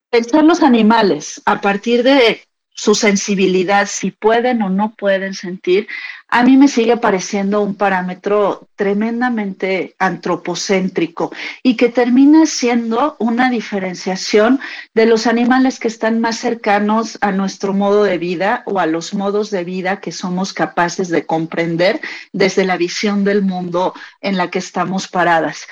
pensar 0.09 0.45
los 0.45 0.63
animales 0.63 1.41
a 1.45 1.59
partir 1.59 2.03
de 2.03 2.41
su 2.73 2.95
sensibilidad, 2.95 3.87
si 3.87 4.11
pueden 4.11 4.61
o 4.61 4.69
no 4.69 4.95
pueden 4.95 5.33
sentir, 5.33 5.87
a 6.27 6.43
mí 6.43 6.57
me 6.57 6.67
sigue 6.67 6.97
pareciendo 6.97 7.61
un 7.61 7.75
parámetro 7.75 8.67
tremendamente 8.75 9.95
antropocéntrico 9.99 11.31
y 11.63 11.75
que 11.75 11.89
termina 11.89 12.45
siendo 12.45 13.15
una 13.19 13.49
diferenciación 13.49 14.59
de 14.93 15.05
los 15.05 15.27
animales 15.27 15.79
que 15.79 15.87
están 15.87 16.19
más 16.19 16.37
cercanos 16.37 17.17
a 17.21 17.31
nuestro 17.31 17.73
modo 17.73 18.03
de 18.03 18.17
vida 18.17 18.63
o 18.65 18.79
a 18.79 18.85
los 18.85 19.13
modos 19.13 19.51
de 19.51 19.63
vida 19.63 19.99
que 19.99 20.11
somos 20.11 20.51
capaces 20.51 21.09
de 21.09 21.25
comprender 21.25 22.01
desde 22.33 22.65
la 22.65 22.77
visión 22.77 23.23
del 23.23 23.41
mundo 23.41 23.93
en 24.21 24.37
la 24.37 24.49
que 24.49 24.59
estamos 24.59 25.07
paradas. 25.07 25.67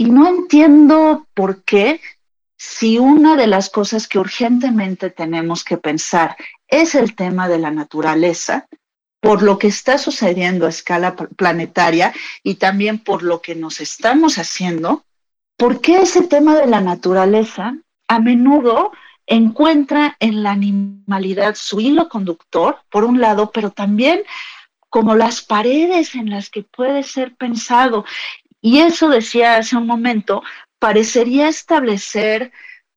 Y 0.00 0.08
no 0.08 0.26
entiendo 0.26 1.26
por 1.34 1.62
qué 1.62 2.00
si 2.56 2.98
una 2.98 3.36
de 3.36 3.46
las 3.46 3.68
cosas 3.68 4.08
que 4.08 4.18
urgentemente 4.18 5.10
tenemos 5.10 5.62
que 5.62 5.76
pensar 5.76 6.38
es 6.68 6.94
el 6.94 7.14
tema 7.14 7.48
de 7.48 7.58
la 7.58 7.70
naturaleza, 7.70 8.66
por 9.20 9.42
lo 9.42 9.58
que 9.58 9.66
está 9.66 9.98
sucediendo 9.98 10.64
a 10.64 10.70
escala 10.70 11.14
planetaria 11.14 12.14
y 12.42 12.54
también 12.54 13.00
por 13.00 13.22
lo 13.22 13.42
que 13.42 13.54
nos 13.54 13.82
estamos 13.82 14.38
haciendo, 14.38 15.04
¿por 15.58 15.82
qué 15.82 15.98
ese 15.98 16.22
tema 16.22 16.56
de 16.56 16.66
la 16.66 16.80
naturaleza 16.80 17.76
a 18.08 18.20
menudo 18.20 18.92
encuentra 19.26 20.16
en 20.18 20.42
la 20.42 20.52
animalidad 20.52 21.56
su 21.56 21.78
hilo 21.78 22.08
conductor, 22.08 22.78
por 22.90 23.04
un 23.04 23.20
lado, 23.20 23.50
pero 23.52 23.70
también 23.70 24.22
como 24.88 25.14
las 25.14 25.42
paredes 25.42 26.14
en 26.14 26.30
las 26.30 26.48
que 26.48 26.62
puede 26.62 27.02
ser 27.02 27.36
pensado? 27.36 28.06
Y 28.60 28.80
eso 28.80 29.08
decía 29.08 29.56
hace 29.56 29.76
un 29.76 29.86
momento, 29.86 30.42
parecería 30.78 31.48
establecer 31.48 32.52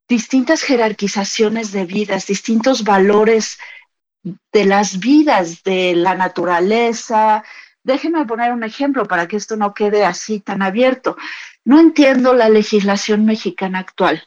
distintas 0.08 0.62
jerarquizaciones 0.62 1.72
de 1.72 1.86
vidas, 1.86 2.28
distintos 2.28 2.84
valores 2.84 3.58
de 4.24 4.66
las 4.66 5.00
vidas, 5.00 5.64
de 5.64 5.96
la 5.96 6.16
naturaleza. 6.16 7.44
Déjenme 7.84 8.26
poner 8.26 8.52
un 8.52 8.64
ejemplo 8.64 9.06
para 9.06 9.28
que 9.28 9.38
esto 9.38 9.56
no 9.56 9.74
quede 9.74 10.06
así 10.06 10.40
tan 10.40 10.62
abierto. 10.62 11.18
No 11.66 11.80
entiendo 11.80 12.34
la 12.34 12.50
legislación 12.50 13.26
mexicana 13.26 13.80
actual. 13.80 14.24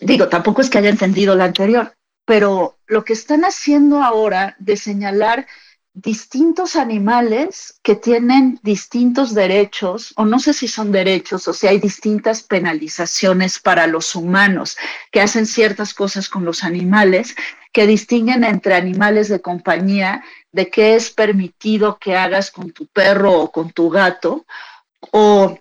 Digo, 0.00 0.28
tampoco 0.28 0.62
es 0.62 0.70
que 0.70 0.78
haya 0.78 0.90
entendido 0.90 1.34
la 1.34 1.44
anterior, 1.44 1.94
pero 2.24 2.78
lo 2.86 3.04
que 3.04 3.12
están 3.12 3.44
haciendo 3.44 4.02
ahora 4.02 4.56
de 4.58 4.76
señalar 4.76 5.46
distintos 5.94 6.76
animales 6.76 7.78
que 7.82 7.94
tienen 7.94 8.58
distintos 8.62 9.34
derechos, 9.34 10.12
o 10.16 10.24
no 10.24 10.38
sé 10.38 10.54
si 10.54 10.66
son 10.66 10.90
derechos 10.90 11.46
o 11.48 11.52
si 11.52 11.66
hay 11.66 11.78
distintas 11.78 12.42
penalizaciones 12.42 13.58
para 13.58 13.86
los 13.86 14.14
humanos 14.14 14.76
que 15.10 15.20
hacen 15.20 15.46
ciertas 15.46 15.92
cosas 15.92 16.28
con 16.28 16.44
los 16.44 16.64
animales, 16.64 17.34
que 17.72 17.86
distinguen 17.86 18.44
entre 18.44 18.74
animales 18.74 19.28
de 19.28 19.40
compañía, 19.40 20.24
de 20.50 20.70
qué 20.70 20.94
es 20.94 21.10
permitido 21.10 21.98
que 21.98 22.16
hagas 22.16 22.50
con 22.50 22.70
tu 22.70 22.86
perro 22.86 23.32
o 23.32 23.52
con 23.52 23.70
tu 23.70 23.90
gato, 23.90 24.46
o 25.10 25.58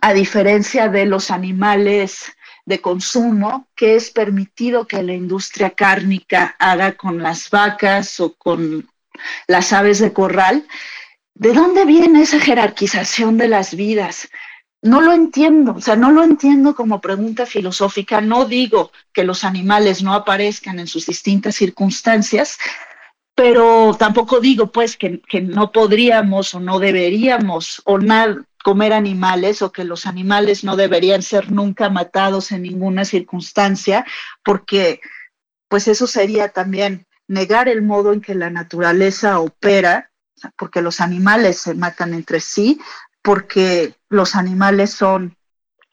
a 0.00 0.12
diferencia 0.12 0.88
de 0.88 1.06
los 1.06 1.30
animales 1.30 2.32
de 2.64 2.80
consumo, 2.80 3.66
qué 3.74 3.96
es 3.96 4.10
permitido 4.10 4.86
que 4.86 5.02
la 5.02 5.14
industria 5.14 5.70
cárnica 5.70 6.54
haga 6.58 6.92
con 6.92 7.22
las 7.22 7.50
vacas 7.50 8.20
o 8.20 8.34
con 8.34 8.88
las 9.46 9.72
aves 9.72 9.98
de 9.98 10.12
corral. 10.12 10.66
¿De 11.34 11.52
dónde 11.52 11.84
viene 11.84 12.22
esa 12.22 12.40
jerarquización 12.40 13.38
de 13.38 13.48
las 13.48 13.74
vidas? 13.74 14.28
No 14.82 15.00
lo 15.00 15.12
entiendo, 15.12 15.74
o 15.76 15.80
sea, 15.80 15.94
no 15.94 16.10
lo 16.10 16.24
entiendo 16.24 16.74
como 16.74 17.00
pregunta 17.00 17.46
filosófica. 17.46 18.20
No 18.20 18.44
digo 18.46 18.90
que 19.12 19.24
los 19.24 19.44
animales 19.44 20.02
no 20.02 20.12
aparezcan 20.12 20.80
en 20.80 20.88
sus 20.88 21.06
distintas 21.06 21.54
circunstancias, 21.54 22.58
pero 23.34 23.94
tampoco 23.98 24.40
digo 24.40 24.70
pues 24.72 24.96
que, 24.96 25.22
no 25.42 25.72
podríamos 25.72 26.54
o 26.54 26.60
no 26.60 26.78
deberíamos 26.78 27.80
o 27.84 27.98
comer 28.62 28.92
animales 28.92 29.62
o 29.62 29.72
que 29.72 29.84
los 29.84 30.06
animales 30.06 30.64
no 30.64 30.76
deberían 30.76 31.22
ser 31.22 31.50
nunca 31.50 31.88
matados 31.88 32.52
en 32.52 32.62
ninguna 32.62 33.04
circunstancia, 33.04 34.04
porque 34.44 35.00
pues 35.68 35.88
eso 35.88 36.06
sería 36.06 36.50
también 36.50 37.06
negar 37.32 37.66
el 37.66 37.80
modo 37.80 38.12
en 38.12 38.20
que 38.20 38.34
la 38.34 38.50
naturaleza 38.50 39.40
opera, 39.40 40.10
porque 40.56 40.82
los 40.82 41.00
animales 41.00 41.58
se 41.58 41.74
matan 41.74 42.12
entre 42.12 42.40
sí, 42.40 42.78
porque 43.22 43.94
los 44.10 44.34
animales 44.34 44.90
son 44.90 45.34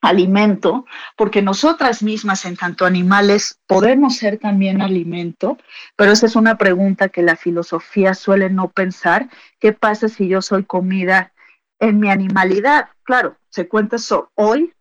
alimento, 0.01 0.85
porque 1.15 1.41
nosotras 1.41 2.03
mismas 2.03 2.43
en 2.43 2.57
tanto 2.57 2.85
animales 2.85 3.59
podemos 3.67 4.17
ser 4.17 4.37
también 4.37 4.81
alimento, 4.81 5.57
pero 5.95 6.11
esa 6.11 6.25
es 6.25 6.35
una 6.35 6.57
pregunta 6.57 7.07
que 7.07 7.21
la 7.21 7.37
filosofía 7.37 8.13
suele 8.15 8.49
no 8.49 8.69
pensar. 8.69 9.29
¿Qué 9.59 9.71
pasa 9.71 10.09
si 10.09 10.27
yo 10.27 10.41
soy 10.41 10.65
comida 10.65 11.31
en 11.79 11.99
mi 11.99 12.09
animalidad? 12.09 12.89
Claro, 13.03 13.37
se 13.49 13.69
cuenta 13.69 13.95
eso 13.95 14.29
hoy 14.35 14.73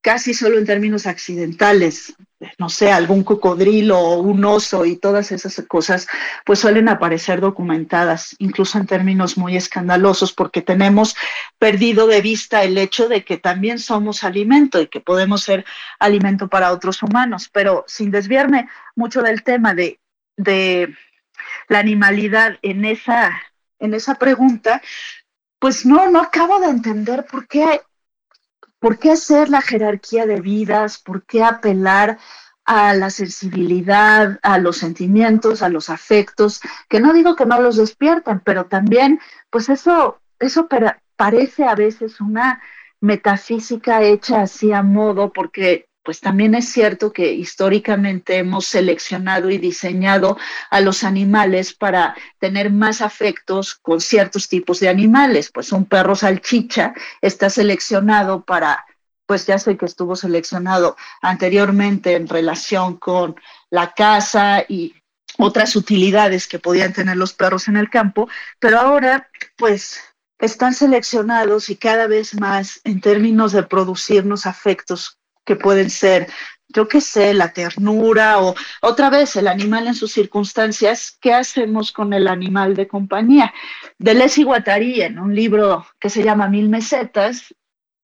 casi 0.00 0.34
solo 0.34 0.58
en 0.58 0.66
términos 0.66 1.06
accidentales, 1.06 2.14
no 2.58 2.68
sé, 2.68 2.90
algún 2.90 3.24
cocodrilo 3.24 3.98
o 3.98 4.18
un 4.20 4.44
oso 4.44 4.84
y 4.84 4.96
todas 4.96 5.32
esas 5.32 5.62
cosas, 5.68 6.06
pues 6.44 6.58
suelen 6.58 6.88
aparecer 6.88 7.40
documentadas, 7.40 8.34
incluso 8.38 8.78
en 8.78 8.86
términos 8.86 9.36
muy 9.36 9.56
escandalosos, 9.56 10.32
porque 10.32 10.62
tenemos 10.62 11.14
perdido 11.58 12.06
de 12.06 12.20
vista 12.20 12.62
el 12.64 12.78
hecho 12.78 13.08
de 13.08 13.24
que 13.24 13.38
también 13.38 13.78
somos 13.78 14.24
alimento 14.24 14.80
y 14.80 14.88
que 14.88 15.00
podemos 15.00 15.42
ser 15.42 15.64
alimento 15.98 16.48
para 16.48 16.72
otros 16.72 17.02
humanos. 17.02 17.48
Pero 17.52 17.84
sin 17.86 18.10
desviarme 18.10 18.68
mucho 18.96 19.22
del 19.22 19.42
tema 19.42 19.74
de, 19.74 20.00
de 20.36 20.94
la 21.68 21.78
animalidad 21.78 22.58
en 22.62 22.84
esa, 22.84 23.32
en 23.78 23.94
esa 23.94 24.16
pregunta, 24.16 24.82
pues 25.58 25.86
no, 25.86 26.10
no 26.10 26.20
acabo 26.20 26.58
de 26.60 26.68
entender 26.68 27.24
por 27.24 27.46
qué 27.46 27.82
¿Por 28.82 28.98
qué 28.98 29.12
hacer 29.12 29.48
la 29.48 29.62
jerarquía 29.62 30.26
de 30.26 30.40
vidas? 30.40 30.98
¿Por 30.98 31.24
qué 31.24 31.44
apelar 31.44 32.18
a 32.64 32.94
la 32.94 33.10
sensibilidad, 33.10 34.40
a 34.42 34.58
los 34.58 34.78
sentimientos, 34.78 35.62
a 35.62 35.68
los 35.68 35.88
afectos? 35.88 36.60
Que 36.88 36.98
no 36.98 37.12
digo 37.12 37.36
que 37.36 37.46
no 37.46 37.60
los 37.60 37.76
despierten, 37.76 38.40
pero 38.40 38.66
también, 38.66 39.20
pues 39.50 39.68
eso, 39.68 40.20
eso 40.40 40.66
parece 41.14 41.64
a 41.64 41.76
veces 41.76 42.20
una 42.20 42.60
metafísica 43.00 44.02
hecha 44.02 44.42
así 44.42 44.72
a 44.72 44.82
modo, 44.82 45.32
porque 45.32 45.86
pues 46.02 46.20
también 46.20 46.54
es 46.54 46.68
cierto 46.68 47.12
que 47.12 47.32
históricamente 47.32 48.38
hemos 48.38 48.66
seleccionado 48.66 49.50
y 49.50 49.58
diseñado 49.58 50.36
a 50.70 50.80
los 50.80 51.04
animales 51.04 51.74
para 51.74 52.14
tener 52.38 52.70
más 52.70 53.00
afectos 53.00 53.74
con 53.74 54.00
ciertos 54.00 54.48
tipos 54.48 54.80
de 54.80 54.88
animales. 54.88 55.50
Pues 55.52 55.72
un 55.72 55.84
perro 55.84 56.16
salchicha 56.16 56.92
está 57.20 57.50
seleccionado 57.50 58.44
para, 58.44 58.84
pues 59.26 59.46
ya 59.46 59.58
sé 59.58 59.76
que 59.76 59.86
estuvo 59.86 60.16
seleccionado 60.16 60.96
anteriormente 61.20 62.16
en 62.16 62.26
relación 62.26 62.96
con 62.96 63.36
la 63.70 63.92
caza 63.92 64.64
y 64.68 64.94
otras 65.38 65.76
utilidades 65.76 66.46
que 66.46 66.58
podían 66.58 66.92
tener 66.92 67.16
los 67.16 67.32
perros 67.32 67.68
en 67.68 67.76
el 67.76 67.88
campo, 67.88 68.28
pero 68.58 68.78
ahora 68.78 69.30
pues 69.56 70.00
están 70.38 70.74
seleccionados 70.74 71.70
y 71.70 71.76
cada 71.76 72.06
vez 72.06 72.34
más 72.34 72.80
en 72.84 73.00
términos 73.00 73.52
de 73.52 73.62
producirnos 73.62 74.44
afectos 74.44 75.18
que 75.44 75.56
pueden 75.56 75.90
ser, 75.90 76.28
yo 76.68 76.88
qué 76.88 77.00
sé, 77.00 77.34
la 77.34 77.52
ternura 77.52 78.40
o 78.40 78.54
otra 78.80 79.10
vez 79.10 79.36
el 79.36 79.48
animal 79.48 79.86
en 79.86 79.94
sus 79.94 80.12
circunstancias, 80.12 81.16
¿qué 81.20 81.34
hacemos 81.34 81.92
con 81.92 82.12
el 82.12 82.28
animal 82.28 82.74
de 82.74 82.88
compañía? 82.88 83.52
De 83.98 84.14
Leslie 84.14 84.44
Guattari, 84.44 85.02
en 85.02 85.18
un 85.18 85.34
libro 85.34 85.86
que 86.00 86.10
se 86.10 86.22
llama 86.22 86.48
Mil 86.48 86.68
Mesetas, 86.68 87.54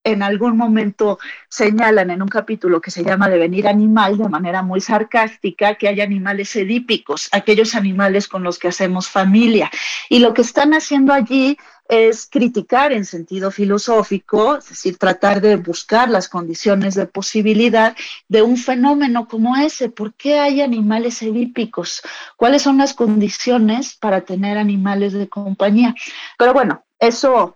en 0.04 0.22
algún 0.22 0.56
momento 0.56 1.18
señalan 1.48 2.10
en 2.10 2.22
un 2.22 2.28
capítulo 2.28 2.80
que 2.80 2.90
se 2.90 3.04
llama 3.04 3.28
Devenir 3.28 3.68
animal 3.68 4.16
de 4.16 4.28
manera 4.28 4.62
muy 4.62 4.80
sarcástica 4.80 5.74
que 5.74 5.88
hay 5.88 6.00
animales 6.00 6.54
edípicos, 6.56 7.28
aquellos 7.32 7.74
animales 7.74 8.28
con 8.28 8.42
los 8.42 8.58
que 8.58 8.68
hacemos 8.68 9.08
familia. 9.08 9.70
Y 10.08 10.20
lo 10.20 10.34
que 10.34 10.42
están 10.42 10.72
haciendo 10.72 11.12
allí 11.12 11.58
es 11.88 12.26
criticar 12.26 12.92
en 12.92 13.04
sentido 13.04 13.50
filosófico, 13.50 14.56
es 14.56 14.68
decir, 14.68 14.98
tratar 14.98 15.40
de 15.40 15.56
buscar 15.56 16.10
las 16.10 16.28
condiciones 16.28 16.94
de 16.94 17.06
posibilidad 17.06 17.96
de 18.28 18.42
un 18.42 18.58
fenómeno 18.58 19.26
como 19.26 19.56
ese. 19.56 19.88
¿Por 19.88 20.14
qué 20.14 20.38
hay 20.38 20.60
animales 20.60 21.22
edípicos? 21.22 22.02
¿Cuáles 22.36 22.62
son 22.62 22.78
las 22.78 22.92
condiciones 22.92 23.96
para 23.96 24.20
tener 24.20 24.58
animales 24.58 25.14
de 25.14 25.28
compañía? 25.28 25.94
Pero 26.36 26.52
bueno, 26.52 26.84
eso 26.98 27.54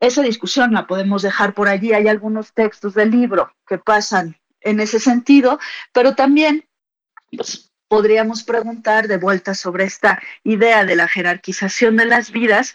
esa 0.00 0.22
discusión 0.22 0.72
la 0.72 0.86
podemos 0.86 1.22
dejar 1.22 1.54
por 1.54 1.68
allí. 1.68 1.92
Hay 1.92 2.08
algunos 2.08 2.52
textos 2.52 2.94
del 2.94 3.10
libro 3.10 3.52
que 3.66 3.78
pasan 3.78 4.36
en 4.60 4.80
ese 4.80 4.98
sentido, 4.98 5.58
pero 5.92 6.14
también 6.14 6.66
pues, 7.36 7.72
podríamos 7.88 8.42
preguntar 8.42 9.08
de 9.08 9.18
vuelta 9.18 9.54
sobre 9.54 9.84
esta 9.84 10.20
idea 10.42 10.84
de 10.84 10.96
la 10.96 11.06
jerarquización 11.06 11.96
de 11.96 12.06
las 12.06 12.32
vidas, 12.32 12.74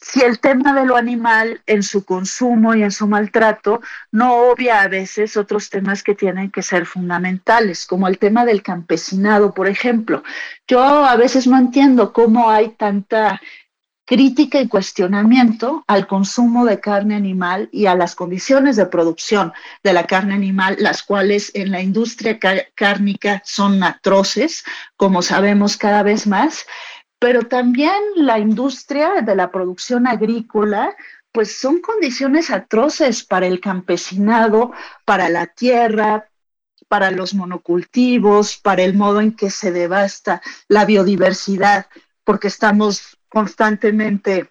si 0.00 0.20
el 0.20 0.38
tema 0.38 0.72
de 0.74 0.86
lo 0.86 0.96
animal 0.96 1.60
en 1.66 1.82
su 1.82 2.04
consumo 2.04 2.74
y 2.74 2.82
en 2.82 2.92
su 2.92 3.06
maltrato 3.06 3.80
no 4.12 4.50
obvia 4.50 4.82
a 4.82 4.88
veces 4.88 5.36
otros 5.36 5.70
temas 5.70 6.02
que 6.02 6.14
tienen 6.14 6.50
que 6.50 6.62
ser 6.62 6.86
fundamentales, 6.86 7.86
como 7.86 8.06
el 8.06 8.18
tema 8.18 8.44
del 8.44 8.62
campesinado, 8.62 9.52
por 9.52 9.68
ejemplo. 9.68 10.22
Yo 10.68 10.80
a 10.82 11.16
veces 11.16 11.46
no 11.46 11.58
entiendo 11.58 12.12
cómo 12.12 12.48
hay 12.48 12.70
tanta 12.70 13.40
crítica 14.08 14.58
y 14.58 14.68
cuestionamiento 14.68 15.84
al 15.86 16.06
consumo 16.06 16.64
de 16.64 16.80
carne 16.80 17.14
animal 17.14 17.68
y 17.72 17.84
a 17.84 17.94
las 17.94 18.14
condiciones 18.14 18.76
de 18.76 18.86
producción 18.86 19.52
de 19.82 19.92
la 19.92 20.06
carne 20.06 20.32
animal, 20.32 20.76
las 20.78 21.02
cuales 21.02 21.50
en 21.52 21.70
la 21.70 21.82
industria 21.82 22.38
cárnica 22.74 23.42
son 23.44 23.82
atroces, 23.82 24.64
como 24.96 25.20
sabemos 25.20 25.76
cada 25.76 26.02
vez 26.02 26.26
más, 26.26 26.64
pero 27.18 27.42
también 27.42 28.00
la 28.16 28.38
industria 28.38 29.20
de 29.22 29.34
la 29.34 29.50
producción 29.50 30.06
agrícola, 30.06 30.96
pues 31.32 31.58
son 31.58 31.80
condiciones 31.80 32.50
atroces 32.50 33.24
para 33.24 33.46
el 33.46 33.60
campesinado, 33.60 34.72
para 35.04 35.28
la 35.28 35.46
tierra, 35.46 36.30
para 36.88 37.10
los 37.10 37.34
monocultivos, 37.34 38.56
para 38.58 38.82
el 38.82 38.94
modo 38.94 39.20
en 39.20 39.32
que 39.32 39.50
se 39.50 39.72
devasta 39.72 40.40
la 40.68 40.84
biodiversidad, 40.84 41.86
porque 42.24 42.48
estamos 42.48 43.18
constantemente 43.28 44.50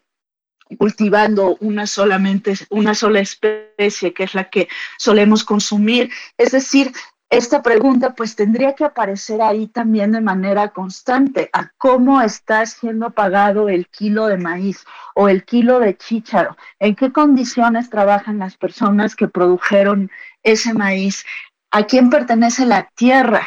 cultivando 0.78 1.58
una 1.62 1.88
solamente 1.88 2.54
una 2.70 2.94
sola 2.94 3.22
especie 3.22 4.14
que 4.14 4.24
es 4.24 4.36
la 4.36 4.50
que 4.50 4.68
solemos 4.98 5.46
consumir. 5.46 6.12
Es 6.38 6.52
decir 6.52 6.92
esta 7.30 7.62
pregunta 7.62 8.16
pues 8.16 8.36
tendría 8.36 8.74
que 8.74 8.86
aparecer 8.86 9.42
ahí 9.42 9.68
también 9.68 10.14
de 10.14 10.22
manera 10.22 10.70
constante 10.70 11.50
a 11.52 11.72
cómo 11.78 12.22
está 12.22 12.66
siendo 12.66 13.12
pagado 13.12 13.68
el 13.68 13.88
kilo 13.88 14.28
de 14.28 14.38
maíz 14.38 14.86
o 15.14 15.28
el 15.28 15.44
kilo 15.44 15.80
de 15.80 15.98
chícharo 15.98 16.56
en 16.80 16.96
qué 16.96 17.12
condiciones 17.12 17.90
trabajan 17.90 18.40
las 18.40 18.56
personas 18.56 19.16
que 19.16 19.28
produjeron 19.28 20.10
ese 20.42 20.74
maíz 20.74 21.26
a 21.72 21.84
quién 21.84 22.10
pertenece 22.10 22.66
la 22.66 22.90
tierra 22.96 23.46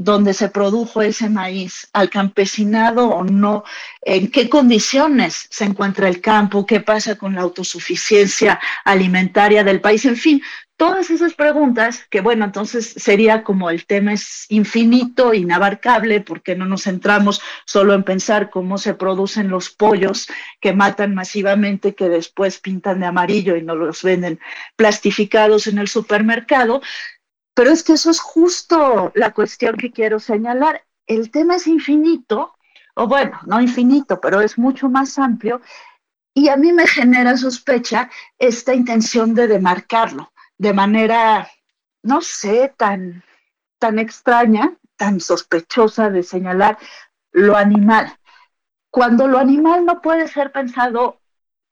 donde 0.00 0.32
se 0.32 0.48
produjo 0.48 1.02
ese 1.02 1.28
maíz, 1.28 1.88
al 1.92 2.08
campesinado 2.08 3.08
o 3.08 3.24
no, 3.24 3.64
en 4.02 4.30
qué 4.30 4.48
condiciones 4.48 5.48
se 5.50 5.64
encuentra 5.64 6.08
el 6.08 6.20
campo, 6.20 6.64
qué 6.64 6.78
pasa 6.78 7.16
con 7.16 7.34
la 7.34 7.40
autosuficiencia 7.40 8.60
alimentaria 8.84 9.64
del 9.64 9.80
país, 9.80 10.04
en 10.04 10.14
fin, 10.14 10.40
todas 10.78 11.10
esas 11.10 11.34
preguntas 11.34 12.06
que 12.08 12.20
bueno, 12.20 12.44
entonces 12.44 12.94
sería 12.96 13.42
como 13.42 13.68
el 13.68 13.84
tema 13.84 14.12
es 14.12 14.46
infinito, 14.48 15.34
inabarcable, 15.34 16.20
porque 16.20 16.54
no 16.54 16.66
nos 16.66 16.84
centramos 16.84 17.42
solo 17.66 17.94
en 17.94 18.04
pensar 18.04 18.48
cómo 18.48 18.78
se 18.78 18.94
producen 18.94 19.50
los 19.50 19.70
pollos 19.70 20.28
que 20.60 20.72
matan 20.72 21.14
masivamente, 21.14 21.96
que 21.96 22.08
después 22.08 22.60
pintan 22.60 23.00
de 23.00 23.06
amarillo 23.06 23.56
y 23.56 23.62
no 23.62 23.74
los 23.74 24.04
venden 24.04 24.38
plastificados 24.76 25.66
en 25.66 25.78
el 25.78 25.88
supermercado, 25.88 26.80
pero 27.54 27.70
es 27.70 27.82
que 27.82 27.94
eso 27.94 28.10
es 28.10 28.20
justo 28.20 29.10
la 29.16 29.32
cuestión 29.34 29.76
que 29.76 29.90
quiero 29.90 30.20
señalar. 30.20 30.84
El 31.08 31.32
tema 31.32 31.56
es 31.56 31.66
infinito, 31.66 32.54
o 32.94 33.08
bueno, 33.08 33.40
no 33.46 33.60
infinito, 33.60 34.20
pero 34.20 34.40
es 34.40 34.56
mucho 34.56 34.88
más 34.88 35.18
amplio, 35.18 35.60
y 36.34 36.50
a 36.50 36.56
mí 36.56 36.72
me 36.72 36.86
genera 36.86 37.36
sospecha 37.36 38.08
esta 38.38 38.74
intención 38.74 39.34
de 39.34 39.48
demarcarlo 39.48 40.30
de 40.58 40.72
manera, 40.72 41.48
no 42.02 42.20
sé, 42.20 42.74
tan, 42.76 43.24
tan 43.78 43.98
extraña, 43.98 44.76
tan 44.96 45.20
sospechosa 45.20 46.10
de 46.10 46.22
señalar 46.22 46.78
lo 47.32 47.56
animal. 47.56 48.18
Cuando 48.90 49.28
lo 49.28 49.38
animal 49.38 49.84
no 49.84 50.02
puede 50.02 50.26
ser 50.28 50.50
pensado 50.50 51.17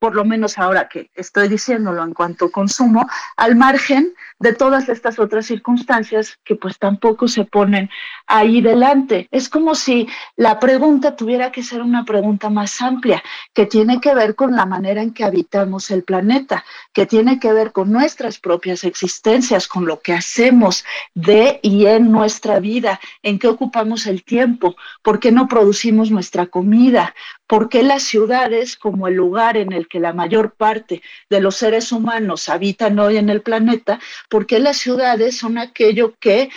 por 0.07 0.15
lo 0.15 0.25
menos 0.25 0.57
ahora 0.57 0.89
que 0.89 1.11
estoy 1.17 1.49
diciéndolo 1.49 2.05
en 2.05 2.15
cuanto 2.15 2.53
consumo, 2.53 3.09
al 3.37 3.57
margen 3.57 4.15
de 4.39 4.53
todas 4.53 4.89
estas 4.89 5.19
otras 5.19 5.47
circunstancias 5.47 6.39
que 6.45 6.55
pues 6.55 6.79
tampoco 6.79 7.27
se 7.27 7.45
ponen 7.45 7.91
ahí 8.29 8.61
delante. 8.61 9.27
Es 9.33 9.49
como 9.49 9.75
si 9.75 10.07
la 10.37 10.61
pregunta 10.61 11.17
tuviera 11.17 11.51
que 11.51 11.65
ser 11.65 11.83
una 11.83 12.05
pregunta 12.05 12.51
más 12.51 12.81
amplia, 12.81 13.21
que 13.53 13.67
tiene 13.67 14.01
que 14.01 14.15
ver 14.15 14.37
con 14.37 14.55
la 14.55 14.65
manera 14.65 15.03
en 15.03 15.13
que 15.13 15.25
habitamos 15.25 15.91
el 15.91 16.05
planeta, 16.05 16.65
que 16.93 17.07
tiene 17.07 17.41
que 17.41 17.53
ver 17.53 17.73
con 17.73 17.91
nuestras 17.91 18.39
propias 18.39 18.85
existencias, 18.85 19.67
con 19.67 19.87
lo 19.87 19.99
que 19.99 20.13
hacemos 20.13 20.85
de 21.15 21.59
y 21.63 21.87
en 21.87 22.13
nuestra 22.13 22.61
vida, 22.61 23.01
en 23.25 23.41
qué 23.41 23.49
ocupamos 23.49 24.07
el 24.07 24.23
tiempo, 24.23 24.77
por 25.03 25.19
qué 25.19 25.33
no 25.33 25.49
producimos 25.49 26.13
nuestra 26.13 26.47
comida, 26.47 27.13
por 27.47 27.69
qué 27.69 27.83
las 27.83 28.03
ciudades 28.03 28.77
como 28.77 29.09
el 29.09 29.15
lugar 29.15 29.57
en 29.57 29.73
el 29.73 29.89
que 29.89 30.01
la 30.01 30.13
mayor 30.13 30.55
parte 30.55 31.03
de 31.31 31.41
los 31.41 31.57
seres 31.57 31.93
humanos 31.93 32.49
habitan 32.49 32.99
hoy 32.99 33.17
en 33.17 33.31
el 33.31 33.43
planeta, 33.43 34.01
por 34.29 34.47
qué 34.47 34.59
las 34.59 34.79
ciudades 34.79 35.37
son 35.39 35.59
aquello 35.59 36.15
que 36.19 36.51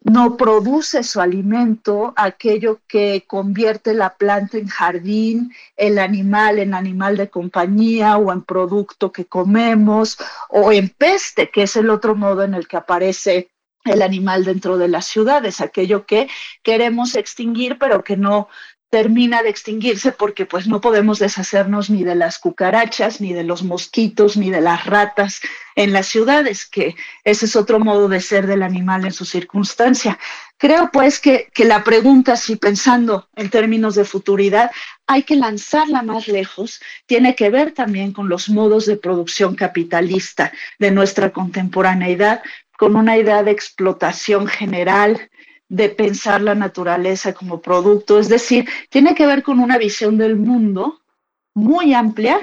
no 0.00 0.36
produce 0.36 1.02
su 1.02 1.20
alimento, 1.20 2.12
aquello 2.16 2.80
que 2.86 3.24
convierte 3.26 3.94
la 3.94 4.16
planta 4.16 4.56
en 4.56 4.68
jardín, 4.68 5.52
el 5.76 5.98
animal 5.98 6.58
en 6.58 6.74
animal 6.74 7.16
de 7.16 7.28
compañía 7.28 8.16
o 8.16 8.32
en 8.32 8.42
producto 8.42 9.10
que 9.10 9.26
comemos 9.26 10.18
o 10.48 10.72
en 10.72 10.88
peste, 10.88 11.50
que 11.50 11.64
es 11.64 11.76
el 11.76 11.90
otro 11.90 12.14
modo 12.14 12.44
en 12.44 12.54
el 12.54 12.68
que 12.68 12.76
aparece 12.76 13.50
el 13.84 14.02
animal 14.02 14.44
dentro 14.44 14.78
de 14.78 14.88
las 14.88 15.06
ciudades, 15.06 15.60
aquello 15.60 16.06
que 16.06 16.28
queremos 16.62 17.16
extinguir 17.16 17.78
pero 17.78 18.04
que 18.04 18.16
no 18.16 18.48
termina 18.90 19.42
de 19.42 19.50
extinguirse 19.50 20.12
porque 20.12 20.46
pues 20.46 20.66
no 20.66 20.80
podemos 20.80 21.18
deshacernos 21.18 21.90
ni 21.90 22.04
de 22.04 22.14
las 22.14 22.38
cucarachas, 22.38 23.20
ni 23.20 23.32
de 23.34 23.44
los 23.44 23.62
mosquitos, 23.62 24.36
ni 24.36 24.50
de 24.50 24.62
las 24.62 24.86
ratas 24.86 25.40
en 25.76 25.92
las 25.92 26.06
ciudades, 26.06 26.66
que 26.66 26.96
ese 27.22 27.44
es 27.44 27.54
otro 27.54 27.78
modo 27.80 28.08
de 28.08 28.20
ser 28.20 28.46
del 28.46 28.62
animal 28.62 29.04
en 29.04 29.12
su 29.12 29.24
circunstancia. 29.24 30.18
Creo 30.56 30.90
pues 30.90 31.20
que, 31.20 31.48
que 31.52 31.66
la 31.66 31.84
pregunta, 31.84 32.36
si 32.36 32.56
pensando 32.56 33.28
en 33.36 33.50
términos 33.50 33.94
de 33.94 34.04
futuridad, 34.04 34.70
hay 35.06 35.22
que 35.22 35.36
lanzarla 35.36 36.02
más 36.02 36.26
lejos, 36.26 36.80
tiene 37.06 37.34
que 37.34 37.50
ver 37.50 37.72
también 37.72 38.12
con 38.12 38.28
los 38.28 38.48
modos 38.48 38.86
de 38.86 38.96
producción 38.96 39.54
capitalista 39.54 40.50
de 40.78 40.90
nuestra 40.90 41.30
contemporaneidad, 41.30 42.42
con 42.78 42.96
una 42.96 43.18
idea 43.18 43.42
de 43.42 43.50
explotación 43.50 44.46
general, 44.46 45.30
de 45.68 45.90
pensar 45.90 46.40
la 46.40 46.54
naturaleza 46.54 47.34
como 47.34 47.60
producto, 47.60 48.18
es 48.18 48.28
decir, 48.28 48.68
tiene 48.88 49.14
que 49.14 49.26
ver 49.26 49.42
con 49.42 49.58
una 49.58 49.76
visión 49.76 50.16
del 50.16 50.36
mundo 50.36 51.00
muy 51.54 51.92
amplia 51.92 52.38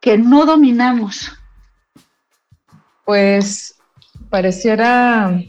que 0.00 0.18
no 0.18 0.46
dominamos. 0.46 1.32
Pues 3.04 3.76
pareciera, 4.30 5.40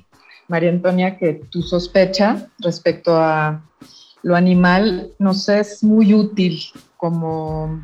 María 0.48 0.70
Antonia, 0.70 1.18
que 1.18 1.34
tu 1.50 1.62
sospecha 1.62 2.48
respecto 2.60 3.18
a 3.18 3.64
lo 4.24 4.36
animal 4.36 5.14
nos 5.18 5.50
es 5.50 5.84
muy 5.84 6.14
útil 6.14 6.62
como 6.98 7.82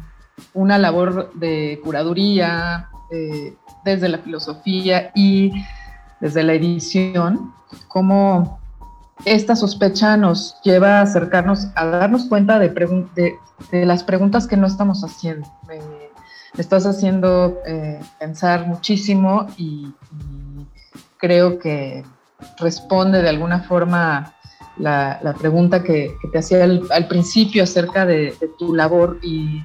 una 0.54 0.78
labor 0.78 1.34
de 1.34 1.80
curaduría 1.84 2.90
desde 3.84 4.10
la 4.10 4.20
filosofía 4.20 5.12
y 5.16 5.52
desde 6.20 6.44
la 6.44 6.54
edición, 6.54 7.54
como 7.88 8.60
esta 9.26 9.56
sospecha 9.56 10.18
nos 10.18 10.58
lleva 10.64 11.00
a 11.00 11.02
acercarnos, 11.02 11.68
a 11.76 11.86
darnos 11.86 12.26
cuenta 12.26 12.60
de, 12.60 12.70
las 13.72 14.04
preguntas 14.04 14.48
que 14.48 14.58
no 14.58 14.68
estamos 14.68 15.04
haciendo. 15.04 15.48
Me, 15.68 15.80
estás 16.58 16.86
haciendo 16.86 17.60
eh, 17.68 18.00
pensar 18.20 18.66
muchísimo 18.68 19.48
y, 19.58 19.94
creo 21.18 21.58
que 21.58 22.04
responde 22.60 23.24
de 23.24 23.30
alguna 23.30 23.62
forma 23.62 24.36
la, 24.78 25.20
la 25.24 25.34
pregunta 25.34 25.84
que, 25.84 26.16
te 26.32 26.38
hacía 26.38 26.64
al, 26.64 27.08
principio 27.08 27.64
acerca 27.64 28.06
de, 28.06 28.36
tu 28.60 28.76
labor 28.76 29.20
y, 29.24 29.64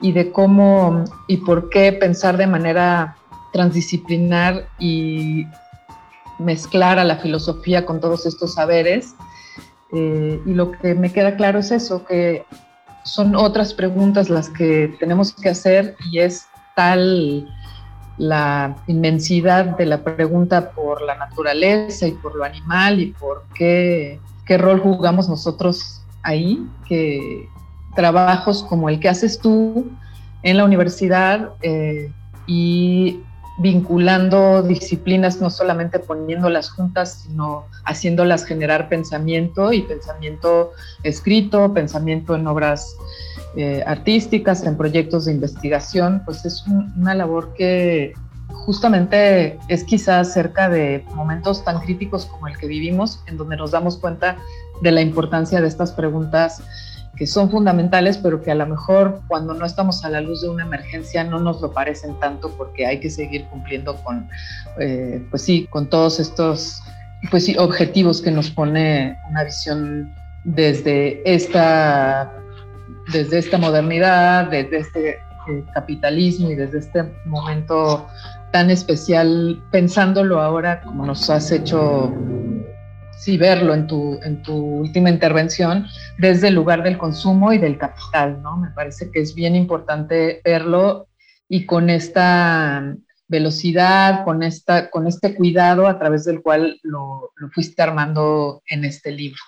y 0.00 0.12
de 0.12 0.30
cómo 0.30 1.04
y 1.26 1.38
por 1.38 1.68
qué 1.70 1.92
pensar 1.92 2.36
de 2.36 2.46
manera 2.46 3.16
transdisciplinar 3.52 4.68
y 4.78 5.46
mezclar 6.40 6.98
a 6.98 7.04
la 7.04 7.16
filosofía 7.16 7.86
con 7.86 8.00
todos 8.00 8.26
estos 8.26 8.54
saberes. 8.54 9.14
Eh, 9.92 10.40
y 10.46 10.54
lo 10.54 10.72
que 10.72 10.94
me 10.94 11.12
queda 11.12 11.36
claro 11.36 11.58
es 11.58 11.70
eso, 11.70 12.04
que 12.04 12.44
son 13.04 13.34
otras 13.34 13.74
preguntas 13.74 14.30
las 14.30 14.48
que 14.48 14.94
tenemos 15.00 15.32
que 15.32 15.48
hacer 15.48 15.96
y 16.10 16.20
es 16.20 16.46
tal 16.76 17.48
la 18.18 18.76
inmensidad 18.86 19.76
de 19.76 19.86
la 19.86 20.04
pregunta 20.04 20.72
por 20.72 21.02
la 21.02 21.16
naturaleza 21.16 22.06
y 22.06 22.12
por 22.12 22.36
lo 22.36 22.44
animal 22.44 23.00
y 23.00 23.12
por 23.12 23.44
qué, 23.54 24.20
qué 24.44 24.58
rol 24.58 24.80
jugamos 24.80 25.28
nosotros 25.28 26.02
ahí, 26.22 26.62
que 26.86 27.48
trabajos 27.94 28.62
como 28.62 28.88
el 28.88 29.00
que 29.00 29.08
haces 29.08 29.38
tú 29.40 29.90
en 30.42 30.56
la 30.58 30.64
universidad 30.64 31.50
eh, 31.62 32.12
y 32.46 33.20
vinculando 33.60 34.62
disciplinas, 34.62 35.40
no 35.40 35.50
solamente 35.50 35.98
poniéndolas 35.98 36.70
juntas, 36.70 37.24
sino 37.26 37.66
haciéndolas 37.84 38.44
generar 38.44 38.88
pensamiento 38.88 39.72
y 39.72 39.82
pensamiento 39.82 40.72
escrito, 41.02 41.72
pensamiento 41.74 42.34
en 42.34 42.46
obras 42.46 42.96
eh, 43.56 43.84
artísticas, 43.86 44.64
en 44.64 44.76
proyectos 44.78 45.26
de 45.26 45.32
investigación, 45.32 46.22
pues 46.24 46.44
es 46.46 46.64
una 46.96 47.14
labor 47.14 47.52
que 47.52 48.14
justamente 48.48 49.58
es 49.68 49.84
quizás 49.84 50.32
cerca 50.32 50.70
de 50.70 51.04
momentos 51.14 51.62
tan 51.62 51.80
críticos 51.80 52.26
como 52.26 52.48
el 52.48 52.56
que 52.56 52.66
vivimos, 52.66 53.22
en 53.26 53.36
donde 53.36 53.56
nos 53.56 53.72
damos 53.72 53.98
cuenta 53.98 54.38
de 54.80 54.90
la 54.90 55.02
importancia 55.02 55.60
de 55.60 55.68
estas 55.68 55.92
preguntas 55.92 56.62
que 57.16 57.26
son 57.26 57.50
fundamentales, 57.50 58.18
pero 58.18 58.42
que 58.42 58.50
a 58.50 58.54
lo 58.54 58.66
mejor 58.66 59.20
cuando 59.28 59.54
no 59.54 59.66
estamos 59.66 60.04
a 60.04 60.10
la 60.10 60.20
luz 60.20 60.42
de 60.42 60.48
una 60.48 60.64
emergencia 60.64 61.24
no 61.24 61.38
nos 61.38 61.60
lo 61.60 61.72
parecen 61.72 62.18
tanto 62.20 62.50
porque 62.56 62.86
hay 62.86 63.00
que 63.00 63.10
seguir 63.10 63.44
cumpliendo 63.46 63.96
con, 63.96 64.28
eh, 64.78 65.22
pues 65.30 65.42
sí, 65.42 65.66
con 65.70 65.88
todos 65.88 66.20
estos 66.20 66.82
pues 67.30 67.44
sí, 67.44 67.56
objetivos 67.58 68.22
que 68.22 68.30
nos 68.30 68.50
pone 68.50 69.18
una 69.28 69.44
visión 69.44 70.14
desde 70.44 71.20
esta, 71.30 72.32
desde 73.12 73.38
esta 73.38 73.58
modernidad, 73.58 74.46
desde 74.46 74.78
este 74.78 75.10
eh, 75.10 75.64
capitalismo 75.74 76.50
y 76.50 76.54
desde 76.54 76.78
este 76.78 77.04
momento 77.26 78.06
tan 78.52 78.70
especial, 78.70 79.62
pensándolo 79.70 80.40
ahora 80.40 80.80
como 80.80 81.06
nos 81.06 81.28
has 81.28 81.52
hecho 81.52 82.12
sí 83.20 83.36
verlo 83.36 83.74
en 83.74 83.86
tu, 83.86 84.18
en 84.22 84.42
tu 84.42 84.56
última 84.56 85.10
intervención 85.10 85.86
desde 86.18 86.48
el 86.48 86.54
lugar 86.54 86.82
del 86.82 86.96
consumo 86.96 87.52
y 87.52 87.58
del 87.58 87.76
capital, 87.76 88.40
¿no? 88.42 88.56
Me 88.56 88.70
parece 88.70 89.10
que 89.10 89.20
es 89.20 89.34
bien 89.34 89.54
importante 89.54 90.40
verlo 90.42 91.08
y 91.46 91.66
con 91.66 91.90
esta 91.90 92.96
velocidad, 93.28 94.24
con, 94.24 94.42
esta, 94.42 94.90
con 94.90 95.06
este 95.06 95.34
cuidado 95.34 95.86
a 95.86 95.98
través 95.98 96.24
del 96.24 96.40
cual 96.40 96.80
lo, 96.82 97.32
fuiste 97.52 97.82
armando 97.82 98.62
en 98.66 98.84
este 98.84 99.12
libro. 99.12 99.40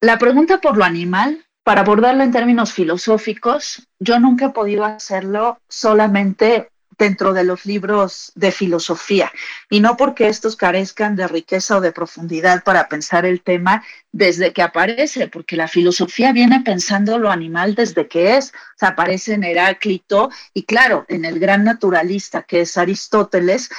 La 0.00 0.18
pregunta 0.18 0.60
por 0.60 0.76
lo 0.76 0.84
animal, 0.84 1.44
para 1.62 1.82
abordarlo 1.82 2.24
en 2.24 2.32
términos 2.32 2.72
filosóficos, 2.72 3.86
yo 4.00 4.18
nunca 4.18 4.46
he 4.46 4.50
podido 4.50 4.84
hacerlo 4.84 5.58
solamente 5.68 6.69
dentro 7.00 7.32
de 7.32 7.44
los 7.44 7.64
libros 7.64 8.30
de 8.34 8.52
filosofía 8.52 9.32
y 9.70 9.80
no 9.80 9.96
porque 9.96 10.28
estos 10.28 10.54
carezcan 10.54 11.16
de 11.16 11.26
riqueza 11.26 11.78
o 11.78 11.80
de 11.80 11.92
profundidad 11.92 12.62
para 12.62 12.88
pensar 12.88 13.24
el 13.24 13.40
tema 13.40 13.82
desde 14.12 14.52
que 14.52 14.62
aparece, 14.62 15.26
porque 15.26 15.56
la 15.56 15.66
filosofía 15.66 16.32
viene 16.32 16.60
pensando 16.60 17.18
lo 17.18 17.30
animal 17.30 17.74
desde 17.74 18.06
que 18.06 18.36
es, 18.36 18.52
aparece 18.80 19.32
en 19.32 19.44
Heráclito 19.44 20.30
y 20.52 20.64
claro, 20.64 21.06
en 21.08 21.24
el 21.24 21.38
gran 21.38 21.64
naturalista 21.64 22.42
que 22.42 22.60
es 22.60 22.76
Aristóteles, 22.76 23.70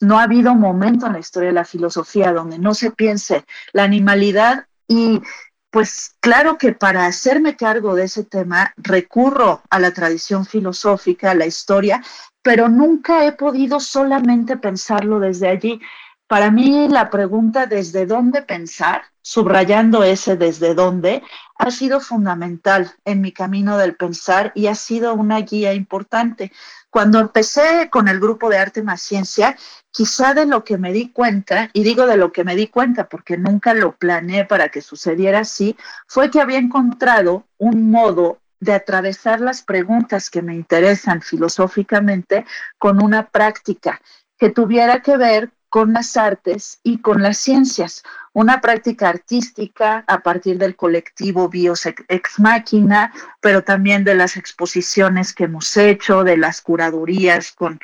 no 0.00 0.18
ha 0.18 0.24
habido 0.24 0.54
momento 0.54 1.06
en 1.06 1.14
la 1.14 1.20
historia 1.20 1.48
de 1.48 1.54
la 1.54 1.64
filosofía 1.64 2.32
donde 2.32 2.58
no 2.58 2.74
se 2.74 2.90
piense 2.90 3.46
la 3.72 3.84
animalidad 3.84 4.66
y 4.86 5.22
pues 5.70 6.16
claro 6.20 6.56
que 6.56 6.72
para 6.72 7.06
hacerme 7.06 7.56
cargo 7.56 7.94
de 7.94 8.04
ese 8.04 8.24
tema 8.24 8.72
recurro 8.76 9.62
a 9.68 9.78
la 9.78 9.92
tradición 9.92 10.46
filosófica, 10.46 11.30
a 11.30 11.34
la 11.34 11.46
historia, 11.46 12.02
pero 12.42 12.68
nunca 12.68 13.26
he 13.26 13.32
podido 13.32 13.78
solamente 13.78 14.56
pensarlo 14.56 15.20
desde 15.20 15.48
allí. 15.48 15.80
Para 16.28 16.50
mí 16.50 16.88
la 16.88 17.08
pregunta 17.08 17.64
desde 17.64 18.04
dónde 18.04 18.42
pensar, 18.42 19.00
subrayando 19.22 20.04
ese 20.04 20.36
desde 20.36 20.74
dónde, 20.74 21.22
ha 21.58 21.70
sido 21.70 22.00
fundamental 22.00 22.92
en 23.06 23.22
mi 23.22 23.32
camino 23.32 23.78
del 23.78 23.96
pensar 23.96 24.52
y 24.54 24.66
ha 24.66 24.74
sido 24.74 25.14
una 25.14 25.40
guía 25.40 25.72
importante. 25.72 26.52
Cuando 26.90 27.18
empecé 27.18 27.88
con 27.90 28.08
el 28.08 28.20
grupo 28.20 28.50
de 28.50 28.58
arte 28.58 28.82
más 28.82 29.00
ciencia, 29.00 29.56
quizá 29.90 30.34
de 30.34 30.44
lo 30.44 30.64
que 30.64 30.76
me 30.76 30.92
di 30.92 31.10
cuenta, 31.12 31.70
y 31.72 31.82
digo 31.82 32.06
de 32.06 32.18
lo 32.18 32.30
que 32.30 32.44
me 32.44 32.56
di 32.56 32.66
cuenta 32.66 33.08
porque 33.08 33.38
nunca 33.38 33.72
lo 33.72 33.96
planeé 33.96 34.44
para 34.44 34.68
que 34.68 34.82
sucediera 34.82 35.40
así, 35.40 35.78
fue 36.06 36.30
que 36.30 36.42
había 36.42 36.58
encontrado 36.58 37.46
un 37.56 37.90
modo 37.90 38.38
de 38.60 38.74
atravesar 38.74 39.40
las 39.40 39.62
preguntas 39.62 40.28
que 40.28 40.42
me 40.42 40.54
interesan 40.54 41.22
filosóficamente 41.22 42.44
con 42.76 43.02
una 43.02 43.28
práctica 43.28 43.98
que 44.36 44.50
tuviera 44.50 45.00
que 45.00 45.16
ver 45.16 45.50
con 45.68 45.92
las 45.92 46.16
artes 46.16 46.80
y 46.82 47.00
con 47.00 47.22
las 47.22 47.38
ciencias. 47.38 48.02
Una 48.32 48.60
práctica 48.60 49.08
artística 49.08 50.04
a 50.06 50.20
partir 50.20 50.58
del 50.58 50.76
colectivo 50.76 51.48
Bios 51.48 51.86
Ex 51.86 52.38
Máquina, 52.40 53.12
pero 53.40 53.64
también 53.64 54.04
de 54.04 54.14
las 54.14 54.36
exposiciones 54.36 55.34
que 55.34 55.44
hemos 55.44 55.76
hecho, 55.76 56.24
de 56.24 56.36
las 56.36 56.60
curadurías 56.60 57.52
con 57.52 57.78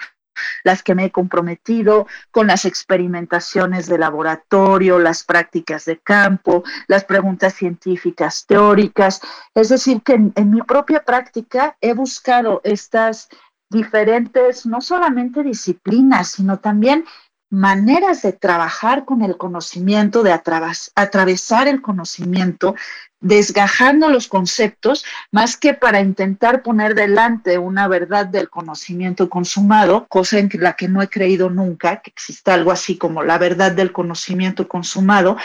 las 0.62 0.82
que 0.82 0.94
me 0.94 1.06
he 1.06 1.10
comprometido 1.10 2.06
con 2.30 2.46
las 2.46 2.64
experimentaciones 2.64 3.86
de 3.86 3.98
laboratorio, 3.98 4.98
las 4.98 5.24
prácticas 5.24 5.84
de 5.84 5.98
campo, 5.98 6.64
las 6.86 7.04
preguntas 7.04 7.54
científicas 7.54 8.46
teóricas. 8.46 9.20
Es 9.54 9.68
decir, 9.68 10.02
que 10.02 10.14
en, 10.14 10.50
mi 10.50 10.62
propia 10.62 11.04
práctica 11.04 11.76
he 11.80 11.94
buscado 11.94 12.60
estas 12.64 13.28
diferentes, 13.70 14.66
no 14.66 14.80
solamente 14.80 15.42
disciplinas, 15.42 16.32
sino 16.32 16.58
también 16.58 17.04
maneras 17.50 18.22
de 18.22 18.32
trabajar 18.32 19.04
con 19.04 19.22
el 19.22 19.36
conocimiento, 19.36 20.22
de 20.22 20.32
atravesar 20.32 21.68
el 21.68 21.82
conocimiento, 21.82 22.74
desgajando 23.20 24.10
los 24.10 24.28
conceptos, 24.28 25.04
más 25.32 25.56
que 25.56 25.72
para 25.72 26.00
intentar 26.00 26.62
poner 26.62 26.94
delante 26.94 27.56
una 27.56 27.88
verdad 27.88 28.26
del 28.26 28.50
conocimiento 28.50 29.30
consumado, 29.30 30.06
cosa 30.08 30.38
en 30.38 30.50
la 30.54 30.74
que 30.74 30.88
no 30.88 31.00
he 31.00 31.08
creído 31.08 31.48
nunca, 31.48 32.02
que 32.02 32.10
exista 32.10 32.52
algo 32.52 32.70
así 32.70 32.98
como 32.98 33.22
la 33.22 33.38
verdad 33.38 33.72
del 33.72 33.92
conocimiento 33.92 34.68
consumado, 34.68 35.38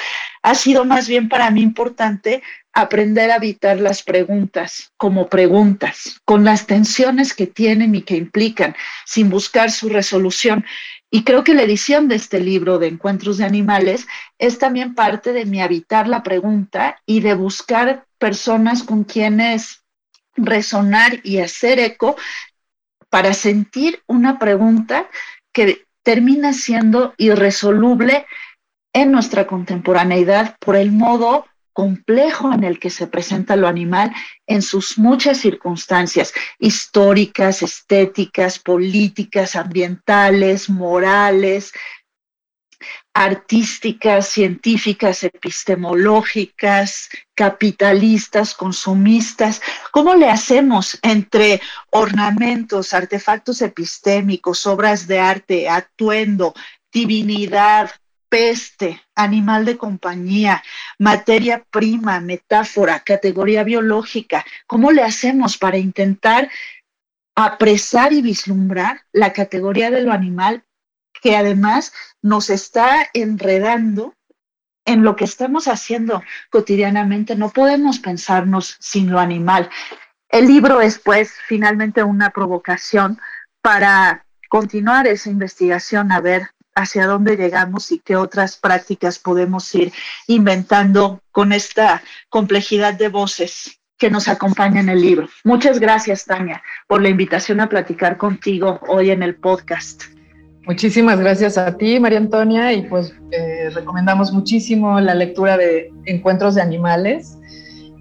ha 0.43 0.55
sido 0.55 0.83
más 0.83 1.07
bien 1.07 1.29
para 1.29 1.51
mí 1.51 1.61
importante 1.61 2.43
aprender 2.73 3.31
a 3.31 3.37
evitar 3.37 3.79
las 3.79 4.03
preguntas 4.03 4.91
como 4.97 5.27
preguntas, 5.27 6.19
con 6.25 6.43
las 6.43 6.67
tensiones 6.67 7.33
que 7.33 7.47
tienen 7.47 7.95
y 7.95 8.01
que 8.01 8.15
implican, 8.15 8.75
sin 9.05 9.29
buscar 9.29 9.71
su 9.71 9.89
resolución. 9.89 10.65
Y 11.11 11.23
creo 11.23 11.43
que 11.43 11.55
la 11.55 11.63
edición 11.63 12.07
de 12.07 12.15
este 12.15 12.39
libro 12.39 12.77
de 12.77 12.87
Encuentros 12.87 13.37
de 13.37 13.45
Animales 13.45 14.07
es 14.37 14.59
también 14.59 14.93
parte 14.93 15.33
de 15.33 15.45
mi 15.45 15.61
habitar 15.61 16.07
la 16.07 16.21
pregunta 16.21 17.01
y 17.05 17.21
de 17.21 17.33
buscar 17.33 18.05
personas 18.19 18.83
con 18.83 19.03
quienes 19.03 19.83
resonar 20.35 21.19
y 21.23 21.39
hacer 21.39 21.79
eco 21.79 22.15
para 23.09 23.33
sentir 23.33 24.03
una 24.05 24.37
pregunta 24.37 25.09
que 25.51 25.85
termina 26.03 26.53
siendo 26.53 27.13
irresoluble 27.17 28.27
en 28.93 29.11
nuestra 29.11 29.47
contemporaneidad 29.47 30.57
por 30.59 30.75
el 30.75 30.91
modo 30.91 31.45
complejo 31.79 32.51
en 32.51 32.65
el 32.65 32.77
que 32.77 32.89
se 32.89 33.07
presenta 33.07 33.55
lo 33.55 33.65
animal 33.65 34.11
en 34.47 34.61
sus 34.61 34.97
muchas 34.97 35.37
circunstancias 35.37 36.33
históricas, 36.59 37.61
estéticas, 37.61 38.59
políticas, 38.59 39.55
ambientales, 39.55 40.69
morales, 40.69 41.71
artísticas, 43.13 44.27
científicas, 44.27 45.23
epistemológicas, 45.23 47.07
capitalistas, 47.33 48.55
consumistas. 48.55 49.61
¿Cómo 49.93 50.15
le 50.15 50.29
hacemos 50.29 50.99
entre 51.01 51.61
ornamentos, 51.91 52.93
artefactos 52.93 53.61
epistémicos, 53.61 54.67
obras 54.67 55.07
de 55.07 55.19
arte, 55.21 55.69
atuendo, 55.69 56.53
divinidad, 56.91 57.89
peste, 58.29 59.01
animal 59.15 59.65
de 59.65 59.77
compañía, 59.77 60.63
materia 60.97 61.65
prima, 61.69 62.19
metáfora, 62.19 63.01
categoría 63.01 63.63
biológica. 63.63 64.45
¿Cómo 64.67 64.91
le 64.91 65.03
hacemos 65.03 65.57
para 65.57 65.77
intentar 65.77 66.49
apresar 67.35 68.13
y 68.13 68.21
vislumbrar 68.21 69.01
la 69.11 69.33
categoría 69.33 69.91
de 69.91 70.01
lo 70.01 70.11
animal 70.11 70.63
que 71.21 71.35
además 71.35 71.91
nos 72.21 72.49
está 72.49 73.09
enredando 73.13 74.15
en 74.85 75.03
lo 75.03 75.15
que 75.15 75.25
estamos 75.25 75.67
haciendo 75.67 76.23
cotidianamente? 76.49 77.35
No 77.35 77.49
podemos 77.49 77.99
pensarnos 77.99 78.77
sin 78.79 79.11
lo 79.11 79.19
animal. 79.19 79.69
el 80.31 80.45
libro 80.45 80.79
es 80.79 80.99
pues 80.99 81.33
finalmente 81.47 82.03
una 82.03 82.29
provocación 82.29 83.19
para 83.61 84.27
continuar 84.47 85.07
esa 85.07 85.29
investigación, 85.31 86.11
a 86.11 86.21
ver 86.21 86.51
hacia 86.75 87.07
dónde 87.07 87.35
llegamos 87.35 87.91
y 87.91 87.99
qué 87.99 88.15
otras 88.15 88.57
prácticas 88.57 89.19
podemos 89.19 89.73
ir 89.75 89.91
inventando 90.27 91.21
con 91.31 91.51
esta 91.51 92.01
complejidad 92.29 92.93
de 92.93 93.09
voces 93.09 93.79
que 93.97 94.09
nos 94.09 94.27
acompaña 94.29 94.79
en 94.79 94.89
el 94.89 95.01
libro. 95.01 95.27
Muchas 95.43 95.79
gracias, 95.79 96.25
Tania, 96.25 96.63
por 96.87 97.01
la 97.01 97.09
invitación 97.09 97.59
a 97.59 97.67
platicar 97.67 98.17
contigo 98.17 98.79
hoy 98.87 99.11
en 99.11 99.21
el 99.21 99.35
podcast. 99.35 100.03
Muchísimas 100.65 101.19
gracias 101.19 101.57
a 101.57 101.75
ti, 101.77 101.99
María 101.99 102.19
Antonia, 102.19 102.71
y 102.73 102.83
pues 102.83 103.13
eh, 103.31 103.69
recomendamos 103.73 104.31
muchísimo 104.31 104.99
la 104.99 105.15
lectura 105.15 105.57
de 105.57 105.91
Encuentros 106.05 106.55
de 106.55 106.61
Animales, 106.61 107.37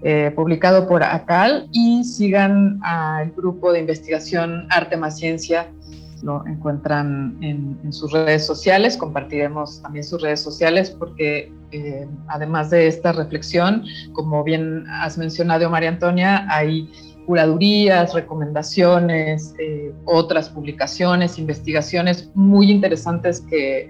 eh, 0.03 0.31
publicado 0.35 0.87
por 0.87 1.03
ACAL, 1.03 1.67
y 1.73 2.03
sigan 2.03 2.79
al 2.83 3.31
grupo 3.31 3.73
de 3.73 3.79
investigación 3.79 4.67
Arte 4.69 4.95
más 4.95 5.17
Ciencia 5.17 5.67
lo 6.21 6.45
encuentran 6.45 7.37
en, 7.41 7.93
sus 7.93 8.11
redes 8.11 8.45
sociales, 8.45 8.97
compartiremos 8.97 9.81
también 9.81 10.03
sus 10.03 10.21
redes 10.21 10.41
sociales 10.41 10.91
porque 10.91 11.51
eh, 11.71 12.07
además 12.27 12.69
de 12.69 12.87
esta 12.87 13.11
reflexión, 13.11 13.83
como 14.13 14.43
bien 14.43 14.85
has 14.87 15.17
mencionado 15.17 15.69
María 15.69 15.89
Antonia, 15.89 16.45
hay 16.49 16.89
curadurías, 17.25 18.13
recomendaciones, 18.13 19.53
eh, 19.59 19.93
otras 20.05 20.49
publicaciones, 20.49 21.37
investigaciones 21.37 22.29
muy 22.33 22.71
interesantes 22.71 23.41
que, 23.41 23.89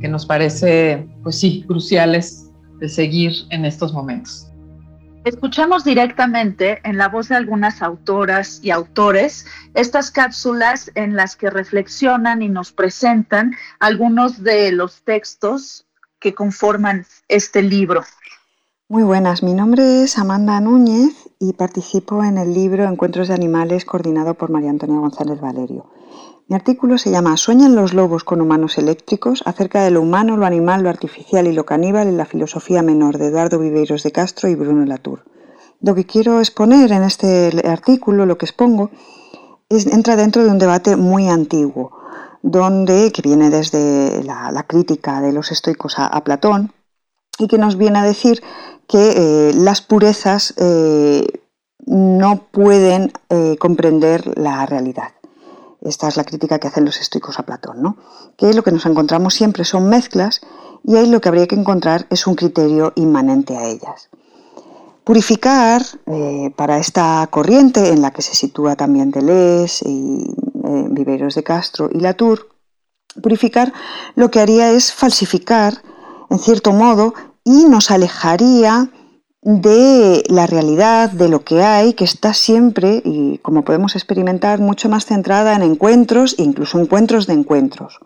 que 0.00 0.08
nos 0.08 0.26
parece, 0.26 1.06
pues 1.22 1.38
sí, 1.38 1.64
cruciales 1.66 2.50
de 2.78 2.88
seguir 2.88 3.32
en 3.50 3.64
estos 3.64 3.92
momentos. 3.92 4.47
Escuchamos 5.28 5.84
directamente 5.84 6.80
en 6.84 6.96
la 6.96 7.10
voz 7.10 7.28
de 7.28 7.36
algunas 7.36 7.82
autoras 7.82 8.60
y 8.62 8.70
autores 8.70 9.44
estas 9.74 10.10
cápsulas 10.10 10.90
en 10.94 11.16
las 11.16 11.36
que 11.36 11.50
reflexionan 11.50 12.40
y 12.40 12.48
nos 12.48 12.72
presentan 12.72 13.54
algunos 13.78 14.42
de 14.42 14.72
los 14.72 15.02
textos 15.02 15.84
que 16.18 16.32
conforman 16.32 17.04
este 17.28 17.60
libro. 17.60 18.04
Muy 18.88 19.02
buenas, 19.02 19.42
mi 19.42 19.52
nombre 19.52 20.02
es 20.02 20.16
Amanda 20.16 20.58
Núñez 20.62 21.12
y 21.38 21.52
participo 21.52 22.24
en 22.24 22.38
el 22.38 22.54
libro 22.54 22.84
Encuentros 22.84 23.28
de 23.28 23.34
Animales 23.34 23.84
coordinado 23.84 24.32
por 24.32 24.48
María 24.48 24.70
Antonia 24.70 24.98
González 24.98 25.42
Valerio. 25.42 25.90
Mi 26.48 26.56
artículo 26.56 26.96
se 26.96 27.10
llama 27.10 27.36
¿Sueñan 27.36 27.74
los 27.74 27.92
lobos 27.92 28.24
con 28.24 28.40
humanos 28.40 28.78
eléctricos? 28.78 29.42
acerca 29.44 29.82
de 29.82 29.90
lo 29.90 30.00
humano, 30.00 30.38
lo 30.38 30.46
animal, 30.46 30.82
lo 30.82 30.88
artificial 30.88 31.46
y 31.46 31.52
lo 31.52 31.66
caníbal 31.66 32.08
en 32.08 32.16
la 32.16 32.24
filosofía 32.24 32.80
menor 32.80 33.18
de 33.18 33.26
Eduardo 33.26 33.58
Viveiros 33.58 34.02
de 34.02 34.12
Castro 34.12 34.48
y 34.48 34.54
Bruno 34.54 34.86
Latour. 34.86 35.24
Lo 35.82 35.94
que 35.94 36.06
quiero 36.06 36.38
exponer 36.38 36.90
en 36.92 37.02
este 37.02 37.52
artículo, 37.68 38.24
lo 38.24 38.38
que 38.38 38.46
expongo, 38.46 38.90
entra 39.68 40.16
dentro 40.16 40.42
de 40.42 40.48
un 40.48 40.58
debate 40.58 40.96
muy 40.96 41.28
antiguo, 41.28 41.92
donde, 42.40 43.12
que 43.12 43.20
viene 43.20 43.50
desde 43.50 44.24
la, 44.24 44.64
crítica 44.66 45.20
de 45.20 45.32
los 45.32 45.52
estoicos 45.52 45.96
a, 45.98 46.18
Platón, 46.24 46.72
y 47.38 47.46
que 47.48 47.58
nos 47.58 47.76
viene 47.76 47.98
a 47.98 48.04
decir 48.04 48.42
que 48.86 49.50
eh, 49.50 49.52
las 49.52 49.82
purezas 49.82 50.54
eh, 50.56 51.26
no 51.84 52.46
pueden 52.50 53.12
eh, 53.28 53.56
comprender 53.58 54.38
la 54.38 54.64
realidad. 54.64 55.17
Esta 55.80 56.08
es 56.08 56.16
la 56.16 56.24
crítica 56.24 56.58
que 56.58 56.68
hacen 56.68 56.84
los 56.84 57.00
estoicos 57.00 57.38
a 57.38 57.44
Platón, 57.44 57.82
¿no? 57.82 57.96
Que 58.36 58.52
lo 58.52 58.62
que 58.62 58.72
nos 58.72 58.86
encontramos 58.86 59.34
siempre 59.34 59.64
son 59.64 59.88
mezclas 59.88 60.40
y 60.84 60.96
ahí 60.96 61.08
lo 61.08 61.20
que 61.20 61.28
habría 61.28 61.46
que 61.46 61.54
encontrar 61.54 62.06
es 62.10 62.26
un 62.26 62.34
criterio 62.34 62.92
inmanente 62.96 63.56
a 63.56 63.66
ellas. 63.66 64.08
Purificar, 65.04 65.82
eh, 66.06 66.52
para 66.56 66.78
esta 66.78 67.26
corriente 67.30 67.90
en 67.90 68.02
la 68.02 68.10
que 68.10 68.22
se 68.22 68.34
sitúa 68.34 68.76
también 68.76 69.10
Deleuze 69.10 69.88
y 69.88 70.34
eh, 70.64 70.86
Viveros 70.90 71.34
de 71.34 71.42
Castro 71.42 71.88
y 71.92 72.00
Latour, 72.00 72.48
purificar 73.22 73.72
lo 74.16 74.30
que 74.30 74.40
haría 74.40 74.70
es 74.70 74.92
falsificar, 74.92 75.82
en 76.28 76.38
cierto 76.38 76.72
modo, 76.72 77.14
y 77.44 77.64
nos 77.64 77.90
alejaría 77.90 78.90
de 79.42 80.24
la 80.28 80.46
realidad, 80.46 81.10
de 81.10 81.28
lo 81.28 81.44
que 81.44 81.62
hay, 81.62 81.94
que 81.94 82.04
está 82.04 82.34
siempre, 82.34 83.00
y 83.04 83.38
como 83.38 83.64
podemos 83.64 83.94
experimentar, 83.94 84.58
mucho 84.58 84.88
más 84.88 85.06
centrada 85.06 85.54
en 85.54 85.62
encuentros, 85.62 86.34
incluso 86.38 86.80
encuentros 86.80 87.26
de 87.26 87.34
encuentros. 87.34 88.00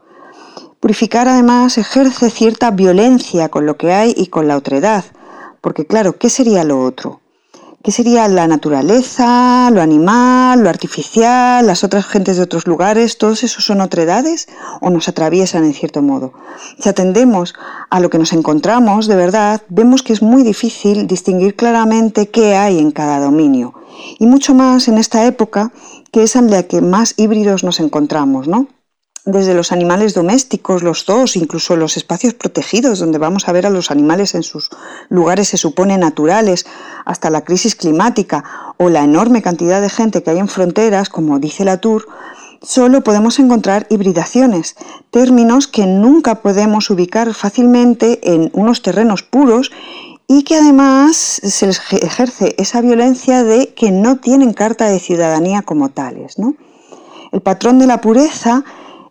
Purificar 0.79 1.29
además 1.29 1.79
ejerce 1.79 2.29
cierta 2.29 2.71
violencia 2.71 3.49
con 3.49 3.67
lo 3.67 3.77
que 3.77 3.93
hay 3.93 4.15
y 4.17 4.27
con 4.27 4.49
la 4.49 4.57
otredad, 4.57 5.05
porque 5.61 5.87
claro, 5.87 6.19
¿qué 6.19 6.29
sería 6.29 6.65
lo 6.65 6.85
otro? 6.85 7.22
¿Qué 7.83 7.91
sería 7.91 8.29
la 8.29 8.47
naturaleza, 8.47 9.69
lo 9.73 9.83
animal, 9.83 10.63
lo 10.63 10.69
artificial, 10.69 11.67
las 11.67 11.83
otras 11.83 12.07
gentes 12.07 12.37
de 12.37 12.45
otros 12.45 12.69
lugares? 12.69 13.19
¿Todos 13.19 13.43
esos 13.43 13.65
son 13.65 13.81
otredades 13.81 14.47
o 14.81 14.89
nos 14.89 15.09
atraviesan 15.09 15.65
en 15.65 15.75
cierto 15.75 16.01
modo? 16.01 16.33
Si 16.79 16.89
atendemos 16.89 17.55
a 17.91 17.99
lo 17.99 18.09
que 18.09 18.19
nos 18.19 18.33
encontramos 18.35 19.09
de 19.09 19.17
verdad, 19.17 19.63
vemos 19.69 20.05
que 20.05 20.13
es 20.13 20.23
muy 20.23 20.45
difícil 20.45 21.09
distinguir 21.09 21.57
claramente 21.57 22.29
qué 22.29 22.55
hay 22.55 22.79
en 22.79 22.93
cada 22.93 23.19
dominio. 23.19 23.75
Y 24.21 24.27
mucho 24.29 24.55
más 24.55 24.87
en 24.87 24.99
esta 24.99 25.27
época 25.27 25.73
que 26.13 26.23
es 26.23 26.37
en 26.37 26.53
la 26.53 26.63
que 26.63 26.83
más 26.83 27.15
híbridos 27.17 27.65
nos 27.65 27.81
encontramos, 27.81 28.47
¿no? 28.47 28.69
Desde 29.25 29.55
los 29.55 29.71
animales 29.71 30.15
domésticos, 30.15 30.83
los 30.83 31.05
zoos, 31.05 31.37
incluso 31.37 31.77
los 31.77 31.97
espacios 31.97 32.35
protegidos, 32.35 32.99
donde 32.99 33.19
vamos 33.19 33.49
a 33.49 33.53
ver 33.53 33.67
a 33.67 33.71
los 33.71 33.91
animales 33.91 34.35
en 34.35 34.43
sus 34.43 34.69
lugares 35.09 35.49
se 35.49 35.57
supone 35.57 35.97
naturales, 35.97 36.67
hasta 37.05 37.31
la 37.31 37.45
crisis 37.45 37.77
climática 37.77 38.75
o 38.79 38.89
la 38.89 39.05
enorme 39.05 39.43
cantidad 39.43 39.81
de 39.81 39.91
gente 39.91 40.23
que 40.23 40.31
hay 40.31 40.39
en 40.39 40.49
fronteras, 40.49 41.09
como 41.09 41.39
dice 41.39 41.65
la 41.65 41.77
Tour, 41.77 42.07
solo 42.63 43.03
podemos 43.03 43.39
encontrar 43.39 43.87
hibridaciones, 43.91 44.75
términos 45.11 45.69
que 45.69 45.87
nunca 45.87 46.43
podemos 46.43 46.91
ubicar 46.91 47.33
fácilmente 47.35 48.21
en 48.35 48.51
unos 48.55 48.83
terrenos 48.83 49.23
puros 49.23 49.71
y 50.27 50.43
que 50.45 50.57
además 50.57 51.17
se 51.17 51.67
les 51.67 51.81
ejerce 51.93 52.55
esa 52.59 52.81
violencia 52.81 53.45
de 53.45 53.75
que 53.75 53.91
no 53.91 54.17
tienen 54.17 54.53
carta 54.53 54.87
de 54.87 54.99
ciudadanía 54.99 55.63
como 55.63 55.91
tales. 55.91 56.39
¿no? 56.39 56.55
El 57.33 57.41
patrón 57.41 57.79
de 57.79 57.87
la 57.87 58.01
pureza 58.01 58.65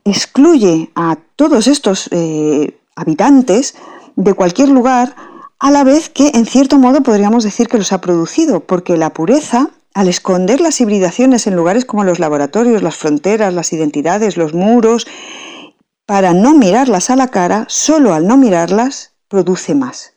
excluye 0.05 0.91
a 0.95 1.17
todos 1.35 1.67
estos 1.67 2.09
eh, 2.11 2.79
habitantes 2.95 3.75
de 4.15 4.33
cualquier 4.33 4.69
lugar, 4.69 5.15
a 5.59 5.71
la 5.71 5.83
vez 5.83 6.09
que 6.09 6.29
en 6.29 6.45
cierto 6.45 6.77
modo 6.77 7.01
podríamos 7.01 7.43
decir 7.43 7.67
que 7.67 7.77
los 7.77 7.91
ha 7.93 8.01
producido, 8.01 8.61
porque 8.61 8.97
la 8.97 9.13
pureza, 9.13 9.69
al 9.93 10.07
esconder 10.07 10.59
las 10.59 10.81
hibridaciones 10.81 11.45
en 11.47 11.55
lugares 11.55 11.85
como 11.85 12.03
los 12.03 12.19
laboratorios, 12.19 12.81
las 12.81 12.95
fronteras, 12.95 13.53
las 13.53 13.71
identidades, 13.73 14.37
los 14.37 14.53
muros, 14.53 15.07
para 16.05 16.33
no 16.33 16.53
mirarlas 16.53 17.09
a 17.09 17.15
la 17.15 17.27
cara, 17.27 17.65
solo 17.69 18.13
al 18.13 18.27
no 18.27 18.37
mirarlas 18.37 19.13
produce 19.27 19.75
más. 19.75 20.13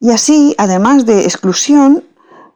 Y 0.00 0.10
así, 0.10 0.54
además 0.58 1.06
de 1.06 1.22
exclusión, 1.22 2.04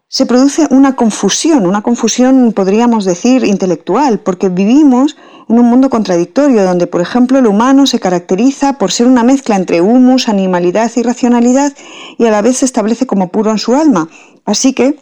se 0.09 0.24
produce 0.24 0.66
una 0.70 0.94
confusión, 0.94 1.66
una 1.66 1.82
confusión 1.82 2.52
podríamos 2.52 3.04
decir 3.04 3.44
intelectual, 3.44 4.20
porque 4.20 4.48
vivimos 4.48 5.16
en 5.48 5.59
un 5.59 5.66
mundo 5.66 5.90
contradictorio, 5.90 6.64
donde, 6.64 6.86
por 6.86 7.00
ejemplo, 7.00 7.38
el 7.38 7.46
humano 7.46 7.86
se 7.86 7.98
caracteriza 7.98 8.74
por 8.74 8.92
ser 8.92 9.09
una 9.09 9.24
mezcla 9.24 9.57
entre 9.57 9.80
humus, 9.80 10.28
animalidad 10.28 10.90
y 10.94 11.02
racionalidad, 11.02 11.72
y 12.18 12.26
a 12.26 12.30
la 12.30 12.42
vez 12.42 12.59
se 12.59 12.64
establece 12.64 13.07
como 13.07 13.28
puro 13.28 13.50
en 13.50 13.59
su 13.59 13.74
alma. 13.74 14.09
Así 14.44 14.72
que, 14.72 14.98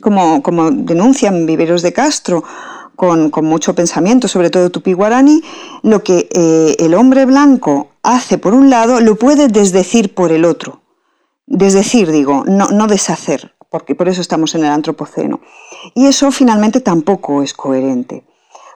como, 0.00 0.42
como 0.42 0.70
denuncian 0.70 1.46
Viveros 1.46 1.82
de 1.82 1.92
Castro, 1.92 2.44
con, 2.94 3.30
mucho 3.42 3.74
pensamiento, 3.74 4.28
sobre 4.28 4.50
todo 4.50 4.70
Tupi 4.70 4.92
Guarani, 4.92 5.42
lo 5.82 6.02
que 6.02 6.28
eh, 6.32 6.76
el 6.78 6.94
hombre 6.94 7.26
blanco 7.26 7.88
hace 8.02 8.38
por 8.38 8.54
un 8.54 8.70
lado, 8.70 9.00
lo 9.00 9.16
puede 9.16 9.48
desdecir 9.48 10.14
por 10.14 10.32
el 10.32 10.44
otro. 10.44 10.82
Desdecir, 11.46 12.10
digo, 12.10 12.44
no, 12.46 12.68
no 12.68 12.86
deshacer, 12.86 13.55
porque 13.76 13.94
por 13.94 14.08
eso 14.08 14.22
estamos 14.22 14.54
en 14.54 14.64
el 14.64 14.70
antropoceno. 14.70 15.40
Y 15.94 16.06
eso 16.06 16.30
finalmente 16.30 16.80
tampoco 16.80 17.42
es 17.42 17.52
coherente. 17.52 18.24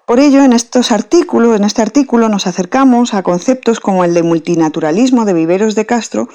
Por 0.05 0.21
ello, 0.21 0.45
en 0.45 0.53
estos 0.53 0.93
artículos, 0.93 1.57
en 1.57 1.65
este 1.65 1.81
artículo 1.81 2.29
nos 2.29 2.47
acercamos 2.47 3.15
a 3.15 3.23
conceptos 3.23 3.81
como 3.81 4.05
el 4.05 4.13
de 4.13 4.23
multinaturalismo 4.23 5.25
de 5.25 5.33
Viveros 5.33 5.75
de 5.75 5.87
Castro, 5.87 6.29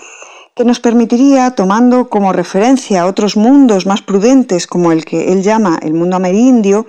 que 0.55 0.65
nos 0.65 0.79
permitiría, 0.79 1.51
tomando 1.51 2.09
como 2.09 2.33
referencia 2.33 3.05
otros 3.05 3.37
mundos 3.37 3.85
más 3.85 4.01
prudentes 4.01 4.65
como 4.65 4.91
el 4.91 5.05
que 5.05 5.31
él 5.31 5.43
llama 5.43 5.77
el 5.83 5.93
mundo 5.93 6.15
amerindio, 6.15 6.87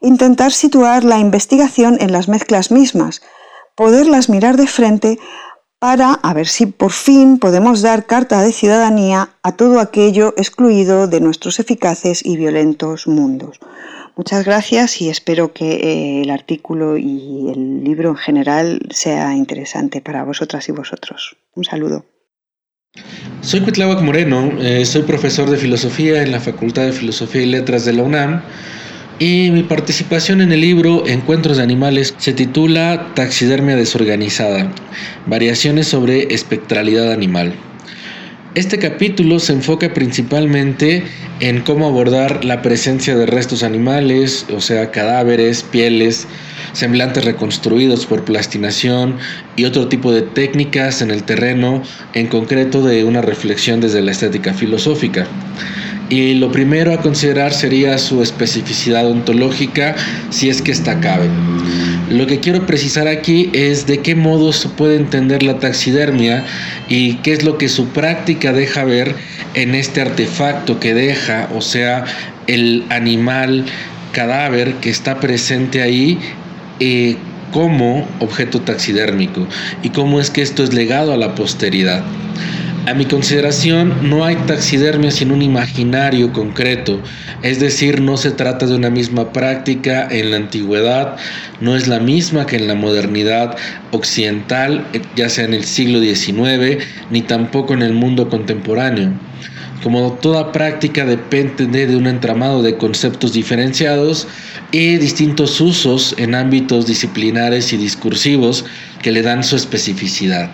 intentar 0.00 0.50
situar 0.50 1.04
la 1.04 1.20
investigación 1.20 1.96
en 2.00 2.10
las 2.10 2.26
mezclas 2.26 2.72
mismas, 2.72 3.22
poderlas 3.76 4.28
mirar 4.28 4.56
de 4.56 4.66
frente 4.66 5.20
para 5.84 6.18
ver 6.34 6.46
si 6.46 6.64
por 6.64 6.92
fin 6.92 7.38
podemos 7.38 7.82
dar 7.82 8.06
carta 8.06 8.40
de 8.40 8.52
ciudadanía 8.52 9.28
a 9.42 9.52
todo 9.52 9.80
aquello 9.80 10.32
excluido 10.38 11.08
de 11.08 11.20
nuestros 11.20 11.60
eficaces 11.60 12.24
y 12.24 12.38
violentos 12.38 13.06
mundos. 13.06 13.60
Muchas 14.16 14.46
gracias 14.46 15.02
y 15.02 15.10
espero 15.10 15.52
que 15.52 15.74
eh, 15.74 16.22
el 16.22 16.30
artículo 16.30 16.96
y 16.96 17.50
el 17.54 17.84
libro 17.84 18.08
en 18.08 18.16
general 18.16 18.80
sea 18.88 19.34
interesante 19.34 20.00
para 20.00 20.24
vosotras 20.24 20.66
y 20.70 20.72
vosotros. 20.72 21.36
Un 21.54 21.64
saludo. 21.64 22.06
Soy 23.42 23.60
Cuitláhuac 23.60 24.00
Moreno, 24.00 24.52
eh, 24.58 24.86
soy 24.86 25.02
profesor 25.02 25.50
de 25.50 25.58
filosofía 25.58 26.22
en 26.22 26.32
la 26.32 26.40
Facultad 26.40 26.86
de 26.86 26.92
Filosofía 26.92 27.42
y 27.42 27.46
Letras 27.46 27.84
de 27.84 27.92
la 27.92 28.04
UNAM 28.04 28.42
y 29.18 29.50
mi 29.52 29.62
participación 29.62 30.40
en 30.40 30.52
el 30.52 30.60
libro 30.60 31.06
Encuentros 31.06 31.56
de 31.58 31.62
Animales 31.62 32.14
se 32.18 32.32
titula 32.32 33.12
Taxidermia 33.14 33.76
desorganizada, 33.76 34.72
variaciones 35.26 35.88
sobre 35.88 36.34
espectralidad 36.34 37.12
animal. 37.12 37.54
Este 38.54 38.78
capítulo 38.78 39.40
se 39.40 39.52
enfoca 39.52 39.92
principalmente 39.92 41.02
en 41.40 41.62
cómo 41.62 41.86
abordar 41.86 42.44
la 42.44 42.62
presencia 42.62 43.16
de 43.16 43.26
restos 43.26 43.64
animales, 43.64 44.46
o 44.54 44.60
sea, 44.60 44.92
cadáveres, 44.92 45.64
pieles, 45.64 46.28
semblantes 46.72 47.24
reconstruidos 47.24 48.06
por 48.06 48.24
plastinación 48.24 49.16
y 49.56 49.64
otro 49.64 49.88
tipo 49.88 50.12
de 50.12 50.22
técnicas 50.22 51.02
en 51.02 51.10
el 51.10 51.24
terreno, 51.24 51.82
en 52.14 52.28
concreto 52.28 52.82
de 52.82 53.04
una 53.04 53.22
reflexión 53.22 53.80
desde 53.80 54.02
la 54.02 54.12
estética 54.12 54.54
filosófica. 54.54 55.26
Y 56.10 56.34
lo 56.34 56.52
primero 56.52 56.92
a 56.92 56.98
considerar 56.98 57.52
sería 57.52 57.96
su 57.98 58.22
especificidad 58.22 59.06
ontológica, 59.06 59.94
si 60.30 60.50
es 60.50 60.60
que 60.60 60.72
esta 60.72 61.00
cabe. 61.00 61.28
Lo 62.10 62.26
que 62.26 62.40
quiero 62.40 62.66
precisar 62.66 63.08
aquí 63.08 63.50
es 63.54 63.86
de 63.86 63.98
qué 63.98 64.14
modo 64.14 64.52
se 64.52 64.68
puede 64.68 64.96
entender 64.96 65.42
la 65.42 65.58
taxidermia 65.58 66.44
y 66.88 67.14
qué 67.16 67.32
es 67.32 67.44
lo 67.44 67.56
que 67.56 67.70
su 67.70 67.88
práctica 67.88 68.52
deja 68.52 68.84
ver 68.84 69.14
en 69.54 69.74
este 69.74 70.02
artefacto 70.02 70.78
que 70.78 70.92
deja, 70.92 71.48
o 71.54 71.62
sea, 71.62 72.04
el 72.46 72.84
animal 72.90 73.64
cadáver 74.12 74.74
que 74.74 74.90
está 74.90 75.18
presente 75.18 75.82
ahí 75.82 76.18
eh, 76.80 77.16
como 77.52 78.06
objeto 78.18 78.60
taxidérmico 78.60 79.46
y 79.82 79.90
cómo 79.90 80.20
es 80.20 80.30
que 80.30 80.42
esto 80.42 80.64
es 80.64 80.74
legado 80.74 81.12
a 81.12 81.16
la 81.16 81.34
posteridad. 81.34 82.04
A 82.86 82.92
mi 82.92 83.06
consideración, 83.06 84.10
no 84.10 84.26
hay 84.26 84.36
taxidermia 84.36 85.10
sin 85.10 85.32
un 85.32 85.40
imaginario 85.40 86.34
concreto, 86.34 87.00
es 87.42 87.58
decir, 87.58 88.02
no 88.02 88.18
se 88.18 88.30
trata 88.30 88.66
de 88.66 88.74
una 88.74 88.90
misma 88.90 89.32
práctica 89.32 90.06
en 90.10 90.30
la 90.30 90.36
antigüedad, 90.36 91.16
no 91.62 91.76
es 91.76 91.88
la 91.88 91.98
misma 91.98 92.44
que 92.44 92.56
en 92.56 92.68
la 92.68 92.74
modernidad 92.74 93.56
occidental, 93.90 94.86
ya 95.16 95.30
sea 95.30 95.46
en 95.46 95.54
el 95.54 95.64
siglo 95.64 95.98
XIX, 95.98 96.84
ni 97.10 97.22
tampoco 97.22 97.72
en 97.72 97.80
el 97.80 97.94
mundo 97.94 98.28
contemporáneo. 98.28 99.12
Como 99.82 100.12
toda 100.20 100.52
práctica 100.52 101.06
depende 101.06 101.86
de 101.86 101.96
un 101.96 102.06
entramado 102.06 102.62
de 102.62 102.76
conceptos 102.76 103.32
diferenciados 103.32 104.28
y 104.72 104.98
distintos 104.98 105.58
usos 105.58 106.14
en 106.18 106.34
ámbitos 106.34 106.86
disciplinares 106.86 107.72
y 107.72 107.78
discursivos 107.78 108.66
que 109.00 109.10
le 109.10 109.22
dan 109.22 109.42
su 109.42 109.56
especificidad. 109.56 110.50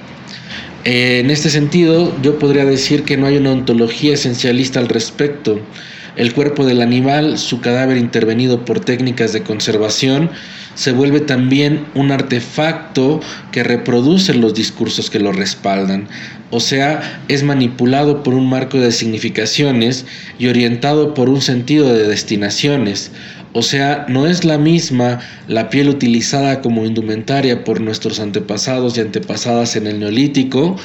En 0.85 1.31
este 1.31 1.51
sentido, 1.51 2.17
yo 2.23 2.39
podría 2.39 2.65
decir 2.65 3.05
que 3.05 3.19
no 3.19 3.27
hay 3.27 3.37
una 3.37 3.53
ontología 3.53 4.15
esencialista 4.15 4.81
al 4.81 4.89
respecto. 4.89 5.61
El 6.17 6.33
cuerpo 6.33 6.65
del 6.65 6.81
animal, 6.81 7.37
su 7.37 7.61
cadáver 7.61 7.99
intervenido 7.99 8.65
por 8.65 8.81
técnicas 8.81 9.35
de 9.35 9.43
conservación, 9.43 10.31
se 10.75 10.93
vuelve 10.93 11.21
también 11.21 11.85
un 11.95 12.11
artefacto 12.11 13.21
que 13.53 13.63
reproduce 13.63 14.33
los 14.33 14.55
discursos 14.55 15.11
que 15.11 15.21
lo 15.21 15.33
respaldan, 15.33 16.09
o 16.51 16.59
sea, 16.59 17.23
es 17.29 17.43
manipulado 17.43 18.23
por 18.23 18.35
un 18.35 18.49
marco 18.49 18.79
de 18.79 18.91
significaciones 18.91 20.07
y 20.39 20.49
orientado 20.49 21.15
por 21.15 21.29
un 21.29 21.43
sentido 21.43 21.93
de 21.93 22.09
destinaciones, 22.09 23.13
o 23.53 23.63
sea, 23.63 24.07
no 24.09 24.27
es 24.27 24.45
la 24.45 24.59
misma 24.59 25.19
la 25.49 25.71
piel 25.71 25.89
utilizada 25.89 26.61
como 26.61 26.85
indumentaria 26.85 27.65
por 27.65 27.81
nuestros 27.81 28.21
antepasados 28.21 28.97
y 28.97 29.01
antepasadas 29.01 29.77
en 29.77 29.87
el 29.87 29.99
neolítico 29.99 30.77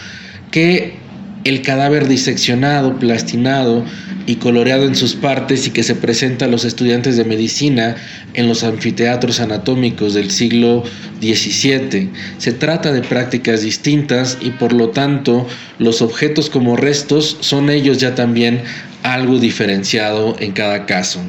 que 0.51 0.95
el 1.43 1.61
cadáver 1.61 2.07
diseccionado, 2.07 2.97
plastinado 2.97 3.85
y 4.25 4.37
coloreado 4.37 4.85
en 4.85 4.95
sus 4.95 5.13
partes 5.13 5.67
y 5.67 5.69
que 5.69 5.83
se 5.83 5.93
presenta 5.93 6.45
a 6.45 6.47
los 6.47 6.65
estudiantes 6.65 7.17
de 7.17 7.23
medicina 7.23 7.95
en 8.33 8.47
los 8.47 8.63
anfiteatros 8.63 9.39
anatómicos 9.39 10.15
del 10.15 10.31
siglo 10.31 10.83
XVII. 11.21 12.09
Se 12.39 12.51
trata 12.51 12.91
de 12.91 13.01
prácticas 13.01 13.61
distintas 13.61 14.39
y 14.41 14.49
por 14.49 14.73
lo 14.73 14.89
tanto 14.89 15.45
los 15.77 16.01
objetos 16.01 16.49
como 16.49 16.77
restos 16.77 17.37
son 17.41 17.69
ellos 17.69 17.99
ya 17.99 18.15
también 18.15 18.63
algo 19.03 19.37
diferenciado 19.37 20.35
en 20.39 20.51
cada 20.51 20.87
caso. 20.87 21.19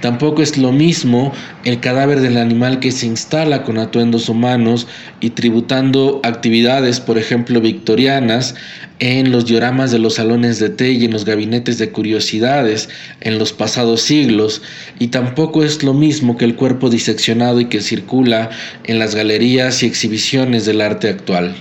Tampoco 0.00 0.42
es 0.42 0.58
lo 0.58 0.72
mismo 0.72 1.32
el 1.64 1.80
cadáver 1.80 2.20
del 2.20 2.36
animal 2.36 2.80
que 2.80 2.92
se 2.92 3.06
instala 3.06 3.62
con 3.62 3.78
atuendos 3.78 4.28
humanos 4.28 4.86
y 5.20 5.30
tributando 5.30 6.20
actividades, 6.22 7.00
por 7.00 7.18
ejemplo, 7.18 7.60
victorianas, 7.60 8.54
en 8.98 9.30
los 9.30 9.46
dioramas 9.46 9.90
de 9.90 9.98
los 9.98 10.14
salones 10.14 10.58
de 10.58 10.70
té 10.70 10.92
y 10.92 11.04
en 11.04 11.12
los 11.12 11.24
gabinetes 11.24 11.78
de 11.78 11.90
curiosidades 11.90 12.88
en 13.20 13.38
los 13.38 13.52
pasados 13.52 14.02
siglos, 14.02 14.62
y 14.98 15.08
tampoco 15.08 15.62
es 15.64 15.82
lo 15.82 15.92
mismo 15.92 16.36
que 16.36 16.44
el 16.44 16.56
cuerpo 16.56 16.88
diseccionado 16.88 17.60
y 17.60 17.66
que 17.66 17.80
circula 17.80 18.50
en 18.84 18.98
las 18.98 19.14
galerías 19.14 19.82
y 19.82 19.86
exhibiciones 19.86 20.64
del 20.66 20.80
arte 20.80 21.08
actual. 21.08 21.54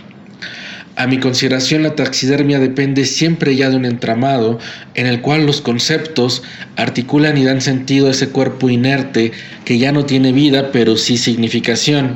A 0.98 1.08
mi 1.08 1.20
consideración, 1.20 1.84
la 1.84 1.96
taxidermia 1.96 2.58
depende 2.58 3.06
siempre 3.06 3.56
ya 3.58 3.70
de 3.70 3.76
un 3.76 3.84
entramado 3.84 4.60
en 4.94 5.08
el 5.08 5.20
cual 5.20 5.46
los 5.46 5.60
conceptos 5.60 6.42
articulan 6.78 7.38
y 7.38 7.44
dan 7.44 7.60
sentido 7.60 8.08
a 8.08 8.12
ese 8.12 8.30
cuerpo 8.30 8.70
inerte 8.70 9.34
que 9.66 9.78
ya 9.78 9.92
no 9.92 10.06
tiene 10.06 10.32
vida, 10.32 10.72
pero 10.72 10.96
sí 10.96 11.18
significación. 11.18 12.16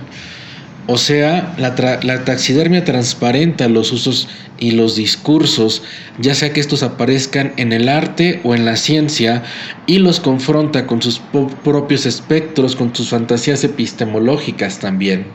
O 0.87 0.97
sea, 0.97 1.53
la, 1.59 2.23
taxidermia 2.23 2.83
transparenta 2.83 3.67
los 3.67 3.91
usos 3.91 4.27
y 4.57 4.71
los 4.71 4.95
discursos, 4.95 5.83
ya 6.17 6.33
sea 6.33 6.51
que 6.51 6.61
estos 6.61 6.81
aparezcan 6.81 7.53
en 7.57 7.73
el 7.73 7.89
arte 7.89 8.39
o 8.43 8.55
en 8.55 8.65
la 8.65 8.75
ciencia, 8.75 9.43
y 9.87 9.99
los 9.99 10.19
confronta 10.19 10.87
con 10.87 11.01
sus 11.01 11.21
propios 11.63 12.07
espectros, 12.07 12.75
con 12.75 12.95
sus 12.95 13.09
fantasías 13.09 13.63
epistemológicas 13.63 14.79
también. 14.79 15.27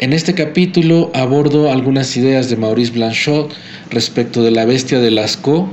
En 0.00 0.14
este 0.14 0.32
capítulo 0.32 1.10
abordo 1.14 1.70
algunas 1.70 2.16
ideas 2.16 2.48
de 2.48 2.56
Maurice 2.56 2.92
Blanchot 2.92 3.52
respecto 3.90 4.42
de 4.42 4.50
la 4.50 4.64
bestia 4.64 4.98
de 4.98 5.10
Lascaux, 5.10 5.68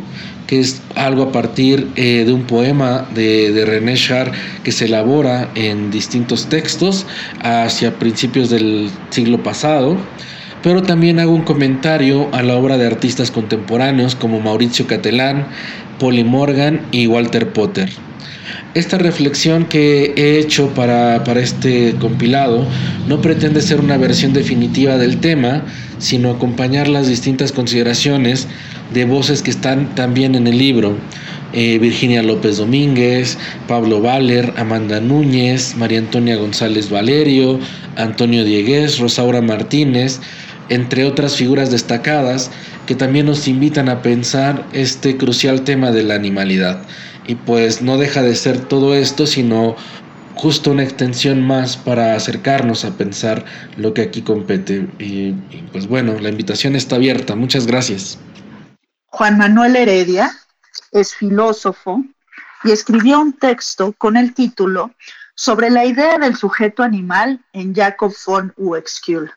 que 0.48 0.60
es 0.60 0.82
algo 0.96 1.24
a 1.24 1.32
partir 1.32 1.88
eh, 1.96 2.26
de 2.26 2.34
un 2.34 2.44
poema 2.44 3.08
de, 3.16 3.64
René 3.66 3.96
Char 3.96 4.34
que 4.66 4.74
se 4.74 4.84
elabora 4.84 5.50
en 5.56 5.92
distintos 5.92 6.48
textos 6.48 7.06
hacia 7.42 7.98
principios 8.00 8.50
del 8.50 8.90
siglo 9.12 9.42
pasado. 9.42 9.96
Pero 10.64 10.82
también 10.84 11.20
hago 11.20 11.34
un 11.34 11.44
comentario 11.44 12.28
a 12.34 12.44
la 12.44 12.56
obra 12.56 12.78
de 12.78 12.88
artistas 12.88 13.32
contemporáneos 13.32 14.16
como 14.16 14.40
Mauricio 14.40 14.88
Catelán, 14.88 15.48
Polly 16.00 16.24
Morgan 16.24 16.82
y 16.92 17.08
Walter 17.08 17.54
Potter. 17.54 17.90
Esta 18.74 18.98
reflexión 18.98 19.66
que 19.66 20.14
he 20.16 20.40
hecho 20.40 20.70
para, 20.70 21.24
este 21.42 21.96
compilado 22.00 22.66
no 23.08 23.22
pretende 23.22 23.62
ser 23.62 23.80
una 23.80 23.98
versión 23.98 24.34
definitiva 24.34 24.98
del 24.98 25.18
tema, 25.18 25.64
sino 25.98 26.30
acompañar 26.30 26.88
las 26.88 27.08
distintas 27.08 27.52
consideraciones 27.52 28.48
de 28.94 29.06
voces 29.06 29.42
que 29.42 29.50
están 29.52 29.96
también 29.96 30.36
en 30.36 30.48
el 30.48 30.58
libro. 30.58 30.96
Eh, 31.54 31.80
Virginia 31.80 32.22
López 32.22 32.58
Domínguez, 32.58 33.38
Pablo 33.68 34.02
Valer, 34.02 34.54
Amanda 34.58 35.00
Núñez, 35.00 35.76
María 35.78 36.00
Antonia 36.00 36.36
González 36.36 36.90
Valerio, 36.90 37.60
Antonio 37.96 38.44
Dieguez, 38.44 39.00
Rosaura 39.00 39.42
Martínez, 39.42 40.20
entre 40.70 41.06
otras 41.06 41.36
figuras 41.36 41.72
destacadas 41.72 42.52
que 42.86 42.96
también 42.96 43.26
nos 43.26 43.48
invitan 43.48 43.90
a 43.90 44.02
pensar 44.02 44.66
este 44.74 45.18
crucial 45.18 45.64
tema 45.64 45.92
de 45.92 46.04
la 46.04 46.16
animalidad. 46.16 46.82
Y 47.28 47.36
pues 47.36 47.82
no 47.82 47.98
deja 47.98 48.22
de 48.22 48.36
ser 48.36 48.60
todo 48.60 48.96
esto, 48.96 49.28
sino 49.28 49.76
justo 50.38 50.72
una 50.72 50.84
extensión 50.84 51.46
más 51.46 51.76
para 51.76 52.16
acercarnos 52.16 52.86
a 52.86 52.92
pensar 52.92 53.44
lo 53.76 53.94
que 53.94 54.04
aquí 54.04 54.22
compete. 54.22 54.88
Y, 55.00 55.34
pues 55.72 55.88
bueno, 55.88 56.18
la 56.20 56.30
invitación 56.30 56.76
está 56.76 56.96
abierta. 56.96 57.36
Muchas 57.36 57.68
gracias. 57.68 58.18
Juan 59.08 59.38
Manuel 59.38 59.76
Heredia 59.76 60.32
es 60.92 61.16
filósofo 61.16 62.04
y 62.64 62.72
escribió 62.72 63.20
un 63.20 63.34
texto 63.34 63.94
con 63.98 64.16
el 64.16 64.34
título 64.34 64.92
sobre 65.36 65.70
la 65.70 65.86
idea 65.86 66.18
del 66.18 66.36
sujeto 66.36 66.84
animal 66.84 67.44
en 67.54 67.74
Jacob 67.74 68.14
von 68.26 68.54
Uexküll. 68.58 69.32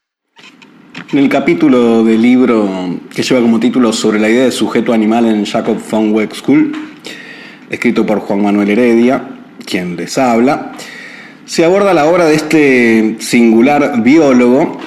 En 1.12 1.18
el 1.18 1.28
capítulo 1.28 2.04
del 2.04 2.22
libro 2.22 3.00
que 3.12 3.24
lleva 3.24 3.40
como 3.40 3.58
título 3.58 3.92
sobre 3.92 4.20
la 4.20 4.28
idea 4.28 4.44
del 4.44 4.52
sujeto 4.52 4.92
animal 4.92 5.26
en 5.26 5.44
Jacob 5.44 5.76
von 5.90 6.12
Uexküll, 6.12 6.70
escrito 7.68 8.06
por 8.06 8.20
Juan 8.20 8.44
Manuel 8.44 8.70
Heredia, 8.70 9.20
quien 9.66 9.96
les 9.96 10.16
habla, 10.18 10.70
se 11.46 11.64
aborda 11.64 11.94
la 11.94 12.06
obra 12.06 12.26
de 12.26 12.36
este 12.36 13.16
singular 13.18 14.04
biólogo 14.04 14.78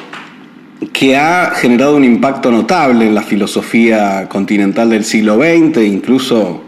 que 0.93 1.17
ha 1.17 1.51
generado 1.55 1.97
un 1.97 2.05
impacto 2.05 2.51
notable 2.51 3.05
en 3.05 3.15
la 3.15 3.23
filosofía 3.23 4.29
continental 4.29 4.91
del 4.91 5.03
siglo 5.03 5.35
XX 5.35 5.83
incluso 5.83 6.63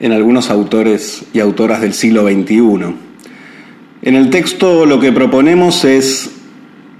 en 0.00 0.12
algunos 0.12 0.48
autores 0.48 1.26
y 1.34 1.40
autoras 1.40 1.82
del 1.82 1.92
siglo 1.92 2.22
XXI. 2.22 2.94
En 4.00 4.14
el 4.14 4.30
texto 4.30 4.86
lo 4.86 4.98
que 4.98 5.12
proponemos 5.12 5.84
es 5.84 6.39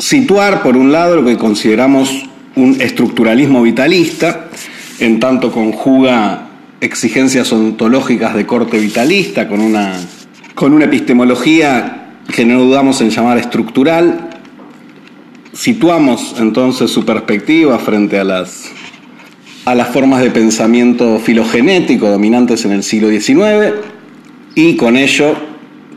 situar, 0.01 0.63
por 0.63 0.77
un 0.77 0.91
lado, 0.91 1.17
lo 1.17 1.25
que 1.25 1.37
consideramos 1.37 2.25
un 2.57 2.81
estructuralismo 2.81 3.63
vitalista, 3.63 4.49
en 4.99 5.21
tanto 5.21 5.53
conjuga 5.53 6.49
exigencias 6.81 7.53
ontológicas 7.53 8.35
de 8.35 8.47
corte 8.47 8.79
vitalista 8.79 9.47
con 9.47 9.61
una, 9.61 9.95
con 10.55 10.73
una 10.73 10.87
epistemología 10.87 12.17
que 12.35 12.45
no 12.45 12.61
dudamos 12.61 13.01
en 13.01 13.11
llamar 13.11 13.39
estructural. 13.39 14.31
Situamos 15.53 16.37
entonces 16.39 16.91
su 16.91 17.05
perspectiva 17.05 17.79
frente 17.79 18.19
a 18.19 18.25
las, 18.25 18.71
a 19.65 19.75
las 19.75 19.89
formas 19.89 20.23
de 20.23 20.31
pensamiento 20.31 21.19
filogenético 21.19 22.09
dominantes 22.09 22.65
en 22.65 22.73
el 22.73 22.83
siglo 22.83 23.09
XIX 23.09 23.75
y 24.55 24.77
con 24.77 24.97
ello 24.97 25.35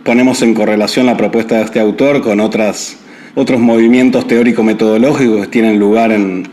ponemos 0.04 0.42
en 0.42 0.54
correlación 0.54 1.06
la 1.06 1.18
propuesta 1.18 1.56
de 1.56 1.64
este 1.64 1.80
autor 1.80 2.22
con 2.22 2.40
otras, 2.40 2.98
otros 3.36 3.60
movimientos 3.60 4.28
teórico-metodológicos 4.28 5.50
tienen 5.50 5.80
lugar 5.80 6.12
en, 6.12 6.48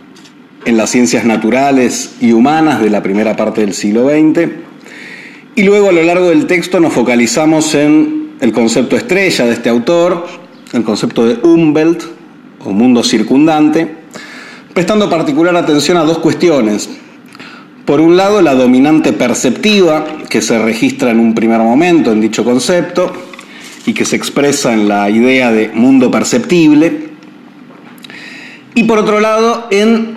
en 0.65 0.77
las 0.77 0.91
ciencias 0.91 1.25
naturales 1.25 2.15
y 2.21 2.33
humanas 2.33 2.81
de 2.81 2.91
la 2.91 3.03
primera 3.03 3.37
parte 3.37 3.61
del 3.61 3.75
siglo 3.75 4.09
XX. 4.09 4.49
Y 5.57 5.63
luego 5.63 5.91
a 5.91 5.93
lo 5.93 6.03
largo 6.03 6.31
del 6.31 6.47
texto 6.47 6.81
nos 6.81 6.93
focalizamos 6.93 7.75
en 7.75 8.31
el 8.41 8.53
concepto 8.53 8.97
estrella 8.97 9.45
de 9.45 9.53
este 9.53 9.69
autor, 9.69 10.27
el 10.73 10.83
concepto 10.83 11.27
de 11.27 11.47
Umwelt 11.47 12.03
o 12.65 12.71
mundo 12.71 13.03
circundante, 13.03 13.97
prestando 14.73 15.11
particular 15.11 15.57
atención 15.57 15.97
a 15.99 16.05
dos 16.05 16.19
cuestiones. 16.19 16.89
Por 17.85 18.01
un 18.01 18.17
lado, 18.17 18.41
la 18.41 18.55
dominante 18.55 19.13
perceptiva 19.13 20.07
que 20.29 20.41
se 20.41 20.59
registra 20.59 21.11
en 21.11 21.19
un 21.19 21.35
primer 21.35 21.59
momento 21.59 22.13
en 22.13 22.21
dicho 22.21 22.45
concepto 22.45 23.13
y 23.87 23.95
que 23.95 24.05
se 24.05 24.17
expresa 24.17 24.73
en 24.73 24.89
la 24.89 25.09
idea 25.11 25.53
de 25.53 25.69
mundo 25.69 26.11
perceptible. 26.11 27.11
Y 28.75 28.85
por 28.85 28.99
otro 28.99 29.21
lado, 29.21 29.67
en 29.71 30.15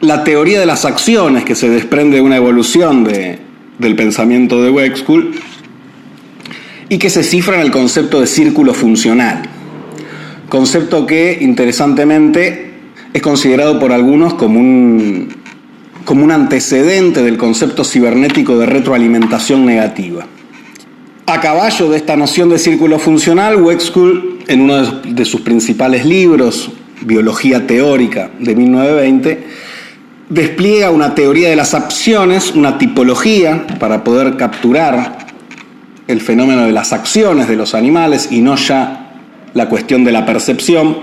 la 0.00 0.24
teoría 0.24 0.60
de 0.60 0.66
las 0.66 0.84
acciones 0.84 1.44
que 1.44 1.54
se 1.54 1.68
desprende 1.68 2.16
de 2.16 2.22
una 2.22 2.36
evolución 2.36 3.04
del 3.04 3.96
pensamiento 3.96 4.62
de 4.62 4.70
Wexkull 4.70 5.34
y 6.88 6.98
que 6.98 7.10
se 7.10 7.22
cifra 7.22 7.56
en 7.56 7.62
el 7.62 7.70
concepto 7.70 8.20
de 8.20 8.26
círculo 8.26 8.74
funcional, 8.74 9.42
concepto 10.48 11.06
que 11.06 11.38
interesantemente 11.40 12.72
es 13.12 13.22
considerado 13.22 13.78
por 13.78 13.92
algunos 13.92 14.34
como 14.34 14.60
un, 14.60 15.28
como 16.04 16.24
un 16.24 16.32
antecedente 16.32 17.22
del 17.22 17.38
concepto 17.38 17.84
cibernético 17.84 18.58
de 18.58 18.66
retroalimentación 18.66 19.64
negativa. 19.64 20.26
A 21.26 21.40
caballo 21.40 21.88
de 21.88 21.96
esta 21.96 22.16
noción 22.16 22.50
de 22.50 22.58
círculo 22.58 22.98
funcional, 22.98 23.56
Wexkull, 23.56 24.40
en 24.46 24.60
uno 24.60 24.82
de 24.82 25.24
sus 25.24 25.40
principales 25.40 26.04
libros, 26.04 26.70
Biología 27.00 27.66
Teórica, 27.66 28.30
de 28.38 28.54
1920, 28.54 29.46
despliega 30.28 30.90
una 30.90 31.14
teoría 31.14 31.48
de 31.48 31.56
las 31.56 31.72
acciones, 31.72 32.52
una 32.54 32.76
tipología 32.76 33.66
para 33.80 34.04
poder 34.04 34.36
capturar 34.36 35.26
el 36.08 36.20
fenómeno 36.20 36.66
de 36.66 36.72
las 36.72 36.92
acciones 36.92 37.48
de 37.48 37.56
los 37.56 37.74
animales 37.74 38.28
y 38.30 38.42
no 38.42 38.56
ya 38.56 39.14
la 39.54 39.70
cuestión 39.70 40.04
de 40.04 40.12
la 40.12 40.26
percepción, 40.26 40.94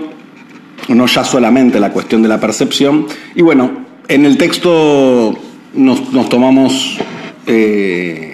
no 0.86 1.06
ya 1.06 1.24
solamente 1.24 1.80
la 1.80 1.90
cuestión 1.90 2.22
de 2.22 2.28
la 2.28 2.38
percepción. 2.38 3.06
Y 3.34 3.42
bueno, 3.42 3.72
en 4.06 4.24
el 4.24 4.38
texto 4.38 5.36
nos, 5.74 6.28
tomamos 6.28 6.96
eh, 7.48 8.31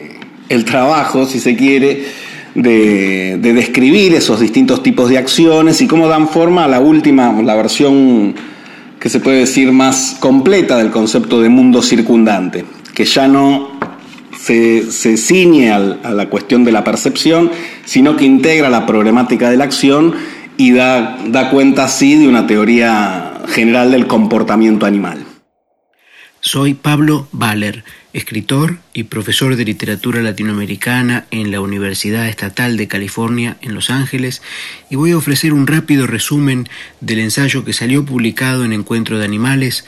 el 0.48 0.64
trabajo, 0.64 1.26
si 1.26 1.40
se 1.40 1.56
quiere, 1.56 2.06
de, 2.54 3.38
de 3.40 3.52
describir 3.52 4.14
esos 4.14 4.40
distintos 4.40 4.82
tipos 4.82 5.08
de 5.08 5.18
acciones 5.18 5.80
y 5.80 5.86
cómo 5.86 6.08
dan 6.08 6.28
forma 6.28 6.64
a 6.64 6.68
la 6.68 6.80
última, 6.80 7.40
la 7.42 7.54
versión 7.54 8.34
que 8.98 9.08
se 9.08 9.20
puede 9.20 9.40
decir 9.40 9.70
más 9.72 10.16
completa 10.18 10.76
del 10.76 10.90
concepto 10.90 11.40
de 11.40 11.48
mundo 11.48 11.82
circundante, 11.82 12.64
que 12.94 13.04
ya 13.04 13.28
no 13.28 13.78
se, 14.38 15.16
ciñe 15.16 15.70
a 15.72 15.78
la 15.78 16.28
cuestión 16.28 16.64
de 16.64 16.72
la 16.72 16.84
percepción, 16.84 17.50
sino 17.84 18.16
que 18.16 18.24
integra 18.24 18.70
la 18.70 18.86
problemática 18.86 19.50
de 19.50 19.56
la 19.56 19.64
acción 19.64 20.14
y 20.56 20.72
da, 20.72 21.18
da 21.26 21.50
cuenta 21.50 21.84
así 21.84 22.16
de 22.16 22.28
una 22.28 22.46
teoría 22.46 23.42
general 23.48 23.90
del 23.90 24.06
comportamiento 24.06 24.86
animal. 24.86 25.24
Soy 26.40 26.74
Pablo 26.74 27.28
Baller, 27.32 27.84
escritor 28.12 28.78
y 28.94 29.04
profesor 29.04 29.56
de 29.56 29.64
literatura 29.64 30.22
latinoamericana 30.22 31.26
en 31.30 31.50
la 31.50 31.60
Universidad 31.60 32.28
Estatal 32.28 32.76
de 32.76 32.88
California 32.88 33.56
en 33.60 33.74
Los 33.74 33.90
Ángeles 33.90 34.42
y 34.90 34.96
voy 34.96 35.12
a 35.12 35.16
ofrecer 35.16 35.52
un 35.52 35.66
rápido 35.66 36.06
resumen 36.06 36.68
del 37.00 37.18
ensayo 37.18 37.64
que 37.64 37.72
salió 37.72 38.04
publicado 38.04 38.64
en 38.64 38.72
Encuentro 38.72 39.18
de 39.18 39.24
Animales, 39.24 39.84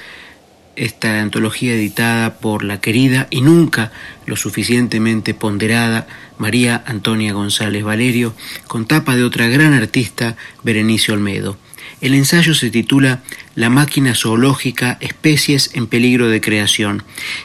esta 0.76 1.20
antología 1.20 1.74
editada 1.74 2.38
por 2.38 2.62
la 2.62 2.80
querida 2.80 3.26
y 3.30 3.40
nunca 3.40 3.92
lo 4.26 4.36
suficientemente 4.36 5.34
ponderada 5.34 6.06
María 6.38 6.82
Antonia 6.86 7.32
González 7.32 7.84
Valerio, 7.84 8.34
con 8.66 8.86
tapa 8.86 9.16
de 9.16 9.24
otra 9.24 9.48
gran 9.48 9.74
artista, 9.74 10.36
Berenice 10.62 11.12
Olmedo. 11.12 11.58
El 12.00 12.14
ensayo 12.14 12.54
se 12.54 12.70
titula 12.70 13.22
La 13.54 13.68
máquina 13.68 14.14
zoológica, 14.14 14.96
especies 15.00 15.70
en 15.74 15.86
peligro 15.86 16.30
de 16.30 16.40
creación, 16.40 17.02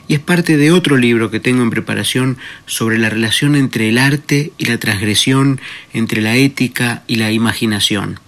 y 0.07 0.13
es 0.13 0.21
parte 0.21 0.55
de 0.55 0.71
otro 0.71 0.95
libro 0.95 1.29
que 1.29 1.41
tengo 1.41 1.61
en 1.61 1.69
preparación 1.69 2.37
sobre 2.65 2.97
la 2.97 3.09
relación 3.09 3.55
entre 3.55 3.89
el 3.89 3.97
arte 3.97 4.53
y 4.57 4.65
la 4.65 4.77
transgresión, 4.77 5.59
entre 5.93 6.21
la 6.21 6.37
ética 6.37 7.03
y 7.05 7.15
la 7.15 7.33
imaginación. 7.33 8.21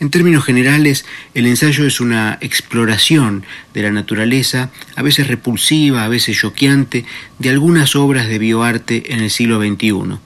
En 0.00 0.10
términos 0.10 0.44
generales, 0.44 1.06
el 1.34 1.46
ensayo 1.46 1.86
es 1.86 2.00
una 2.00 2.36
exploración 2.42 3.44
de 3.72 3.82
la 3.82 3.90
naturaleza, 3.90 4.70
a 4.96 5.02
veces 5.02 5.28
repulsiva, 5.28 6.04
a 6.04 6.08
veces 6.08 6.38
choqueante, 6.38 7.06
de 7.38 7.48
algunas 7.48 7.96
obras 7.96 8.28
de 8.28 8.38
bioarte 8.38 9.14
en 9.14 9.20
el 9.20 9.30
siglo 9.30 9.60
XXI. 9.60 10.18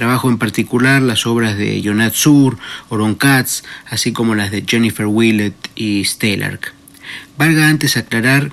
Trabajo 0.00 0.30
en 0.30 0.38
particular 0.38 1.02
las 1.02 1.26
obras 1.26 1.58
de 1.58 1.82
Jonat 1.82 2.14
Sur, 2.14 2.56
Oron 2.88 3.14
Katz, 3.16 3.64
así 3.84 4.12
como 4.12 4.34
las 4.34 4.50
de 4.50 4.64
Jennifer 4.66 5.04
Willett 5.04 5.54
y 5.74 6.06
Stellark. 6.06 6.72
Valga 7.36 7.68
antes 7.68 7.98
aclarar 7.98 8.50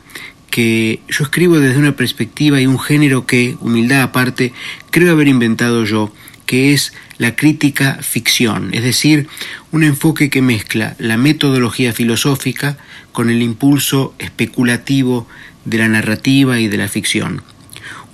que 0.49 0.99
yo 1.07 1.23
escribo 1.23 1.57
desde 1.57 1.79
una 1.79 1.95
perspectiva 1.95 2.59
y 2.59 2.67
un 2.67 2.77
género 2.77 3.25
que, 3.25 3.55
humildad 3.61 4.01
aparte, 4.01 4.51
creo 4.91 5.13
haber 5.13 5.29
inventado 5.29 5.85
yo, 5.85 6.11
que 6.45 6.73
es 6.73 6.91
la 7.17 7.37
crítica 7.37 7.99
ficción, 8.01 8.73
es 8.73 8.83
decir, 8.83 9.29
un 9.71 9.85
enfoque 9.85 10.29
que 10.29 10.41
mezcla 10.41 10.97
la 10.99 11.15
metodología 11.15 11.93
filosófica 11.93 12.77
con 13.13 13.29
el 13.29 13.41
impulso 13.41 14.13
especulativo 14.19 15.29
de 15.63 15.77
la 15.77 15.87
narrativa 15.87 16.59
y 16.59 16.67
de 16.67 16.75
la 16.75 16.89
ficción. 16.89 17.41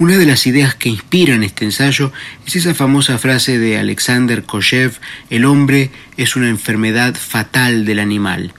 Una 0.04 0.18
de 0.18 0.26
las 0.26 0.48
ideas 0.48 0.76
que 0.76 0.90
inspiran 0.90 1.44
este 1.44 1.64
ensayo 1.64 2.12
es 2.46 2.58
esa 2.58 2.74
famosa 2.74 3.18
frase 3.18 3.58
de 3.58 3.78
Alexander 3.78 4.44
Koshev, 4.44 5.00
el 5.30 5.46
hombre 5.46 5.92
es 6.18 6.36
una 6.36 6.50
enfermedad 6.50 7.16
fatal 7.16 7.86
del 7.86 8.00
animal. 8.00 8.54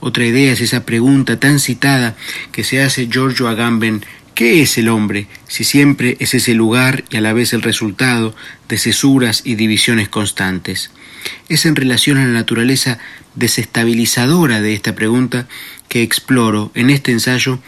Otra 0.00 0.26
idea 0.26 0.52
es 0.52 0.60
esa 0.60 0.84
pregunta 0.84 1.38
tan 1.38 1.60
citada 1.60 2.16
que 2.50 2.64
se 2.64 2.82
hace 2.82 3.06
Giorgio 3.06 3.46
Agamben, 3.46 4.04
¿qué 4.34 4.60
es 4.60 4.76
el 4.76 4.88
hombre 4.88 5.28
si 5.46 5.62
siempre 5.62 6.16
es 6.18 6.34
ese 6.34 6.54
lugar 6.54 7.04
y 7.10 7.16
a 7.16 7.20
la 7.20 7.32
vez 7.32 7.52
el 7.52 7.62
resultado 7.62 8.34
de 8.68 8.76
cesuras 8.76 9.42
y 9.44 9.54
divisiones 9.54 10.08
constantes? 10.08 10.90
Es 11.48 11.64
en 11.64 11.76
relación 11.76 12.18
a 12.18 12.24
la 12.24 12.32
naturaleza 12.32 12.98
desestabilizadora 13.36 14.60
de 14.60 14.74
esta 14.74 14.96
pregunta 14.96 15.46
que 15.88 16.02
exploro 16.02 16.72
en 16.74 16.90
este 16.90 17.12
ensayo 17.12 17.60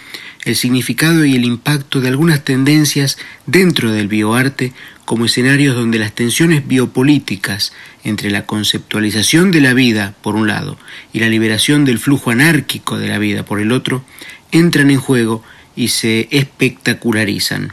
el 0.45 0.57
significado 0.57 1.25
y 1.25 1.37
el 1.37 1.45
impacto 1.45 2.01
de 2.01 2.09
algunas 2.09 2.45
tendencias 2.45 3.19
dentro 3.47 3.93
del 3.93 4.09
bioarte 4.09 4.73
como 5.05 5.25
escenarios 5.25 5.75
donde 5.75 5.99
las 5.99 6.13
tensiones 6.13 6.67
biopolíticas 6.67 7.73
entre 8.05 8.31
la 8.31 8.47
conceptualización 8.47 9.51
de 9.51 9.61
la 9.61 9.75
vida, 9.75 10.15
por 10.23 10.37
un 10.37 10.47
lado, 10.47 10.79
y 11.13 11.19
la 11.19 11.29
liberación 11.29 11.85
del 11.85 11.99
flujo 11.99 12.31
anárquico 12.31 12.97
de 12.97 13.09
la 13.09 13.19
vida, 13.19 13.45
por 13.45 13.61
el 13.61 13.73
otro, 13.73 14.05
entran 14.53 14.91
en 14.91 15.01
juego 15.01 15.43
y 15.77 15.89
se 15.89 16.29
espectacularizan. 16.31 17.73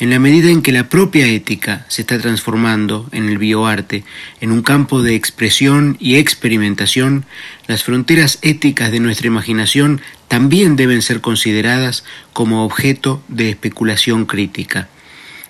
En 0.00 0.10
la 0.10 0.18
medida 0.18 0.50
en 0.50 0.62
que 0.62 0.72
la 0.72 0.88
propia 0.88 1.26
ética 1.26 1.86
se 1.88 2.02
está 2.02 2.18
transformando 2.18 3.08
en 3.12 3.28
el 3.28 3.38
bioarte 3.38 4.04
en 4.40 4.50
un 4.50 4.62
campo 4.62 5.02
de 5.02 5.14
expresión 5.14 5.96
y 6.00 6.16
experimentación, 6.16 7.24
las 7.68 7.84
fronteras 7.84 8.38
éticas 8.42 8.90
de 8.90 8.98
nuestra 8.98 9.28
imaginación 9.28 10.00
también 10.28 10.76
deben 10.76 11.02
ser 11.02 11.20
consideradas 11.20 12.04
como 12.32 12.64
objeto 12.64 13.22
de 13.28 13.50
especulación 13.50 14.26
crítica. 14.26 14.88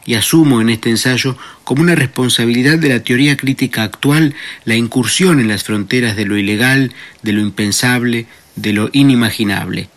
Y 0.06 0.14
asumo 0.14 0.60
en 0.60 0.68
este 0.68 0.90
ensayo 0.90 1.36
como 1.64 1.82
una 1.82 1.94
responsabilidad 1.94 2.78
de 2.78 2.90
la 2.90 3.00
teoría 3.00 3.36
crítica 3.36 3.82
actual 3.82 4.34
la 4.64 4.74
incursión 4.74 5.40
en 5.40 5.48
las 5.48 5.64
fronteras 5.64 6.16
de 6.16 6.26
lo 6.26 6.36
ilegal, 6.36 6.92
de 7.22 7.32
lo 7.32 7.40
impensable, 7.40 8.26
de 8.56 8.72
lo 8.74 8.90
inimaginable. 8.92 9.88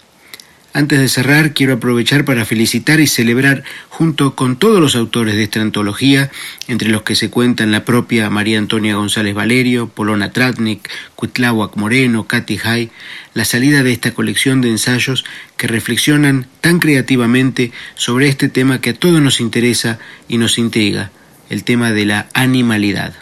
Antes 0.78 1.00
de 1.00 1.10
cerrar, 1.10 1.56
quiero 1.56 1.74
aprovechar 1.74 2.24
para 2.24 2.46
felicitar 2.46 3.00
y 3.00 3.08
celebrar 3.08 3.64
junto 3.90 4.36
con 4.36 4.58
todos 4.58 4.80
los 4.80 4.96
autores 4.96 5.34
de 5.34 5.42
esta 5.42 5.60
antología, 5.60 6.30
entre 6.68 6.90
los 6.90 7.02
que 7.02 7.16
se 7.16 7.32
cuentan 7.32 7.72
la 7.72 7.84
propia 7.84 8.30
María 8.30 8.60
Antonia 8.60 8.94
González 8.94 9.34
Valerio, 9.34 9.88
Polona 9.88 10.32
Tratnik, 10.32 10.88
Cuitláhuac 11.16 11.76
Moreno, 11.78 12.28
Katy 12.28 12.60
Hay, 12.64 12.92
la 13.34 13.44
salida 13.44 13.82
de 13.82 13.92
esta 13.92 14.14
colección 14.14 14.62
de 14.62 14.70
ensayos 14.70 15.26
que 15.58 15.66
reflexionan 15.66 16.46
tan 16.62 16.78
creativamente 16.78 17.72
sobre 17.96 18.28
este 18.28 18.48
tema 18.48 18.80
que 18.80 18.92
a 18.92 18.94
todos 18.94 19.20
nos 19.20 19.42
interesa 19.42 19.98
y 20.28 20.38
nos 20.38 20.60
intriga, 20.60 21.10
el 21.50 21.64
tema 21.64 21.90
de 21.90 22.06
la 22.06 22.28
animalidad. 22.36 23.16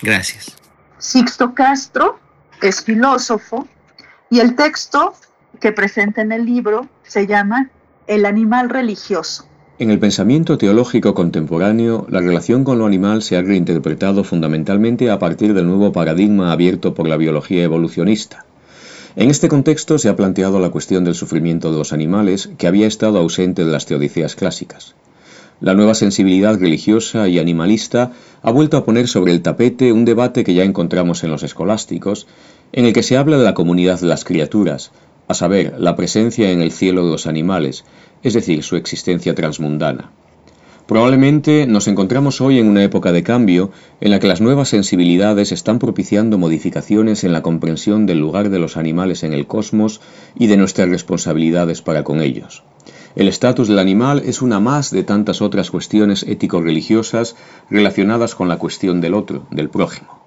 Gracias. 0.00 0.56
Sixto 0.96 1.52
Castro 1.52 2.18
es 2.62 2.82
filósofo 2.82 3.68
y 4.30 4.40
el 4.40 4.56
texto 4.56 5.14
que 5.62 5.72
presenta 5.72 6.22
en 6.22 6.32
el 6.32 6.44
libro 6.44 6.88
se 7.04 7.28
llama 7.28 7.70
El 8.08 8.26
animal 8.26 8.68
religioso. 8.68 9.46
En 9.78 9.90
el 9.90 10.00
pensamiento 10.00 10.58
teológico 10.58 11.14
contemporáneo, 11.14 12.04
la 12.10 12.20
relación 12.20 12.64
con 12.64 12.80
lo 12.80 12.84
animal 12.84 13.22
se 13.22 13.36
ha 13.36 13.42
reinterpretado 13.42 14.24
fundamentalmente 14.24 15.08
a 15.08 15.20
partir 15.20 15.54
del 15.54 15.68
nuevo 15.68 15.92
paradigma 15.92 16.50
abierto 16.50 16.94
por 16.94 17.06
la 17.06 17.16
biología 17.16 17.62
evolucionista. 17.62 18.44
En 19.14 19.30
este 19.30 19.48
contexto 19.48 19.98
se 19.98 20.08
ha 20.08 20.16
planteado 20.16 20.58
la 20.58 20.70
cuestión 20.70 21.04
del 21.04 21.14
sufrimiento 21.14 21.70
de 21.70 21.78
los 21.78 21.92
animales, 21.92 22.50
que 22.58 22.66
había 22.66 22.88
estado 22.88 23.18
ausente 23.18 23.64
de 23.64 23.70
las 23.70 23.86
teodiceas 23.86 24.34
clásicas. 24.34 24.96
La 25.60 25.74
nueva 25.74 25.94
sensibilidad 25.94 26.58
religiosa 26.58 27.28
y 27.28 27.38
animalista 27.38 28.10
ha 28.42 28.50
vuelto 28.50 28.76
a 28.76 28.84
poner 28.84 29.06
sobre 29.06 29.30
el 29.30 29.42
tapete 29.42 29.92
un 29.92 30.04
debate 30.04 30.42
que 30.42 30.54
ya 30.54 30.64
encontramos 30.64 31.22
en 31.22 31.30
los 31.30 31.44
escolásticos, 31.44 32.26
en 32.72 32.84
el 32.84 32.92
que 32.92 33.04
se 33.04 33.16
habla 33.16 33.38
de 33.38 33.44
la 33.44 33.54
comunidad 33.54 34.00
de 34.00 34.06
las 34.06 34.24
criaturas, 34.24 34.90
a 35.28 35.34
saber, 35.34 35.74
la 35.78 35.96
presencia 35.96 36.50
en 36.50 36.62
el 36.62 36.72
cielo 36.72 37.04
de 37.04 37.12
los 37.12 37.26
animales, 37.26 37.84
es 38.22 38.34
decir, 38.34 38.62
su 38.62 38.76
existencia 38.76 39.34
transmundana. 39.34 40.10
Probablemente 40.86 41.66
nos 41.66 41.86
encontramos 41.86 42.40
hoy 42.40 42.58
en 42.58 42.66
una 42.66 42.82
época 42.82 43.12
de 43.12 43.22
cambio 43.22 43.70
en 44.00 44.10
la 44.10 44.18
que 44.18 44.26
las 44.26 44.40
nuevas 44.40 44.68
sensibilidades 44.68 45.52
están 45.52 45.78
propiciando 45.78 46.38
modificaciones 46.38 47.24
en 47.24 47.32
la 47.32 47.40
comprensión 47.40 48.04
del 48.04 48.18
lugar 48.18 48.50
de 48.50 48.58
los 48.58 48.76
animales 48.76 49.22
en 49.22 49.32
el 49.32 49.46
cosmos 49.46 50.00
y 50.34 50.48
de 50.48 50.56
nuestras 50.56 50.88
responsabilidades 50.88 51.82
para 51.82 52.02
con 52.02 52.20
ellos. 52.20 52.64
El 53.14 53.28
estatus 53.28 53.68
del 53.68 53.78
animal 53.78 54.22
es 54.24 54.42
una 54.42 54.58
más 54.58 54.90
de 54.90 55.04
tantas 55.04 55.40
otras 55.40 55.70
cuestiones 55.70 56.24
ético-religiosas 56.24 57.36
relacionadas 57.70 58.34
con 58.34 58.48
la 58.48 58.58
cuestión 58.58 59.00
del 59.00 59.14
otro, 59.14 59.46
del 59.50 59.70
prójimo. 59.70 60.21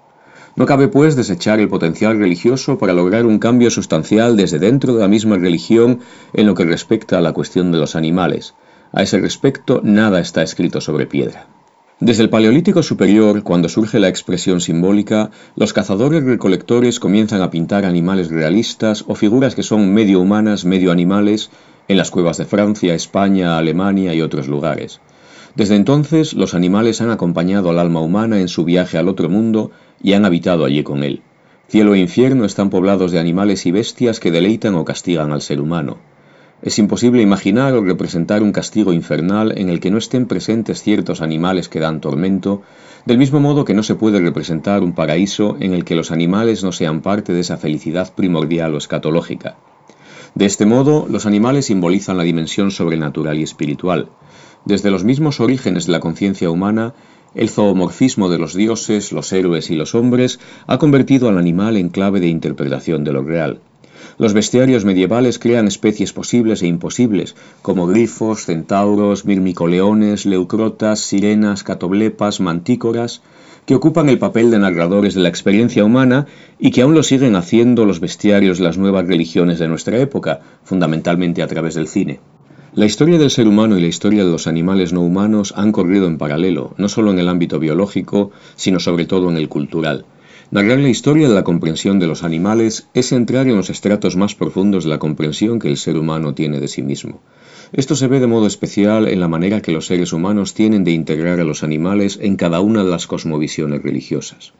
No 0.56 0.64
cabe, 0.64 0.88
pues, 0.88 1.16
desechar 1.16 1.60
el 1.60 1.68
potencial 1.68 2.18
religioso 2.18 2.78
para 2.78 2.94
lograr 2.94 3.26
un 3.26 3.38
cambio 3.38 3.70
sustancial 3.70 4.36
desde 4.38 4.58
dentro 4.58 4.94
de 4.94 5.00
la 5.00 5.08
misma 5.08 5.36
religión 5.36 6.00
en 6.32 6.46
lo 6.46 6.54
que 6.54 6.64
respecta 6.64 7.18
a 7.18 7.20
la 7.20 7.34
cuestión 7.34 7.72
de 7.72 7.78
los 7.78 7.94
animales. 7.94 8.54
A 8.92 9.02
ese 9.02 9.18
respecto, 9.18 9.82
nada 9.84 10.18
está 10.18 10.42
escrito 10.42 10.80
sobre 10.80 11.06
piedra. 11.06 11.46
Desde 12.00 12.22
el 12.22 12.30
Paleolítico 12.30 12.82
Superior, 12.82 13.42
cuando 13.42 13.68
surge 13.68 13.98
la 13.98 14.08
expresión 14.08 14.62
simbólica, 14.62 15.30
los 15.56 15.74
cazadores 15.74 16.24
recolectores 16.24 17.00
comienzan 17.00 17.42
a 17.42 17.50
pintar 17.50 17.84
animales 17.84 18.30
realistas 18.30 19.04
o 19.06 19.14
figuras 19.14 19.54
que 19.54 19.62
son 19.62 19.92
medio 19.92 20.20
humanas, 20.20 20.64
medio 20.64 20.90
animales, 20.90 21.50
en 21.88 21.98
las 21.98 22.10
cuevas 22.10 22.38
de 22.38 22.46
Francia, 22.46 22.94
España, 22.94 23.58
Alemania 23.58 24.14
y 24.14 24.22
otros 24.22 24.48
lugares. 24.48 25.00
Desde 25.56 25.74
entonces, 25.74 26.34
los 26.34 26.52
animales 26.52 27.00
han 27.00 27.10
acompañado 27.10 27.70
al 27.70 27.78
alma 27.78 28.00
humana 28.00 28.40
en 28.40 28.48
su 28.48 28.64
viaje 28.64 28.98
al 28.98 29.08
otro 29.08 29.30
mundo 29.30 29.70
y 30.02 30.12
han 30.12 30.26
habitado 30.26 30.66
allí 30.66 30.82
con 30.82 31.02
él. 31.02 31.22
Cielo 31.68 31.94
e 31.94 31.98
infierno 31.98 32.44
están 32.44 32.68
poblados 32.68 33.10
de 33.10 33.18
animales 33.18 33.64
y 33.64 33.72
bestias 33.72 34.20
que 34.20 34.30
deleitan 34.30 34.74
o 34.74 34.84
castigan 34.84 35.32
al 35.32 35.40
ser 35.40 35.62
humano. 35.62 35.96
Es 36.60 36.78
imposible 36.78 37.22
imaginar 37.22 37.72
o 37.74 37.82
representar 37.82 38.42
un 38.42 38.52
castigo 38.52 38.92
infernal 38.92 39.56
en 39.56 39.70
el 39.70 39.80
que 39.80 39.90
no 39.90 39.98
estén 39.98 40.26
presentes 40.26 40.82
ciertos 40.82 41.22
animales 41.22 41.68
que 41.68 41.80
dan 41.80 42.00
tormento, 42.00 42.62
del 43.06 43.18
mismo 43.18 43.40
modo 43.40 43.64
que 43.64 43.74
no 43.74 43.82
se 43.82 43.94
puede 43.94 44.20
representar 44.20 44.82
un 44.82 44.92
paraíso 44.92 45.56
en 45.60 45.72
el 45.72 45.84
que 45.84 45.94
los 45.94 46.12
animales 46.12 46.64
no 46.64 46.72
sean 46.72 47.00
parte 47.00 47.32
de 47.32 47.40
esa 47.40 47.56
felicidad 47.56 48.12
primordial 48.14 48.74
o 48.74 48.78
escatológica. 48.78 49.56
De 50.34 50.44
este 50.44 50.66
modo, 50.66 51.06
los 51.08 51.24
animales 51.24 51.66
simbolizan 51.66 52.18
la 52.18 52.24
dimensión 52.24 52.70
sobrenatural 52.70 53.38
y 53.38 53.42
espiritual. 53.42 54.10
Desde 54.66 54.90
los 54.90 55.04
mismos 55.04 55.38
orígenes 55.38 55.86
de 55.86 55.92
la 55.92 56.00
conciencia 56.00 56.50
humana, 56.50 56.92
el 57.36 57.50
zoomorfismo 57.50 58.28
de 58.28 58.38
los 58.38 58.52
dioses, 58.52 59.12
los 59.12 59.32
héroes 59.32 59.70
y 59.70 59.76
los 59.76 59.94
hombres 59.94 60.40
ha 60.66 60.78
convertido 60.78 61.28
al 61.28 61.38
animal 61.38 61.76
en 61.76 61.88
clave 61.88 62.18
de 62.18 62.26
interpretación 62.26 63.04
de 63.04 63.12
lo 63.12 63.22
real. 63.22 63.60
Los 64.18 64.32
bestiarios 64.34 64.84
medievales 64.84 65.38
crean 65.38 65.68
especies 65.68 66.12
posibles 66.12 66.62
e 66.62 66.66
imposibles, 66.66 67.36
como 67.62 67.86
grifos, 67.86 68.44
centauros, 68.44 69.24
mirmicoleones, 69.24 70.26
leucrotas, 70.26 70.98
sirenas, 70.98 71.62
catoblepas, 71.62 72.40
mantícoras, 72.40 73.22
que 73.66 73.76
ocupan 73.76 74.08
el 74.08 74.18
papel 74.18 74.50
de 74.50 74.58
narradores 74.58 75.14
de 75.14 75.20
la 75.20 75.28
experiencia 75.28 75.84
humana 75.84 76.26
y 76.58 76.72
que 76.72 76.82
aún 76.82 76.94
lo 76.94 77.04
siguen 77.04 77.36
haciendo 77.36 77.84
los 77.84 78.00
bestiarios 78.00 78.58
de 78.58 78.64
las 78.64 78.78
nuevas 78.78 79.06
religiones 79.06 79.60
de 79.60 79.68
nuestra 79.68 79.96
época, 79.98 80.40
fundamentalmente 80.64 81.40
a 81.40 81.46
través 81.46 81.74
del 81.74 81.86
cine. 81.86 82.18
La 82.76 82.84
historia 82.84 83.18
del 83.18 83.30
ser 83.30 83.48
humano 83.48 83.78
y 83.78 83.80
la 83.80 83.86
historia 83.86 84.22
de 84.22 84.30
los 84.30 84.46
animales 84.46 84.92
no 84.92 85.00
humanos 85.00 85.54
han 85.56 85.72
corrido 85.72 86.06
en 86.06 86.18
paralelo, 86.18 86.74
no 86.76 86.90
solo 86.90 87.10
en 87.10 87.18
el 87.18 87.30
ámbito 87.30 87.58
biológico, 87.58 88.32
sino 88.54 88.80
sobre 88.80 89.06
todo 89.06 89.30
en 89.30 89.38
el 89.38 89.48
cultural. 89.48 90.04
Narrar 90.50 90.80
la 90.80 90.90
historia 90.90 91.26
de 91.26 91.34
la 91.34 91.42
comprensión 91.42 91.98
de 91.98 92.06
los 92.06 92.22
animales 92.22 92.86
es 92.92 93.12
entrar 93.12 93.48
en 93.48 93.56
los 93.56 93.70
estratos 93.70 94.16
más 94.16 94.34
profundos 94.34 94.84
de 94.84 94.90
la 94.90 94.98
comprensión 94.98 95.58
que 95.58 95.68
el 95.68 95.78
ser 95.78 95.96
humano 95.96 96.34
tiene 96.34 96.60
de 96.60 96.68
sí 96.68 96.82
mismo. 96.82 97.22
Esto 97.72 97.96
se 97.96 98.08
ve 98.08 98.20
de 98.20 98.26
modo 98.26 98.46
especial 98.46 99.08
en 99.08 99.20
la 99.20 99.28
manera 99.28 99.62
que 99.62 99.72
los 99.72 99.86
seres 99.86 100.12
humanos 100.12 100.52
tienen 100.52 100.84
de 100.84 100.90
integrar 100.90 101.40
a 101.40 101.44
los 101.44 101.62
animales 101.62 102.18
en 102.20 102.36
cada 102.36 102.60
una 102.60 102.84
de 102.84 102.90
las 102.90 103.06
cosmovisiones 103.06 103.82
religiosas. 103.82 104.52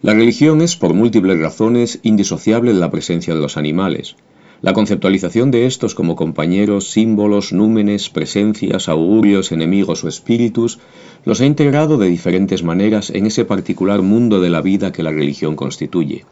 La 0.00 0.14
religión 0.14 0.62
es, 0.62 0.76
por 0.76 0.94
múltiples 0.94 1.40
razones, 1.40 1.98
indisociable 2.04 2.72
de 2.72 2.78
la 2.78 2.92
presencia 2.92 3.34
de 3.34 3.40
los 3.40 3.56
animales. 3.56 4.14
La 4.62 4.74
conceptualización 4.74 5.50
de 5.50 5.66
estos 5.66 5.96
como 5.96 6.14
compañeros, 6.14 6.88
símbolos, 6.88 7.52
númenes, 7.52 8.10
presencias, 8.10 8.88
augurios, 8.88 9.50
enemigos 9.50 10.04
o 10.04 10.08
espíritus 10.08 10.78
los 11.24 11.40
ha 11.40 11.46
integrado 11.46 11.98
de 11.98 12.06
diferentes 12.06 12.62
maneras 12.62 13.10
en 13.10 13.26
ese 13.26 13.44
particular 13.44 14.02
mundo 14.02 14.40
de 14.40 14.50
la 14.50 14.60
vida 14.60 14.92
que 14.92 15.02
la 15.02 15.10
religión 15.10 15.56
constituye. 15.56 16.24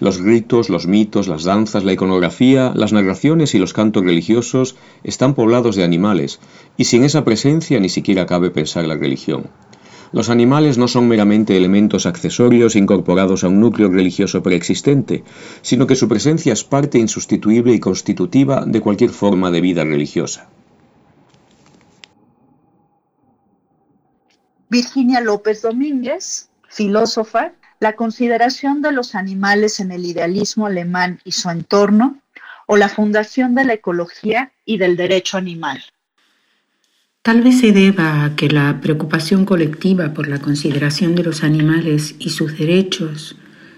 Los 0.00 0.20
ritos, 0.20 0.68
los 0.68 0.86
mitos, 0.86 1.28
las 1.28 1.44
danzas, 1.44 1.82
la 1.82 1.94
iconografía, 1.94 2.72
las 2.74 2.92
narraciones 2.92 3.54
y 3.54 3.58
los 3.58 3.72
cantos 3.72 4.04
religiosos 4.04 4.76
están 5.02 5.32
poblados 5.32 5.74
de 5.74 5.84
animales, 5.84 6.40
y 6.76 6.84
sin 6.84 7.04
esa 7.04 7.24
presencia 7.24 7.80
ni 7.80 7.88
siquiera 7.88 8.26
cabe 8.26 8.50
pensar 8.50 8.84
la 8.84 8.96
religión. 8.96 9.46
Los 10.12 10.28
animales 10.28 10.76
no 10.76 10.88
son 10.88 11.08
meramente 11.08 11.56
elementos 11.56 12.04
accesorios 12.04 12.76
incorporados 12.76 13.44
a 13.44 13.48
un 13.48 13.60
núcleo 13.60 13.88
religioso 13.88 14.42
preexistente, 14.42 15.24
sino 15.62 15.86
que 15.86 15.96
su 15.96 16.06
presencia 16.06 16.52
es 16.52 16.64
parte 16.64 16.98
insustituible 16.98 17.72
y 17.72 17.80
constitutiva 17.80 18.64
de 18.66 18.80
cualquier 18.82 19.10
forma 19.10 19.50
de 19.50 19.62
vida 19.62 19.84
religiosa. 19.84 20.48
Virginia 24.68 25.20
López 25.20 25.62
Domínguez, 25.62 26.50
filósofa, 26.68 27.52
la 27.80 27.94
consideración 27.94 28.80
de 28.82 28.92
los 28.92 29.14
animales 29.14 29.80
en 29.80 29.92
el 29.92 30.04
idealismo 30.06 30.66
alemán 30.66 31.20
y 31.24 31.32
su 31.32 31.50
entorno, 31.50 32.18
o 32.66 32.76
la 32.76 32.88
fundación 32.88 33.54
de 33.54 33.64
la 33.64 33.74
ecología 33.74 34.52
y 34.64 34.78
del 34.78 34.96
derecho 34.96 35.36
animal. 35.36 35.82
Tal 37.24 37.40
vez 37.42 37.60
se 37.60 37.70
deba 37.70 38.24
a 38.24 38.34
que 38.34 38.48
la 38.48 38.80
preocupación 38.80 39.44
colectiva 39.44 40.12
por 40.12 40.26
la 40.26 40.40
consideración 40.40 41.14
de 41.14 41.22
los 41.22 41.44
animales 41.44 42.16
y 42.18 42.30
sus 42.30 42.58
derechos 42.58 43.36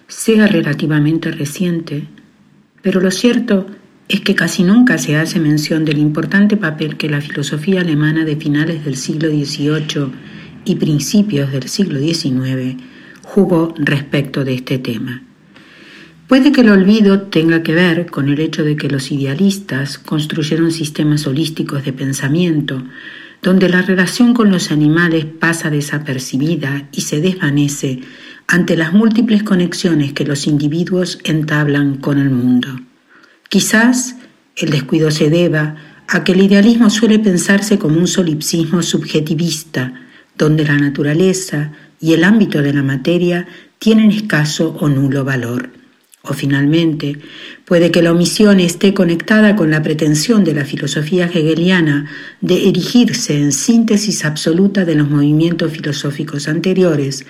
sea 0.08 0.46
relativamente 0.46 1.30
reciente, 1.30 2.04
pero 2.80 3.02
lo 3.02 3.10
cierto 3.10 3.66
es 4.08 4.22
que 4.22 4.34
casi 4.34 4.62
nunca 4.62 4.96
se 4.96 5.18
hace 5.18 5.40
mención 5.40 5.84
del 5.84 5.98
importante 5.98 6.56
papel 6.56 6.96
que 6.96 7.10
la 7.10 7.20
filosofía 7.20 7.82
alemana 7.82 8.24
de 8.24 8.36
finales 8.36 8.82
del 8.82 8.96
siglo 8.96 9.28
XVIII 9.28 10.06
y 10.64 10.76
principios 10.76 11.52
del 11.52 11.68
siglo 11.68 12.00
XIX 12.00 12.82
jugó 13.24 13.74
respecto 13.76 14.42
de 14.42 14.54
este 14.54 14.78
tema. 14.78 15.22
Puede 16.28 16.50
que 16.50 16.62
el 16.62 16.70
olvido 16.70 17.20
tenga 17.24 17.62
que 17.62 17.74
ver 17.74 18.06
con 18.06 18.30
el 18.30 18.40
hecho 18.40 18.64
de 18.64 18.76
que 18.76 18.88
los 18.88 19.12
idealistas 19.12 19.98
construyeron 19.98 20.72
sistemas 20.72 21.26
holísticos 21.26 21.84
de 21.84 21.92
pensamiento 21.92 22.82
donde 23.44 23.68
la 23.68 23.82
relación 23.82 24.32
con 24.32 24.50
los 24.50 24.70
animales 24.70 25.26
pasa 25.26 25.68
desapercibida 25.68 26.88
y 26.92 27.02
se 27.02 27.20
desvanece 27.20 28.00
ante 28.46 28.74
las 28.74 28.94
múltiples 28.94 29.42
conexiones 29.42 30.14
que 30.14 30.24
los 30.24 30.46
individuos 30.46 31.18
entablan 31.24 31.96
con 31.98 32.18
el 32.18 32.30
mundo. 32.30 32.68
Quizás 33.50 34.16
el 34.56 34.70
descuido 34.70 35.10
se 35.10 35.28
deba 35.28 35.76
a 36.08 36.24
que 36.24 36.32
el 36.32 36.40
idealismo 36.40 36.88
suele 36.88 37.18
pensarse 37.18 37.78
como 37.78 37.98
un 37.98 38.06
solipsismo 38.06 38.82
subjetivista, 38.82 39.92
donde 40.38 40.64
la 40.64 40.78
naturaleza 40.78 41.72
y 42.00 42.14
el 42.14 42.24
ámbito 42.24 42.62
de 42.62 42.72
la 42.72 42.82
materia 42.82 43.46
tienen 43.78 44.10
escaso 44.10 44.74
o 44.80 44.88
nulo 44.88 45.22
valor. 45.22 45.68
O 46.26 46.32
finalmente, 46.32 47.18
puede 47.66 47.90
que 47.90 48.00
la 48.00 48.12
omisión 48.12 48.58
esté 48.58 48.94
conectada 48.94 49.56
con 49.56 49.70
la 49.70 49.82
pretensión 49.82 50.42
de 50.42 50.54
la 50.54 50.64
filosofía 50.64 51.26
hegeliana 51.26 52.06
de 52.40 52.66
erigirse 52.66 53.36
en 53.36 53.52
síntesis 53.52 54.24
absoluta 54.24 54.86
de 54.86 54.94
los 54.94 55.10
movimientos 55.10 55.70
filosóficos 55.70 56.48
anteriores, 56.48 57.26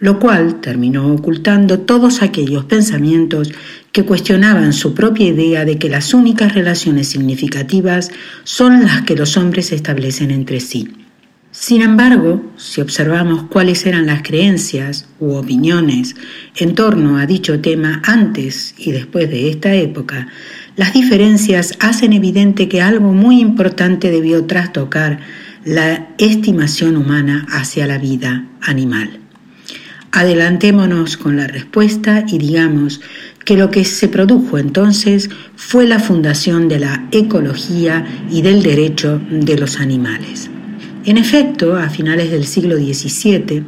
lo 0.00 0.18
cual 0.18 0.60
terminó 0.60 1.06
ocultando 1.14 1.78
todos 1.80 2.20
aquellos 2.20 2.64
pensamientos 2.64 3.52
que 3.92 4.04
cuestionaban 4.04 4.72
su 4.72 4.92
propia 4.92 5.28
idea 5.28 5.64
de 5.64 5.78
que 5.78 5.88
las 5.88 6.12
únicas 6.12 6.52
relaciones 6.52 7.06
significativas 7.06 8.10
son 8.42 8.82
las 8.82 9.02
que 9.02 9.14
los 9.14 9.36
hombres 9.36 9.70
establecen 9.70 10.32
entre 10.32 10.58
sí. 10.58 11.01
Sin 11.54 11.82
embargo, 11.82 12.42
si 12.56 12.80
observamos 12.80 13.42
cuáles 13.50 13.84
eran 13.84 14.06
las 14.06 14.22
creencias 14.22 15.06
u 15.20 15.34
opiniones 15.34 16.16
en 16.56 16.74
torno 16.74 17.18
a 17.18 17.26
dicho 17.26 17.60
tema 17.60 18.00
antes 18.06 18.74
y 18.78 18.92
después 18.92 19.28
de 19.28 19.50
esta 19.50 19.74
época, 19.74 20.28
las 20.76 20.94
diferencias 20.94 21.76
hacen 21.78 22.14
evidente 22.14 22.70
que 22.70 22.80
algo 22.80 23.12
muy 23.12 23.38
importante 23.38 24.10
debió 24.10 24.46
trastocar 24.46 25.20
la 25.66 26.08
estimación 26.16 26.96
humana 26.96 27.46
hacia 27.50 27.86
la 27.86 27.98
vida 27.98 28.46
animal. 28.62 29.20
Adelantémonos 30.10 31.18
con 31.18 31.36
la 31.36 31.48
respuesta 31.48 32.24
y 32.26 32.38
digamos 32.38 33.02
que 33.44 33.58
lo 33.58 33.70
que 33.70 33.84
se 33.84 34.08
produjo 34.08 34.56
entonces 34.56 35.28
fue 35.56 35.86
la 35.86 35.98
fundación 35.98 36.68
de 36.68 36.78
la 36.78 37.08
ecología 37.12 38.06
y 38.30 38.40
del 38.40 38.62
derecho 38.62 39.20
de 39.30 39.58
los 39.58 39.80
animales. 39.80 40.51
En 41.04 41.18
efecto, 41.18 41.76
a 41.76 41.90
finales 41.90 42.30
del 42.30 42.46
siglo 42.46 42.76
XVII, 42.76 43.64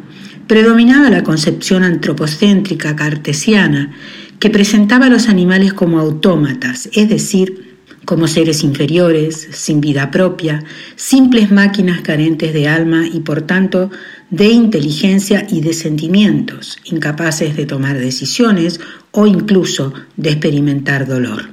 predominaba 0.46 1.10
la 1.10 1.24
concepción 1.24 1.82
antropocéntrica 1.82 2.94
cartesiana 2.94 3.92
que 4.38 4.50
presentaba 4.50 5.06
a 5.06 5.10
los 5.10 5.28
animales 5.28 5.72
como 5.72 5.98
autómatas, 5.98 6.88
es 6.92 7.08
decir, 7.08 7.76
como 8.04 8.28
seres 8.28 8.62
inferiores, 8.62 9.48
sin 9.50 9.80
vida 9.80 10.12
propia, 10.12 10.62
simples 10.94 11.50
máquinas 11.50 12.02
carentes 12.02 12.52
de 12.52 12.68
alma 12.68 13.06
y 13.12 13.20
por 13.20 13.42
tanto 13.42 13.90
de 14.30 14.48
inteligencia 14.48 15.46
y 15.50 15.60
de 15.60 15.72
sentimientos, 15.72 16.78
incapaces 16.84 17.56
de 17.56 17.66
tomar 17.66 17.98
decisiones 17.98 18.78
o 19.10 19.26
incluso 19.26 19.92
de 20.16 20.30
experimentar 20.30 21.06
dolor. 21.06 21.50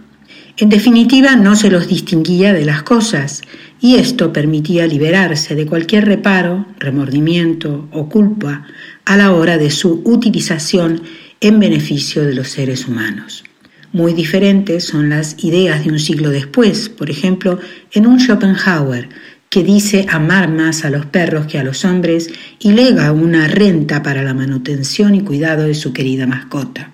En 0.58 0.70
definitiva, 0.70 1.36
no 1.36 1.56
se 1.56 1.72
los 1.72 1.88
distinguía 1.88 2.54
de 2.54 2.66
las 2.66 2.84
cosas, 2.84 3.42
y 3.82 3.96
esto 3.96 4.32
permitía 4.32 4.86
liberarse 4.86 5.56
de 5.56 5.66
cualquier 5.66 6.06
reparo, 6.06 6.68
remordimiento 6.78 7.90
o 7.92 8.08
culpa 8.08 8.68
a 9.06 9.18
la 9.18 9.34
hora 9.34 9.58
de 9.58 9.72
su 9.72 10.04
utilización 10.06 11.02
en 11.42 11.60
beneficio 11.60 12.24
de 12.24 12.36
los 12.36 12.50
seres 12.50 12.88
humanos. 12.88 13.44
Muy 13.92 14.14
diferentes 14.14 14.86
son 14.86 15.10
las 15.10 15.44
ideas 15.44 15.84
de 15.84 15.92
un 15.92 16.00
siglo 16.00 16.30
después, 16.30 16.90
por 16.90 17.10
ejemplo, 17.10 17.60
en 17.92 18.06
un 18.06 18.20
Schopenhauer, 18.20 19.10
que 19.50 19.64
dice 19.64 20.06
amar 20.08 20.50
más 20.50 20.86
a 20.86 20.90
los 20.90 21.08
perros 21.08 21.48
que 21.48 21.60
a 21.60 21.64
los 21.64 21.84
hombres 21.84 22.30
y 22.60 22.72
lega 22.72 23.12
una 23.12 23.48
renta 23.50 24.02
para 24.02 24.24
la 24.24 24.34
manutención 24.34 25.14
y 25.14 25.22
cuidado 25.22 25.64
de 25.64 25.74
su 25.74 25.92
querida 25.92 26.26
mascota. 26.26 26.94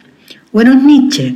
O 0.53 0.61
en 0.61 0.88
Nietzsche, 0.88 1.35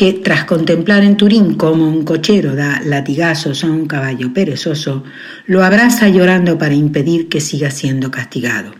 que 0.00 0.14
tras 0.14 0.46
contemplar 0.46 1.04
en 1.04 1.18
Turín 1.18 1.56
cómo 1.56 1.86
un 1.86 2.06
cochero 2.06 2.56
da 2.56 2.80
latigazos 2.82 3.64
a 3.64 3.66
un 3.66 3.84
caballo 3.84 4.32
perezoso, 4.32 5.04
lo 5.44 5.62
abraza 5.62 6.08
llorando 6.08 6.56
para 6.56 6.72
impedir 6.72 7.28
que 7.28 7.42
siga 7.42 7.70
siendo 7.70 8.10
castigado. 8.10 8.72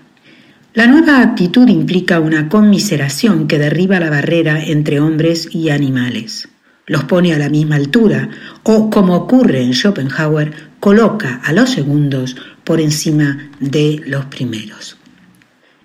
La 0.72 0.86
nueva 0.86 1.20
actitud 1.20 1.68
implica 1.68 2.20
una 2.20 2.48
conmiseración 2.48 3.48
que 3.48 3.58
derriba 3.58 4.00
la 4.00 4.08
barrera 4.08 4.64
entre 4.64 4.98
hombres 4.98 5.46
y 5.52 5.68
animales. 5.68 6.48
Los 6.86 7.04
pone 7.04 7.34
a 7.34 7.38
la 7.38 7.50
misma 7.50 7.76
altura 7.76 8.30
o, 8.62 8.88
como 8.88 9.14
ocurre 9.14 9.60
en 9.60 9.74
Schopenhauer, 9.74 10.54
coloca 10.80 11.42
a 11.44 11.52
los 11.52 11.68
segundos 11.68 12.34
por 12.64 12.80
encima 12.80 13.50
de 13.60 14.00
los 14.06 14.24
primeros. 14.24 14.99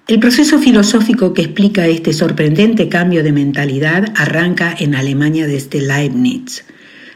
El 0.07 0.19
proceso 0.19 0.59
filosófico 0.59 1.33
que 1.33 1.41
explica 1.41 1.87
este 1.87 2.13
sorprendente 2.13 2.89
cambio 2.89 3.23
de 3.23 3.31
mentalidad 3.31 4.05
arranca 4.15 4.75
en 4.77 4.93
Alemania 4.93 5.47
desde 5.47 5.81
Leibniz. 5.81 6.63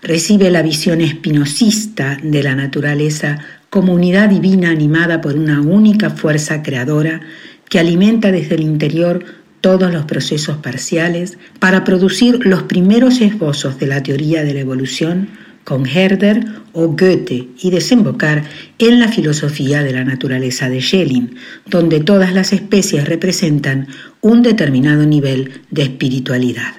Recibe 0.02 0.50
la 0.50 0.64
visión 0.64 1.00
espinosista 1.00 2.18
de 2.24 2.42
la 2.42 2.56
naturaleza 2.56 3.38
como 3.70 3.94
unidad 3.94 4.30
divina 4.30 4.72
animada 4.72 5.22
por 5.22 5.36
una 5.36 5.62
única 5.62 6.10
fuerza 6.10 6.64
creadora 6.64 7.22
que 7.70 7.78
alimenta 7.78 8.32
desde 8.32 8.56
el 8.56 8.62
interior 8.62 9.24
todos 9.62 9.94
los 9.94 10.06
procesos 10.06 10.58
parciales 10.58 11.38
para 11.60 11.84
producir 11.84 12.44
los 12.44 12.64
primeros 12.64 13.22
esbozos 13.22 13.78
de 13.78 13.86
la 13.86 14.02
teoría 14.02 14.44
de 14.44 14.56
la 14.56 14.62
evolución 14.62 15.30
con 15.64 15.86
Herder 15.86 16.46
o 16.74 16.88
Goethe 16.88 17.50
y 17.62 17.72
desembocar 17.72 18.44
en 18.78 19.00
la 19.00 19.08
filosofía 19.08 19.84
de 19.84 19.94
la 19.94 20.04
naturaleza 20.04 20.70
de 20.70 20.82
Schelling, 20.82 21.36
donde 21.66 22.00
todas 22.00 22.34
las 22.34 22.54
especies 22.54 23.08
representan 23.08 23.88
un 24.22 24.42
determinado 24.42 25.06
nivel 25.06 25.62
de 25.72 25.84
espiritualidad. 25.84 26.74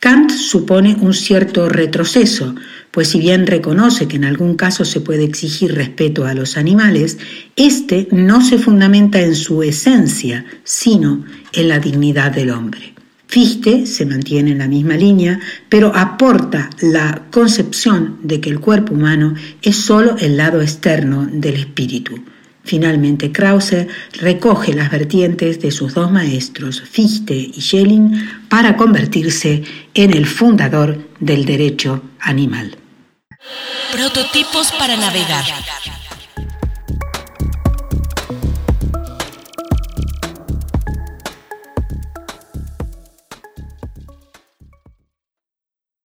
Kant 0.00 0.30
supone 0.30 0.96
un 0.98 1.12
cierto 1.12 1.68
retroceso, 1.68 2.54
pues 2.90 3.08
si 3.08 3.18
bien 3.18 3.46
reconoce 3.46 4.08
que 4.08 4.16
en 4.16 4.24
algún 4.24 4.56
caso 4.56 4.86
se 4.86 5.02
puede 5.02 5.24
exigir 5.24 5.74
respeto 5.74 6.24
a 6.24 6.32
los 6.32 6.56
animales, 6.56 7.18
este 7.54 8.08
no 8.10 8.42
se 8.42 8.56
fundamenta 8.56 9.20
en 9.20 9.34
su 9.34 9.62
esencia, 9.62 10.46
sino 10.64 11.26
en 11.52 11.68
la 11.68 11.80
dignidad 11.80 12.32
del 12.32 12.50
hombre. 12.50 12.89
Fichte 13.30 13.86
se 13.86 14.06
mantiene 14.06 14.50
en 14.50 14.58
la 14.58 14.66
misma 14.66 14.96
línea, 14.96 15.38
pero 15.68 15.94
aporta 15.94 16.68
la 16.80 17.26
concepción 17.30 18.18
de 18.24 18.40
que 18.40 18.50
el 18.50 18.58
cuerpo 18.58 18.94
humano 18.94 19.34
es 19.62 19.76
sólo 19.76 20.16
el 20.18 20.36
lado 20.36 20.60
externo 20.60 21.28
del 21.30 21.54
espíritu. 21.54 22.24
Finalmente, 22.64 23.30
Krause 23.30 23.86
recoge 24.14 24.74
las 24.74 24.90
vertientes 24.90 25.60
de 25.60 25.70
sus 25.70 25.94
dos 25.94 26.10
maestros, 26.10 26.82
Fichte 26.82 27.36
y 27.36 27.60
Schelling, 27.60 28.28
para 28.48 28.76
convertirse 28.76 29.62
en 29.94 30.10
el 30.12 30.26
fundador 30.26 30.98
del 31.20 31.44
derecho 31.44 32.02
animal. 32.18 32.76
Prototipos 33.92 34.72
para 34.72 34.96
navegar. 34.96 35.44